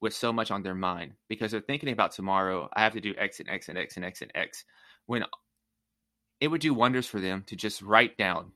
with 0.00 0.14
so 0.14 0.32
much 0.32 0.50
on 0.50 0.62
their 0.62 0.74
mind 0.74 1.12
because 1.28 1.50
they're 1.50 1.60
thinking 1.60 1.90
about 1.90 2.12
tomorrow. 2.12 2.68
I 2.72 2.82
have 2.82 2.94
to 2.94 3.00
do 3.00 3.14
X 3.16 3.40
and 3.40 3.48
X 3.48 3.68
and 3.68 3.78
X 3.78 3.96
and 3.96 4.04
X 4.04 4.22
and 4.22 4.30
X. 4.34 4.64
When 5.06 5.24
it 6.40 6.48
would 6.48 6.60
do 6.60 6.74
wonders 6.74 7.06
for 7.06 7.20
them 7.20 7.44
to 7.46 7.56
just 7.56 7.82
write 7.82 8.16
down 8.16 8.52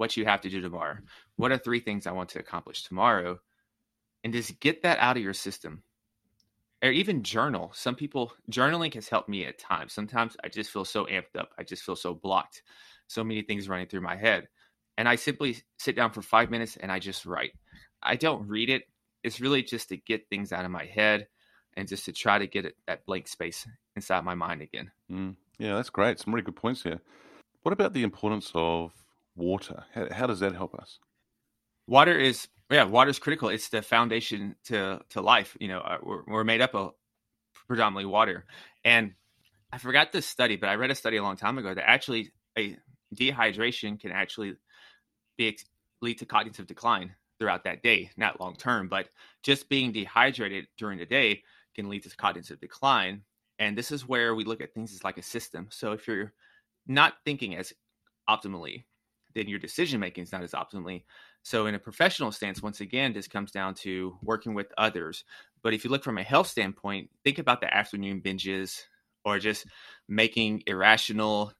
what 0.00 0.16
you 0.16 0.24
have 0.24 0.40
to 0.40 0.48
do 0.48 0.62
tomorrow. 0.62 0.96
What 1.36 1.52
are 1.52 1.58
three 1.58 1.78
things 1.78 2.06
I 2.06 2.12
want 2.12 2.30
to 2.30 2.38
accomplish 2.38 2.84
tomorrow? 2.84 3.38
And 4.24 4.32
just 4.32 4.58
get 4.58 4.82
that 4.82 4.98
out 4.98 5.18
of 5.18 5.22
your 5.22 5.34
system. 5.34 5.82
Or 6.82 6.90
even 6.90 7.22
journal. 7.22 7.70
Some 7.74 7.94
people, 7.94 8.32
journaling 8.50 8.94
has 8.94 9.10
helped 9.10 9.28
me 9.28 9.44
at 9.44 9.58
times. 9.58 9.92
Sometimes 9.92 10.38
I 10.42 10.48
just 10.48 10.70
feel 10.70 10.86
so 10.86 11.04
amped 11.04 11.36
up. 11.38 11.50
I 11.58 11.64
just 11.64 11.82
feel 11.82 11.96
so 11.96 12.14
blocked. 12.14 12.62
So 13.08 13.22
many 13.22 13.42
things 13.42 13.68
running 13.68 13.88
through 13.88 14.00
my 14.00 14.16
head. 14.16 14.48
And 14.96 15.06
I 15.06 15.16
simply 15.16 15.58
sit 15.78 15.96
down 15.96 16.12
for 16.12 16.22
five 16.22 16.50
minutes 16.50 16.78
and 16.78 16.90
I 16.90 16.98
just 16.98 17.26
write. 17.26 17.52
I 18.02 18.16
don't 18.16 18.48
read 18.48 18.70
it. 18.70 18.84
It's 19.22 19.38
really 19.38 19.62
just 19.62 19.90
to 19.90 19.98
get 19.98 20.30
things 20.30 20.50
out 20.50 20.64
of 20.64 20.70
my 20.70 20.86
head 20.86 21.26
and 21.76 21.86
just 21.86 22.06
to 22.06 22.12
try 22.12 22.38
to 22.38 22.46
get 22.46 22.64
it, 22.64 22.74
that 22.86 23.04
blank 23.04 23.28
space 23.28 23.68
inside 23.96 24.24
my 24.24 24.34
mind 24.34 24.62
again. 24.62 24.90
Mm. 25.12 25.36
Yeah, 25.58 25.74
that's 25.74 25.90
great. 25.90 26.18
Some 26.18 26.32
really 26.32 26.44
good 26.44 26.56
points 26.56 26.82
here. 26.82 27.00
What 27.64 27.74
about 27.74 27.92
the 27.92 28.02
importance 28.02 28.50
of 28.54 28.92
water? 29.36 29.84
How, 29.94 30.08
how 30.12 30.26
does 30.26 30.40
that 30.40 30.54
help 30.54 30.74
us? 30.74 30.98
Water 31.86 32.16
is 32.16 32.48
yeah, 32.70 32.84
water 32.84 33.10
is 33.10 33.18
critical. 33.18 33.48
It's 33.48 33.68
the 33.68 33.82
foundation 33.82 34.54
to 34.64 35.00
to 35.10 35.20
life. 35.20 35.56
You 35.60 35.68
know, 35.68 35.80
uh, 35.80 35.98
we're, 36.02 36.22
we're 36.26 36.44
made 36.44 36.60
up 36.60 36.74
of 36.74 36.92
predominantly 37.66 38.06
water. 38.06 38.46
And 38.84 39.14
I 39.72 39.78
forgot 39.78 40.12
this 40.12 40.26
study, 40.26 40.56
but 40.56 40.68
I 40.68 40.74
read 40.74 40.90
a 40.90 40.94
study 40.94 41.16
a 41.16 41.22
long 41.22 41.36
time 41.36 41.58
ago 41.58 41.74
that 41.74 41.88
actually 41.88 42.32
a 42.58 42.76
dehydration 43.14 44.00
can 44.00 44.12
actually 44.12 44.54
be 45.36 45.58
lead 46.00 46.18
to 46.18 46.26
cognitive 46.26 46.66
decline 46.66 47.14
throughout 47.38 47.64
that 47.64 47.82
day, 47.82 48.10
not 48.16 48.40
long 48.40 48.54
term, 48.54 48.88
but 48.88 49.08
just 49.42 49.68
being 49.68 49.92
dehydrated 49.92 50.66
during 50.78 50.98
the 50.98 51.06
day 51.06 51.42
can 51.74 51.88
lead 51.88 52.02
to 52.02 52.16
cognitive 52.16 52.60
decline. 52.60 53.22
And 53.58 53.76
this 53.76 53.90
is 53.90 54.08
where 54.08 54.34
we 54.34 54.44
look 54.44 54.60
at 54.60 54.74
things 54.74 54.92
as 54.92 55.04
like 55.04 55.18
a 55.18 55.22
system. 55.22 55.68
So 55.70 55.92
if 55.92 56.06
you're 56.06 56.32
not 56.86 57.14
thinking 57.24 57.56
as 57.56 57.72
optimally, 58.28 58.84
then 59.34 59.48
your 59.48 59.58
decision 59.58 60.00
making 60.00 60.24
is 60.24 60.32
not 60.32 60.42
as 60.42 60.52
optimally. 60.52 61.04
So 61.42 61.66
in 61.66 61.74
a 61.74 61.78
professional 61.78 62.32
stance, 62.32 62.62
once 62.62 62.80
again, 62.80 63.12
this 63.12 63.28
comes 63.28 63.50
down 63.50 63.74
to 63.76 64.16
working 64.22 64.54
with 64.54 64.72
others. 64.76 65.24
But 65.62 65.74
if 65.74 65.84
you 65.84 65.90
look 65.90 66.04
from 66.04 66.18
a 66.18 66.22
health 66.22 66.48
standpoint, 66.48 67.10
think 67.24 67.38
about 67.38 67.60
the 67.60 67.72
afternoon 67.72 68.20
binges 68.20 68.82
or 69.24 69.38
just 69.38 69.66
making 70.08 70.62
irrational 70.66 71.52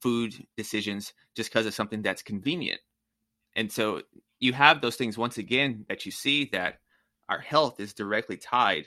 food 0.00 0.46
decisions 0.56 1.12
just 1.34 1.50
because 1.50 1.66
of 1.66 1.74
something 1.74 2.02
that's 2.02 2.22
convenient. 2.22 2.80
And 3.54 3.70
so 3.70 4.02
you 4.40 4.52
have 4.52 4.80
those 4.80 4.96
things 4.96 5.18
once 5.18 5.38
again 5.38 5.84
that 5.88 6.04
you 6.06 6.12
see 6.12 6.48
that 6.52 6.80
our 7.28 7.38
health 7.38 7.80
is 7.80 7.94
directly 7.94 8.36
tied 8.36 8.86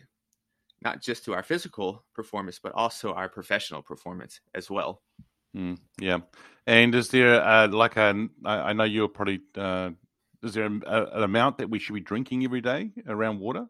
not 0.82 1.02
just 1.02 1.26
to 1.26 1.34
our 1.34 1.44
physical 1.44 2.06
performance, 2.14 2.60
but 2.62 2.74
also 2.74 3.14
our 3.14 3.30
professional 3.30 3.82
performance 3.82 4.40
as 4.54 4.70
well. 4.70 5.02
Mm, 5.56 5.78
yeah. 6.00 6.20
And 6.68 6.94
is 6.96 7.10
there 7.10 7.44
uh, 7.44 7.68
like 7.68 7.96
a, 7.98 8.28
I 8.44 8.56
I 8.70 8.74
know 8.74 8.84
you're 8.84 9.08
probably, 9.08 9.42
uh, 9.56 9.92
is 10.44 10.54
there 10.54 10.66
a, 10.66 11.06
an 11.14 11.24
amount 11.24 11.60
that 11.60 11.70
we 11.70 11.80
should 11.80 11.94
be 11.94 12.02
drinking 12.02 12.44
every 12.44 12.62
day 12.62 12.92
around 13.08 13.40
water? 13.40 13.68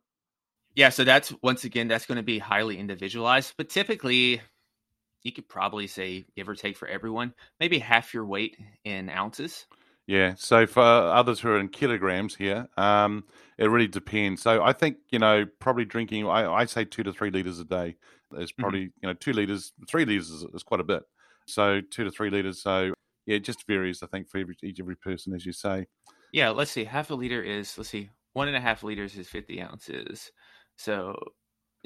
Yeah, 0.76 0.89
so 0.89 1.04
that's 1.04 1.34
once 1.41 1.63
again 1.63 1.88
that's 1.88 2.06
going 2.06 2.17
to 2.17 2.24
be 2.24 2.39
highly 2.39 2.78
individualized, 2.78 3.54
but 3.58 3.69
typically 3.69 4.41
you 5.24 5.32
could 5.32 5.48
probably 5.48 5.88
say 5.88 6.26
give 6.36 6.48
or 6.48 6.56
take 6.56 6.78
for 6.78 6.88
everyone, 6.88 7.34
maybe 7.60 7.80
half 7.80 8.13
your 8.13 8.26
weight 8.26 8.58
in 8.84 9.10
ounces. 9.10 9.65
Yeah. 10.08 10.36
So 10.38 10.67
for 10.67 10.84
others 10.84 11.39
who 11.39 11.50
are 11.50 11.60
in 11.60 11.69
kilograms 11.69 12.36
here, 12.36 12.67
um, 12.78 13.24
it 13.58 13.69
really 13.69 13.88
depends. 13.88 14.41
So 14.41 14.63
I 14.63 14.71
think 14.74 14.98
you 15.10 15.19
know 15.19 15.45
probably 15.60 15.86
drinking. 15.86 16.28
I, 16.28 16.52
I 16.52 16.65
say 16.65 16.86
two 16.86 17.04
to 17.04 17.12
three 17.12 17.32
liters 17.32 17.60
a 17.60 17.65
day 17.65 17.95
is 18.38 18.52
probably 18.52 18.82
you 18.82 19.08
know 19.08 19.13
two 19.13 19.34
liters, 19.34 19.74
three 19.88 20.06
liters 20.06 20.30
is, 20.30 20.43
is 20.54 20.63
quite 20.63 20.80
a 20.80 20.84
bit. 20.84 21.04
So 21.48 21.82
two 21.82 22.04
to 22.04 22.12
three 22.12 22.30
liters. 22.30 22.62
So 22.62 22.94
yeah, 23.26 23.38
it 23.38 23.44
just 23.44 23.66
varies. 23.68 24.02
I 24.04 24.08
think 24.08 24.30
for 24.30 24.38
every, 24.40 24.56
each 24.64 24.80
every 24.80 24.96
person, 24.96 25.34
as 25.34 25.46
you 25.46 25.52
say. 25.54 25.88
Yeah, 26.32 26.50
let's 26.50 26.72
see. 26.72 26.84
Half 26.84 27.12
a 27.12 27.16
liter 27.16 27.42
is 27.42 27.78
let's 27.78 27.90
see, 27.90 28.10
one 28.34 28.48
and 28.48 28.58
a 28.58 28.62
half 28.62 28.84
liters 28.84 29.16
is 29.18 29.28
fifty 29.28 29.62
ounces. 29.62 30.32
So 30.78 31.16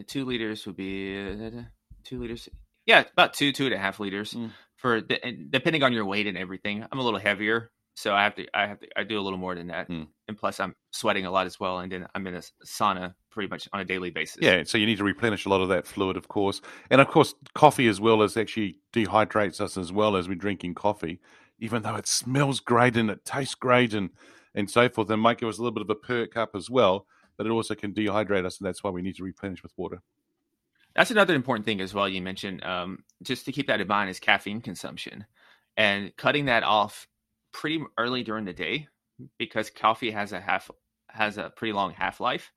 two 0.07 0.25
liters 0.25 0.65
would 0.65 0.75
be 0.77 1.17
uh, 1.17 1.61
two 2.03 2.19
liters. 2.19 2.49
Yeah, 2.85 3.03
about 3.13 3.33
two 3.33 3.51
two 3.51 3.65
and 3.65 3.75
a 3.75 3.77
half 3.77 3.99
liters 3.99 4.33
Mm. 4.33 4.51
for 4.77 5.01
depending 5.01 5.83
on 5.83 5.93
your 5.93 6.05
weight 6.05 6.25
and 6.27 6.37
everything. 6.37 6.83
I'm 6.91 6.99
a 6.99 7.03
little 7.03 7.19
heavier, 7.19 7.71
So 7.99 8.13
I 8.13 8.23
have 8.23 8.35
to, 8.35 8.47
I 8.53 8.65
have 8.65 8.79
to, 8.79 8.87
I 8.95 9.03
do 9.03 9.19
a 9.19 9.21
little 9.21 9.37
more 9.37 9.55
than 9.55 9.67
that, 9.67 9.89
Mm. 9.89 10.07
and 10.29 10.37
plus 10.37 10.61
I'm 10.61 10.73
sweating 10.91 11.25
a 11.25 11.31
lot 11.31 11.47
as 11.47 11.59
well, 11.59 11.79
and 11.79 11.91
then 11.91 12.07
I'm 12.15 12.25
in 12.27 12.35
a 12.35 12.41
sauna 12.65 13.13
pretty 13.29 13.49
much 13.49 13.67
on 13.73 13.81
a 13.81 13.83
daily 13.83 14.09
basis. 14.09 14.37
Yeah, 14.41 14.63
so 14.63 14.77
you 14.77 14.85
need 14.85 14.99
to 14.99 15.03
replenish 15.03 15.45
a 15.45 15.49
lot 15.49 15.59
of 15.59 15.67
that 15.67 15.85
fluid, 15.85 16.15
of 16.15 16.29
course. 16.29 16.61
And 16.89 17.01
of 17.01 17.09
course, 17.09 17.35
coffee 17.55 17.89
as 17.89 17.99
well 17.99 18.23
as 18.23 18.37
actually 18.37 18.77
dehydrates 18.93 19.59
us 19.59 19.75
as 19.75 19.91
well 19.91 20.15
as 20.15 20.29
we're 20.29 20.35
drinking 20.35 20.75
coffee, 20.75 21.19
even 21.59 21.81
though 21.81 21.97
it 21.97 22.07
smells 22.07 22.61
great 22.61 22.95
and 22.95 23.09
it 23.09 23.25
tastes 23.25 23.53
great 23.53 23.93
and, 23.93 24.11
and 24.55 24.71
so 24.71 24.87
forth. 24.87 25.09
And 25.09 25.21
might 25.21 25.37
give 25.37 25.49
us 25.49 25.57
a 25.57 25.61
little 25.61 25.73
bit 25.73 25.81
of 25.83 25.89
a 25.89 25.95
perk 25.95 26.37
up 26.37 26.55
as 26.55 26.69
well, 26.69 27.05
but 27.35 27.47
it 27.47 27.49
also 27.49 27.75
can 27.75 27.93
dehydrate 27.93 28.45
us. 28.45 28.59
And 28.59 28.65
that's 28.65 28.81
why 28.81 28.91
we 28.91 29.01
need 29.01 29.17
to 29.17 29.25
replenish 29.25 29.61
with 29.61 29.73
water. 29.75 30.01
That's 30.95 31.11
another 31.11 31.35
important 31.35 31.65
thing 31.65 31.81
as 31.81 31.93
well. 31.93 32.07
You 32.07 32.21
mentioned 32.21 32.63
um, 32.63 33.03
just 33.23 33.43
to 33.43 33.51
keep 33.51 33.67
that 33.67 33.81
in 33.81 33.87
mind 33.87 34.09
is 34.09 34.21
caffeine 34.21 34.61
consumption 34.61 35.25
and 35.75 36.15
cutting 36.15 36.45
that 36.45 36.63
off 36.63 37.05
pretty 37.51 37.83
early 37.97 38.23
during 38.23 38.45
the 38.45 38.53
day 38.53 38.87
because 39.37 39.69
coffee 39.69 40.11
has 40.11 40.31
a 40.33 40.39
half 40.39 40.69
has 41.09 41.37
a 41.37 41.51
pretty 41.55 41.73
long 41.73 41.91
half 41.93 42.19
life, 42.19 42.51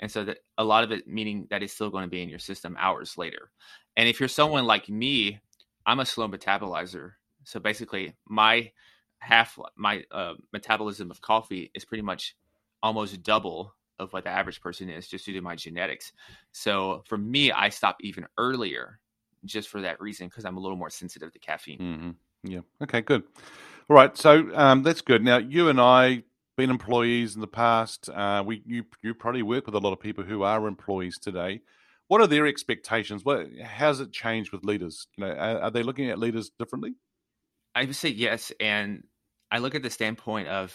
and 0.00 0.10
so 0.10 0.24
that 0.24 0.38
a 0.56 0.64
lot 0.64 0.84
of 0.84 0.90
it 0.92 1.06
meaning 1.06 1.46
that 1.50 1.62
it's 1.62 1.72
still 1.72 1.90
going 1.90 2.04
to 2.04 2.10
be 2.10 2.22
in 2.22 2.28
your 2.28 2.38
system 2.38 2.76
hours 2.78 3.16
later. 3.18 3.50
And 3.96 4.08
if 4.08 4.20
you're 4.20 4.28
someone 4.28 4.64
like 4.64 4.88
me, 4.88 5.40
I'm 5.86 6.00
a 6.00 6.06
slow 6.06 6.28
metabolizer. 6.28 7.12
So 7.44 7.60
basically, 7.60 8.14
my 8.26 8.72
half 9.18 9.58
my 9.76 10.04
uh, 10.10 10.34
metabolism 10.52 11.10
of 11.10 11.20
coffee 11.20 11.70
is 11.74 11.84
pretty 11.84 12.02
much 12.02 12.36
almost 12.82 13.22
double 13.22 13.74
of 13.98 14.12
what 14.12 14.24
the 14.24 14.30
average 14.30 14.60
person 14.60 14.88
is 14.88 15.08
just 15.08 15.26
due 15.26 15.32
to 15.32 15.40
my 15.40 15.56
genetics. 15.56 16.12
So 16.52 17.02
for 17.06 17.18
me, 17.18 17.50
I 17.50 17.68
stop 17.68 17.96
even 18.00 18.26
earlier 18.38 19.00
just 19.44 19.68
for 19.68 19.80
that 19.82 20.00
reason 20.00 20.28
because 20.28 20.44
I'm 20.44 20.56
a 20.56 20.60
little 20.60 20.76
more 20.76 20.90
sensitive 20.90 21.32
to 21.32 21.38
caffeine. 21.38 21.78
hmm 21.78 22.10
Yeah. 22.44 22.60
Okay, 22.82 23.00
good. 23.00 23.24
All 23.88 23.96
right. 23.96 24.16
So 24.16 24.50
um, 24.54 24.82
that's 24.82 25.00
good. 25.00 25.24
Now, 25.24 25.38
you 25.38 25.68
and 25.68 25.80
I, 25.80 26.24
been 26.58 26.70
employees 26.70 27.36
in 27.36 27.40
the 27.40 27.46
past, 27.46 28.10
uh, 28.10 28.42
we 28.44 28.62
you 28.66 28.84
you 29.02 29.14
probably 29.14 29.42
work 29.42 29.64
with 29.64 29.74
a 29.74 29.78
lot 29.78 29.92
of 29.92 30.00
people 30.00 30.24
who 30.24 30.42
are 30.42 30.66
employees 30.66 31.18
today. 31.18 31.60
What 32.08 32.20
are 32.20 32.26
their 32.26 32.46
expectations? 32.46 33.24
What 33.24 33.46
how's 33.64 34.00
it 34.00 34.12
changed 34.12 34.52
with 34.52 34.64
leaders? 34.64 35.06
You 35.16 35.24
know, 35.24 35.32
are, 35.32 35.60
are 35.62 35.70
they 35.70 35.82
looking 35.82 36.10
at 36.10 36.18
leaders 36.18 36.50
differently? 36.58 36.94
I 37.74 37.84
would 37.84 37.94
say 37.94 38.08
yes, 38.08 38.52
and 38.60 39.04
I 39.50 39.58
look 39.58 39.74
at 39.74 39.82
the 39.82 39.90
standpoint 39.90 40.48
of 40.48 40.74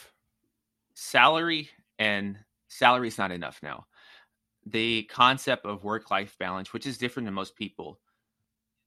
salary, 0.95 1.69
and 1.99 2.37
salary 2.69 3.09
is 3.09 3.17
not 3.17 3.31
enough 3.31 3.59
now. 3.61 3.85
The 4.65 5.03
concept 5.03 5.65
of 5.65 5.83
work 5.83 6.09
life 6.09 6.37
balance, 6.39 6.71
which 6.71 6.87
is 6.87 6.97
different 6.97 7.27
than 7.27 7.33
most 7.33 7.57
people, 7.57 7.99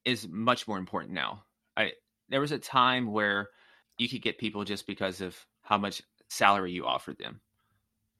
is 0.06 0.26
much 0.26 0.66
more 0.66 0.78
important 0.78 1.12
now. 1.12 1.44
I 1.76 1.92
there 2.30 2.40
was 2.40 2.52
a 2.52 2.58
time 2.58 3.12
where 3.12 3.50
you 3.98 4.08
could 4.08 4.22
get 4.22 4.38
people 4.38 4.64
just 4.64 4.86
because 4.86 5.20
of 5.20 5.36
how 5.62 5.78
much 5.78 6.02
salary 6.28 6.72
you 6.72 6.86
offered 6.86 7.18
them. 7.18 7.40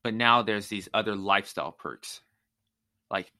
But 0.02 0.14
now 0.14 0.42
there's 0.42 0.68
these 0.68 0.88
other 0.94 1.16
lifestyle 1.16 1.72
perks. 1.72 2.20
Like 3.10 3.32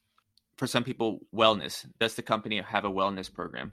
for 0.56 0.66
some 0.66 0.84
people, 0.84 1.20
wellness. 1.34 1.86
Does 2.00 2.14
the 2.14 2.22
company 2.22 2.60
have 2.60 2.84
a 2.84 2.90
wellness 2.90 3.32
program? 3.32 3.72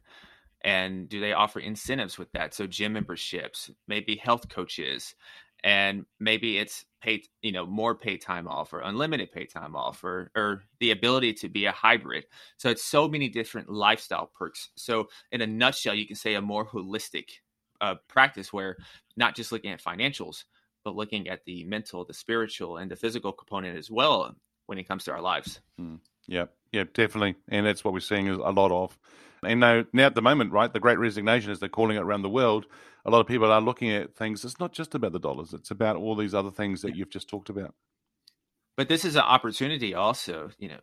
And 0.63 1.09
do 1.09 1.19
they 1.19 1.33
offer 1.33 1.59
incentives 1.59 2.17
with 2.17 2.31
that? 2.33 2.53
So 2.53 2.67
gym 2.67 2.93
memberships, 2.93 3.69
maybe 3.87 4.15
health 4.15 4.47
coaches, 4.47 5.15
and 5.63 6.05
maybe 6.19 6.57
it's 6.57 6.85
paid, 7.01 7.25
you 7.41 7.51
know, 7.51 7.65
more 7.65 7.95
pay 7.95 8.17
time 8.17 8.47
off 8.47 8.73
or 8.73 8.81
unlimited 8.81 9.31
pay 9.31 9.45
time 9.45 9.75
off 9.75 10.03
or 10.03 10.29
or 10.35 10.63
the 10.79 10.91
ability 10.91 11.33
to 11.33 11.49
be 11.49 11.65
a 11.65 11.71
hybrid. 11.71 12.25
So 12.57 12.69
it's 12.69 12.83
so 12.83 13.07
many 13.07 13.29
different 13.29 13.69
lifestyle 13.69 14.29
perks. 14.37 14.69
So 14.75 15.07
in 15.31 15.41
a 15.41 15.47
nutshell, 15.47 15.95
you 15.95 16.05
can 16.05 16.15
say 16.15 16.35
a 16.35 16.41
more 16.41 16.65
holistic 16.65 17.25
uh, 17.81 17.95
practice 18.07 18.51
where 18.51 18.77
not 19.17 19.35
just 19.35 19.51
looking 19.51 19.71
at 19.71 19.83
financials, 19.83 20.43
but 20.83 20.95
looking 20.95 21.29
at 21.29 21.45
the 21.45 21.63
mental, 21.65 22.05
the 22.05 22.13
spiritual, 22.13 22.77
and 22.77 22.91
the 22.91 22.95
physical 22.95 23.31
component 23.31 23.77
as 23.77 23.89
well 23.89 24.35
when 24.65 24.77
it 24.77 24.87
comes 24.87 25.03
to 25.05 25.11
our 25.11 25.21
lives. 25.21 25.61
Yeah, 26.27 26.45
yeah, 26.71 26.83
definitely. 26.93 27.35
And 27.49 27.65
that's 27.65 27.83
what 27.83 27.93
we're 27.93 27.99
seeing 27.99 28.27
is 28.27 28.37
a 28.37 28.51
lot 28.51 28.71
of. 28.71 28.97
And 29.43 29.59
now, 29.59 29.83
now 29.91 30.05
at 30.05 30.15
the 30.15 30.21
moment, 30.21 30.53
right, 30.53 30.71
the 30.71 30.79
great 30.79 30.99
resignation, 30.99 31.51
as 31.51 31.59
they're 31.59 31.69
calling 31.69 31.97
it 31.97 32.01
around 32.01 32.21
the 32.21 32.29
world, 32.29 32.65
a 33.05 33.11
lot 33.11 33.19
of 33.19 33.27
people 33.27 33.51
are 33.51 33.61
looking 33.61 33.91
at 33.91 34.15
things. 34.15 34.45
It's 34.45 34.59
not 34.59 34.71
just 34.71 34.95
about 34.95 35.11
the 35.11 35.19
dollars, 35.19 35.53
it's 35.53 35.71
about 35.71 35.97
all 35.97 36.15
these 36.15 36.33
other 36.33 36.51
things 36.51 36.81
that 36.81 36.95
you've 36.95 37.09
just 37.09 37.29
talked 37.29 37.49
about. 37.49 37.75
But 38.75 38.89
this 38.89 39.05
is 39.05 39.15
an 39.15 39.21
opportunity 39.21 39.93
also. 39.93 40.49
You 40.57 40.69
know, 40.69 40.79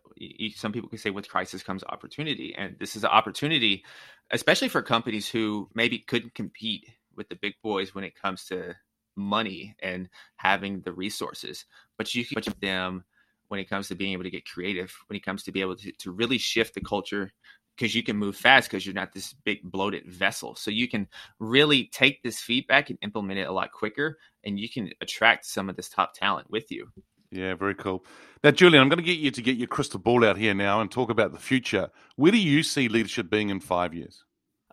some 0.55 0.71
people 0.71 0.89
can 0.89 0.97
say 0.97 1.09
with 1.09 1.29
crisis 1.29 1.63
comes 1.63 1.83
opportunity. 1.83 2.55
And 2.57 2.77
this 2.79 2.95
is 2.95 3.03
an 3.03 3.09
opportunity, 3.09 3.83
especially 4.31 4.69
for 4.69 4.81
companies 4.81 5.27
who 5.27 5.69
maybe 5.75 5.99
couldn't 5.99 6.33
compete 6.33 6.89
with 7.15 7.27
the 7.27 7.35
big 7.35 7.55
boys 7.61 7.93
when 7.93 8.05
it 8.05 8.19
comes 8.19 8.45
to 8.45 8.75
money 9.17 9.75
and 9.81 10.09
having 10.37 10.81
the 10.81 10.93
resources. 10.93 11.65
But 11.97 12.15
you 12.15 12.25
can 12.25 12.41
them 12.61 13.03
when 13.49 13.59
it 13.59 13.69
comes 13.69 13.89
to 13.89 13.95
being 13.95 14.13
able 14.13 14.23
to 14.23 14.29
get 14.29 14.45
creative, 14.45 14.95
when 15.07 15.17
it 15.17 15.25
comes 15.25 15.43
to 15.43 15.51
be 15.51 15.59
able 15.59 15.75
to, 15.75 15.91
to 15.91 16.11
really 16.11 16.37
shift 16.37 16.73
the 16.73 16.81
culture 16.81 17.33
because 17.75 17.93
you 17.93 18.03
can 18.03 18.15
move 18.15 18.35
fast 18.35 18.69
because 18.69 18.85
you're 18.85 18.95
not 18.95 19.11
this 19.13 19.33
big 19.43 19.59
bloated 19.63 20.05
vessel. 20.09 20.55
So 20.55 20.71
you 20.71 20.87
can 20.87 21.07
really 21.39 21.85
take 21.85 22.23
this 22.23 22.39
feedback 22.39 22.89
and 22.89 22.99
implement 23.01 23.39
it 23.39 23.47
a 23.47 23.51
lot 23.51 23.71
quicker 23.71 24.17
and 24.45 24.59
you 24.59 24.69
can 24.69 24.91
attract 25.01 25.45
some 25.45 25.69
of 25.69 25.75
this 25.75 25.89
top 25.89 26.13
talent 26.13 26.49
with 26.49 26.71
you. 26.71 26.87
Yeah, 27.31 27.55
very 27.55 27.75
cool. 27.75 28.05
Now, 28.43 28.51
Julian, 28.51 28.81
I'm 28.81 28.89
going 28.89 28.97
to 28.97 29.03
get 29.03 29.19
you 29.19 29.31
to 29.31 29.41
get 29.41 29.57
your 29.57 29.67
crystal 29.67 29.99
ball 29.99 30.25
out 30.25 30.37
here 30.37 30.53
now 30.53 30.81
and 30.81 30.91
talk 30.91 31.09
about 31.09 31.31
the 31.31 31.39
future. 31.39 31.89
Where 32.15 32.31
do 32.31 32.37
you 32.37 32.61
see 32.63 32.89
leadership 32.89 33.29
being 33.29 33.49
in 33.49 33.59
five 33.59 33.93
years? 33.93 34.25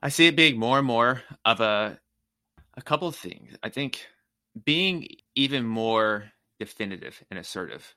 I 0.03 0.09
see 0.09 0.27
it 0.27 0.37
being 0.37 0.59
more 0.59 0.79
and 0.79 0.87
more 0.87 1.23
of 1.45 1.61
a 1.61 1.99
a 2.77 2.83
couple 2.83 3.09
of 3.09 3.17
things. 3.17 3.57
I 3.63 3.69
think 3.69 4.07
being 4.65 5.09
even 5.35 5.67
more 5.67 6.31
definitive 6.59 7.23
and 7.31 7.39
assertive 7.39 7.95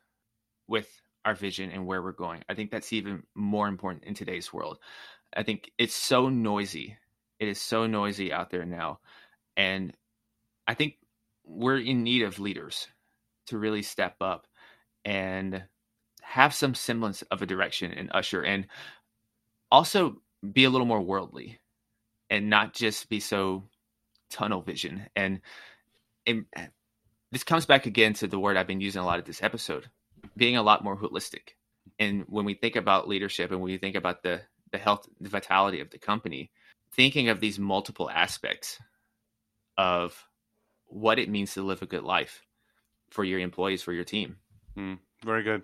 with 0.67 0.89
our 1.25 1.35
vision 1.35 1.71
and 1.71 1.85
where 1.85 2.01
we're 2.01 2.11
going. 2.11 2.43
I 2.49 2.55
think 2.55 2.71
that's 2.71 2.93
even 2.93 3.23
more 3.35 3.67
important 3.67 4.05
in 4.05 4.13
today's 4.13 4.51
world. 4.51 4.79
I 5.35 5.43
think 5.43 5.71
it's 5.77 5.93
so 5.93 6.29
noisy. 6.29 6.97
It 7.39 7.47
is 7.47 7.61
so 7.61 7.87
noisy 7.87 8.33
out 8.33 8.49
there 8.49 8.65
now. 8.65 8.99
And 9.55 9.93
I 10.67 10.73
think 10.73 10.95
we're 11.45 11.79
in 11.79 12.03
need 12.03 12.23
of 12.23 12.39
leaders 12.39 12.87
to 13.47 13.57
really 13.57 13.83
step 13.83 14.15
up 14.21 14.47
and 15.05 15.63
have 16.21 16.53
some 16.53 16.73
semblance 16.73 17.21
of 17.23 17.41
a 17.41 17.45
direction 17.45 17.91
and 17.91 18.09
usher 18.13 18.41
and 18.41 18.67
also 19.71 20.21
be 20.53 20.63
a 20.63 20.69
little 20.69 20.87
more 20.87 21.01
worldly 21.01 21.59
and 22.29 22.49
not 22.49 22.73
just 22.73 23.09
be 23.09 23.19
so 23.19 23.63
tunnel 24.29 24.61
vision 24.61 25.07
and, 25.15 25.41
and 26.25 26.45
this 27.31 27.43
comes 27.43 27.65
back 27.65 27.85
again 27.85 28.13
to 28.15 28.27
the 28.27 28.39
word 28.39 28.57
I've 28.57 28.67
been 28.67 28.81
using 28.81 29.01
a 29.01 29.05
lot 29.05 29.19
of 29.19 29.25
this 29.25 29.41
episode, 29.41 29.89
being 30.35 30.57
a 30.57 30.63
lot 30.63 30.83
more 30.83 30.97
holistic. 30.97 31.55
And 31.97 32.25
when 32.27 32.45
we 32.45 32.53
think 32.53 32.75
about 32.75 33.07
leadership 33.07 33.51
and 33.51 33.61
when 33.61 33.71
we 33.71 33.77
think 33.77 33.95
about 33.95 34.23
the 34.23 34.41
the 34.71 34.77
health, 34.77 35.07
the 35.19 35.29
vitality 35.29 35.81
of 35.81 35.89
the 35.89 35.97
company, 35.97 36.49
thinking 36.93 37.27
of 37.27 37.41
these 37.41 37.59
multiple 37.59 38.09
aspects 38.09 38.79
of 39.77 40.25
what 40.85 41.19
it 41.19 41.29
means 41.29 41.53
to 41.53 41.61
live 41.61 41.81
a 41.81 41.85
good 41.85 42.03
life 42.03 42.41
for 43.09 43.25
your 43.25 43.39
employees, 43.39 43.81
for 43.81 43.91
your 43.91 44.05
team. 44.05 44.37
Mm, 44.77 44.99
very 45.23 45.43
good. 45.43 45.63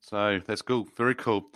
So 0.00 0.40
that's 0.46 0.62
cool. 0.62 0.86
Very 0.96 1.14
cool. 1.14 1.46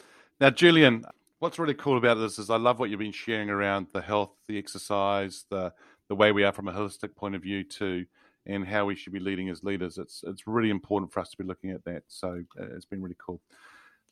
Now, 0.41 0.51
Julian, 0.51 1.05
what's 1.41 1.59
really 1.59 1.75
cool 1.75 1.99
about 1.99 2.15
this 2.15 2.39
is 2.39 2.51
I 2.51 2.57
love 2.57 2.79
what 2.79 2.91
you've 2.91 2.99
been 2.99 3.13
sharing 3.13 3.51
around 3.51 3.89
the 3.93 4.01
health, 4.01 4.31
the 4.47 4.59
exercise, 4.59 5.45
the 5.51 5.73
the 6.09 6.15
way 6.15 6.33
we 6.33 6.43
are 6.43 6.53
from 6.53 6.69
a 6.69 6.73
holistic 6.73 7.15
point 7.15 7.35
of 7.35 7.43
view 7.43 7.63
too, 7.63 8.07
and 8.47 8.67
how 8.67 8.87
we 8.87 8.95
should 8.95 9.13
be 9.13 9.21
leading 9.21 9.51
as 9.51 9.63
leaders. 9.63 9.99
It's 9.99 10.23
it's 10.27 10.47
really 10.47 10.71
important 10.71 11.13
for 11.13 11.21
us 11.21 11.31
to 11.31 11.37
be 11.37 11.45
looking 11.45 11.71
at 11.71 11.85
that. 11.85 12.05
So 12.09 12.43
uh, 12.59 12.65
it's 12.75 12.87
been 12.87 13.03
really 13.03 13.17
cool. 13.19 13.41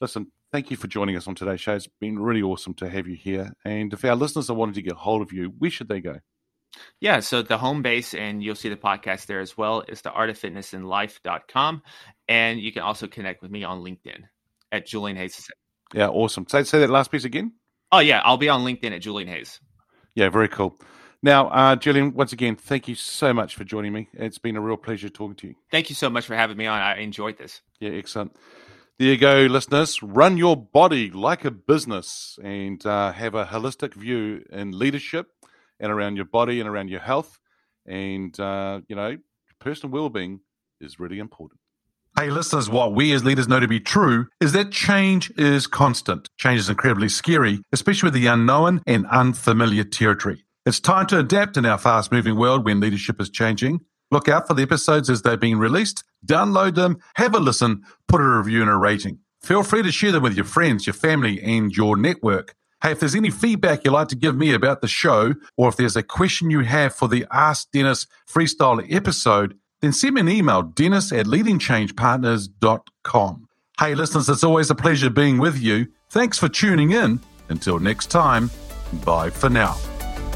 Listen, 0.01 0.31
thank 0.53 0.71
you 0.71 0.77
for 0.77 0.89
joining 0.89 1.17
us 1.17 1.27
on 1.27 1.35
today's 1.35 1.61
show. 1.61 1.75
It's 1.75 1.87
been 1.87 2.19
really 2.19 2.43
awesome 2.43 2.75
to 2.75 2.89
have 2.91 3.09
you 3.09 3.17
here. 3.17 3.53
And 3.65 3.93
if 3.95 4.05
our 4.05 4.15
listeners 4.15 4.51
are 4.51 4.55
wanting 4.55 4.75
to 4.75 4.83
get 4.83 4.93
hold 4.95 5.23
of 5.23 5.33
you, 5.33 5.55
where 5.59 5.71
should 5.71 5.89
they 5.89 6.01
go? 6.01 6.21
Yeah, 7.01 7.21
so 7.21 7.43
the 7.43 7.59
home 7.59 7.83
base, 7.83 8.15
and 8.15 8.43
you'll 8.43 8.55
see 8.55 8.69
the 8.69 8.77
podcast 8.77 9.27
there 9.27 9.41
as 9.41 9.57
well, 9.57 9.83
is 9.89 10.03
the 10.03 10.11
artoffitnessandlife.com. 10.11 11.83
And 12.29 12.61
you 12.61 12.73
can 12.73 12.83
also 12.83 13.07
connect 13.07 13.43
with 13.43 13.51
me 13.51 13.65
on 13.65 13.83
LinkedIn 13.83 14.23
at 14.73 14.87
Julian 14.87 15.17
Hayes. 15.17 15.49
Yeah, 15.95 16.09
awesome. 16.09 16.47
Say, 16.49 16.65
say 16.65 16.81
that 16.81 16.91
last 16.91 17.11
piece 17.11 17.25
again. 17.25 17.53
Oh, 17.93 18.01
yeah, 18.01 18.21
I'll 18.25 18.37
be 18.37 18.49
on 18.49 18.65
LinkedIn 18.65 18.93
at 18.93 19.03
Julian 19.03 19.29
Hayes. 19.29 19.61
Yeah, 20.15 20.29
very 20.31 20.49
cool. 20.49 20.79
Now, 21.23 21.49
uh, 21.49 21.77
Julian, 21.77 22.15
once 22.15 22.33
again, 22.33 22.57
thank 22.57 22.89
you 22.89 22.95
so 22.95 23.33
much 23.33 23.55
for 23.55 23.65
joining 23.65 23.93
me. 23.93 24.09
It's 24.13 24.39
been 24.39 24.57
a 24.57 24.61
real 24.61 24.77
pleasure 24.77 25.09
talking 25.09 25.37
to 25.37 25.49
you. 25.49 25.55
Thank 25.71 25.89
you 25.89 25.95
so 25.95 26.11
much 26.11 26.27
for 26.27 26.35
having 26.35 26.57
me 26.57 26.67
on. 26.67 26.81
I 26.81 26.99
enjoyed 26.99 27.39
this. 27.39 27.63
Yeah, 27.81 27.91
excellent. 27.91 28.37
There 28.99 29.09
you 29.09 29.19
go, 29.19 29.43
listeners. 29.43 30.03
Run 30.03 30.37
your 30.37 30.57
body 30.57 31.11
like 31.11 31.45
a 31.45 31.51
business 31.51 32.39
and 32.43 32.85
uh, 32.87 33.13
have 33.13 33.35
a 33.35 33.45
holistic 33.45 33.95
view 33.95 34.45
in 34.51 34.79
leadership 34.79 35.29
and 35.81 35.93
around 35.93 36.17
your 36.17 36.25
body 36.25 36.61
and 36.61 36.69
around 36.69 36.89
your 36.89 37.01
health. 37.01 37.39
And, 37.87 38.39
uh, 38.39 38.81
you 38.89 38.97
know, 38.97 39.17
personal 39.61 39.93
well 39.93 40.09
being 40.09 40.41
is 40.81 40.99
really 40.99 41.19
important. 41.19 41.61
Hey, 42.19 42.31
listeners, 42.31 42.71
what 42.71 42.95
we 42.95 43.13
as 43.13 43.25
leaders 43.25 43.47
know 43.47 43.61
to 43.61 43.69
be 43.69 43.79
true 43.79 44.29
is 44.41 44.53
that 44.53 44.73
change 44.73 45.31
is 45.37 45.67
constant. 45.67 46.31
Change 46.39 46.61
is 46.61 46.71
incredibly 46.71 47.11
scary, 47.11 47.61
especially 47.73 48.07
with 48.07 48.15
the 48.15 48.27
unknown 48.27 48.81
and 48.87 49.07
unfamiliar 49.09 49.85
territory. 49.85 50.45
It's 50.65 50.81
time 50.81 51.07
to 51.09 51.19
adapt 51.19 51.59
in 51.59 51.67
our 51.67 51.77
fast 51.77 52.11
moving 52.11 52.39
world 52.39 52.65
when 52.65 52.81
leadership 52.81 53.21
is 53.21 53.29
changing. 53.29 53.81
Look 54.11 54.29
out 54.29 54.49
for 54.49 54.55
the 54.55 54.63
episodes 54.63 55.11
as 55.11 55.23
they're 55.23 55.37
being 55.37 55.59
released, 55.59 56.05
download 56.25 56.75
them, 56.75 56.97
have 57.17 57.35
a 57.35 57.39
listen, 57.39 57.83
put 58.09 58.21
a 58.21 58.25
review 58.25 58.63
and 58.63 58.71
a 58.71 58.77
rating. 58.77 59.19
Feel 59.43 59.63
free 59.63 59.83
to 59.83 59.93
share 59.93 60.13
them 60.13 60.23
with 60.23 60.37
your 60.37 60.45
friends, 60.45 60.87
your 60.87 60.95
family, 60.95 61.43
and 61.43 61.77
your 61.77 61.97
network. 61.97 62.55
Hey, 62.83 62.93
if 62.93 63.01
there's 63.01 63.15
any 63.15 63.31
feedback 63.31 63.85
you'd 63.85 63.93
like 63.93 64.09
to 64.09 64.17
give 64.17 64.37
me 64.37 64.53
about 64.53 64.83
the 64.83 64.89
show, 64.89 65.35
or 65.57 65.69
if 65.69 65.77
there's 65.77 65.97
a 65.97 66.03
question 66.03 66.51
you 66.51 66.61
have 66.61 66.95
for 66.95 67.09
the 67.09 67.25
Ask 67.33 67.71
Dennis 67.71 68.07
freestyle 68.29 68.87
episode, 68.93 69.57
then 69.81 69.93
send 69.93 70.15
me 70.15 70.21
an 70.21 70.29
email, 70.29 70.63
dennis 70.63 71.11
at 71.13 71.27
leadingchangepartners.com. 71.27 73.49
Hey, 73.79 73.95
listeners, 73.95 74.29
it's 74.29 74.45
always 74.45 74.71
a 74.71 74.75
pleasure 74.75 75.11
being 75.11 75.39
with 75.39 75.59
you. 75.59 75.87
Thanks 76.11 76.39
for 76.39 76.49
tuning 76.49 76.93
in. 76.93 77.21
Until 77.49 77.79
next 77.79 78.07
time, 78.07 78.51
bye 79.05 79.31
for 79.31 79.49
now. 79.49 79.77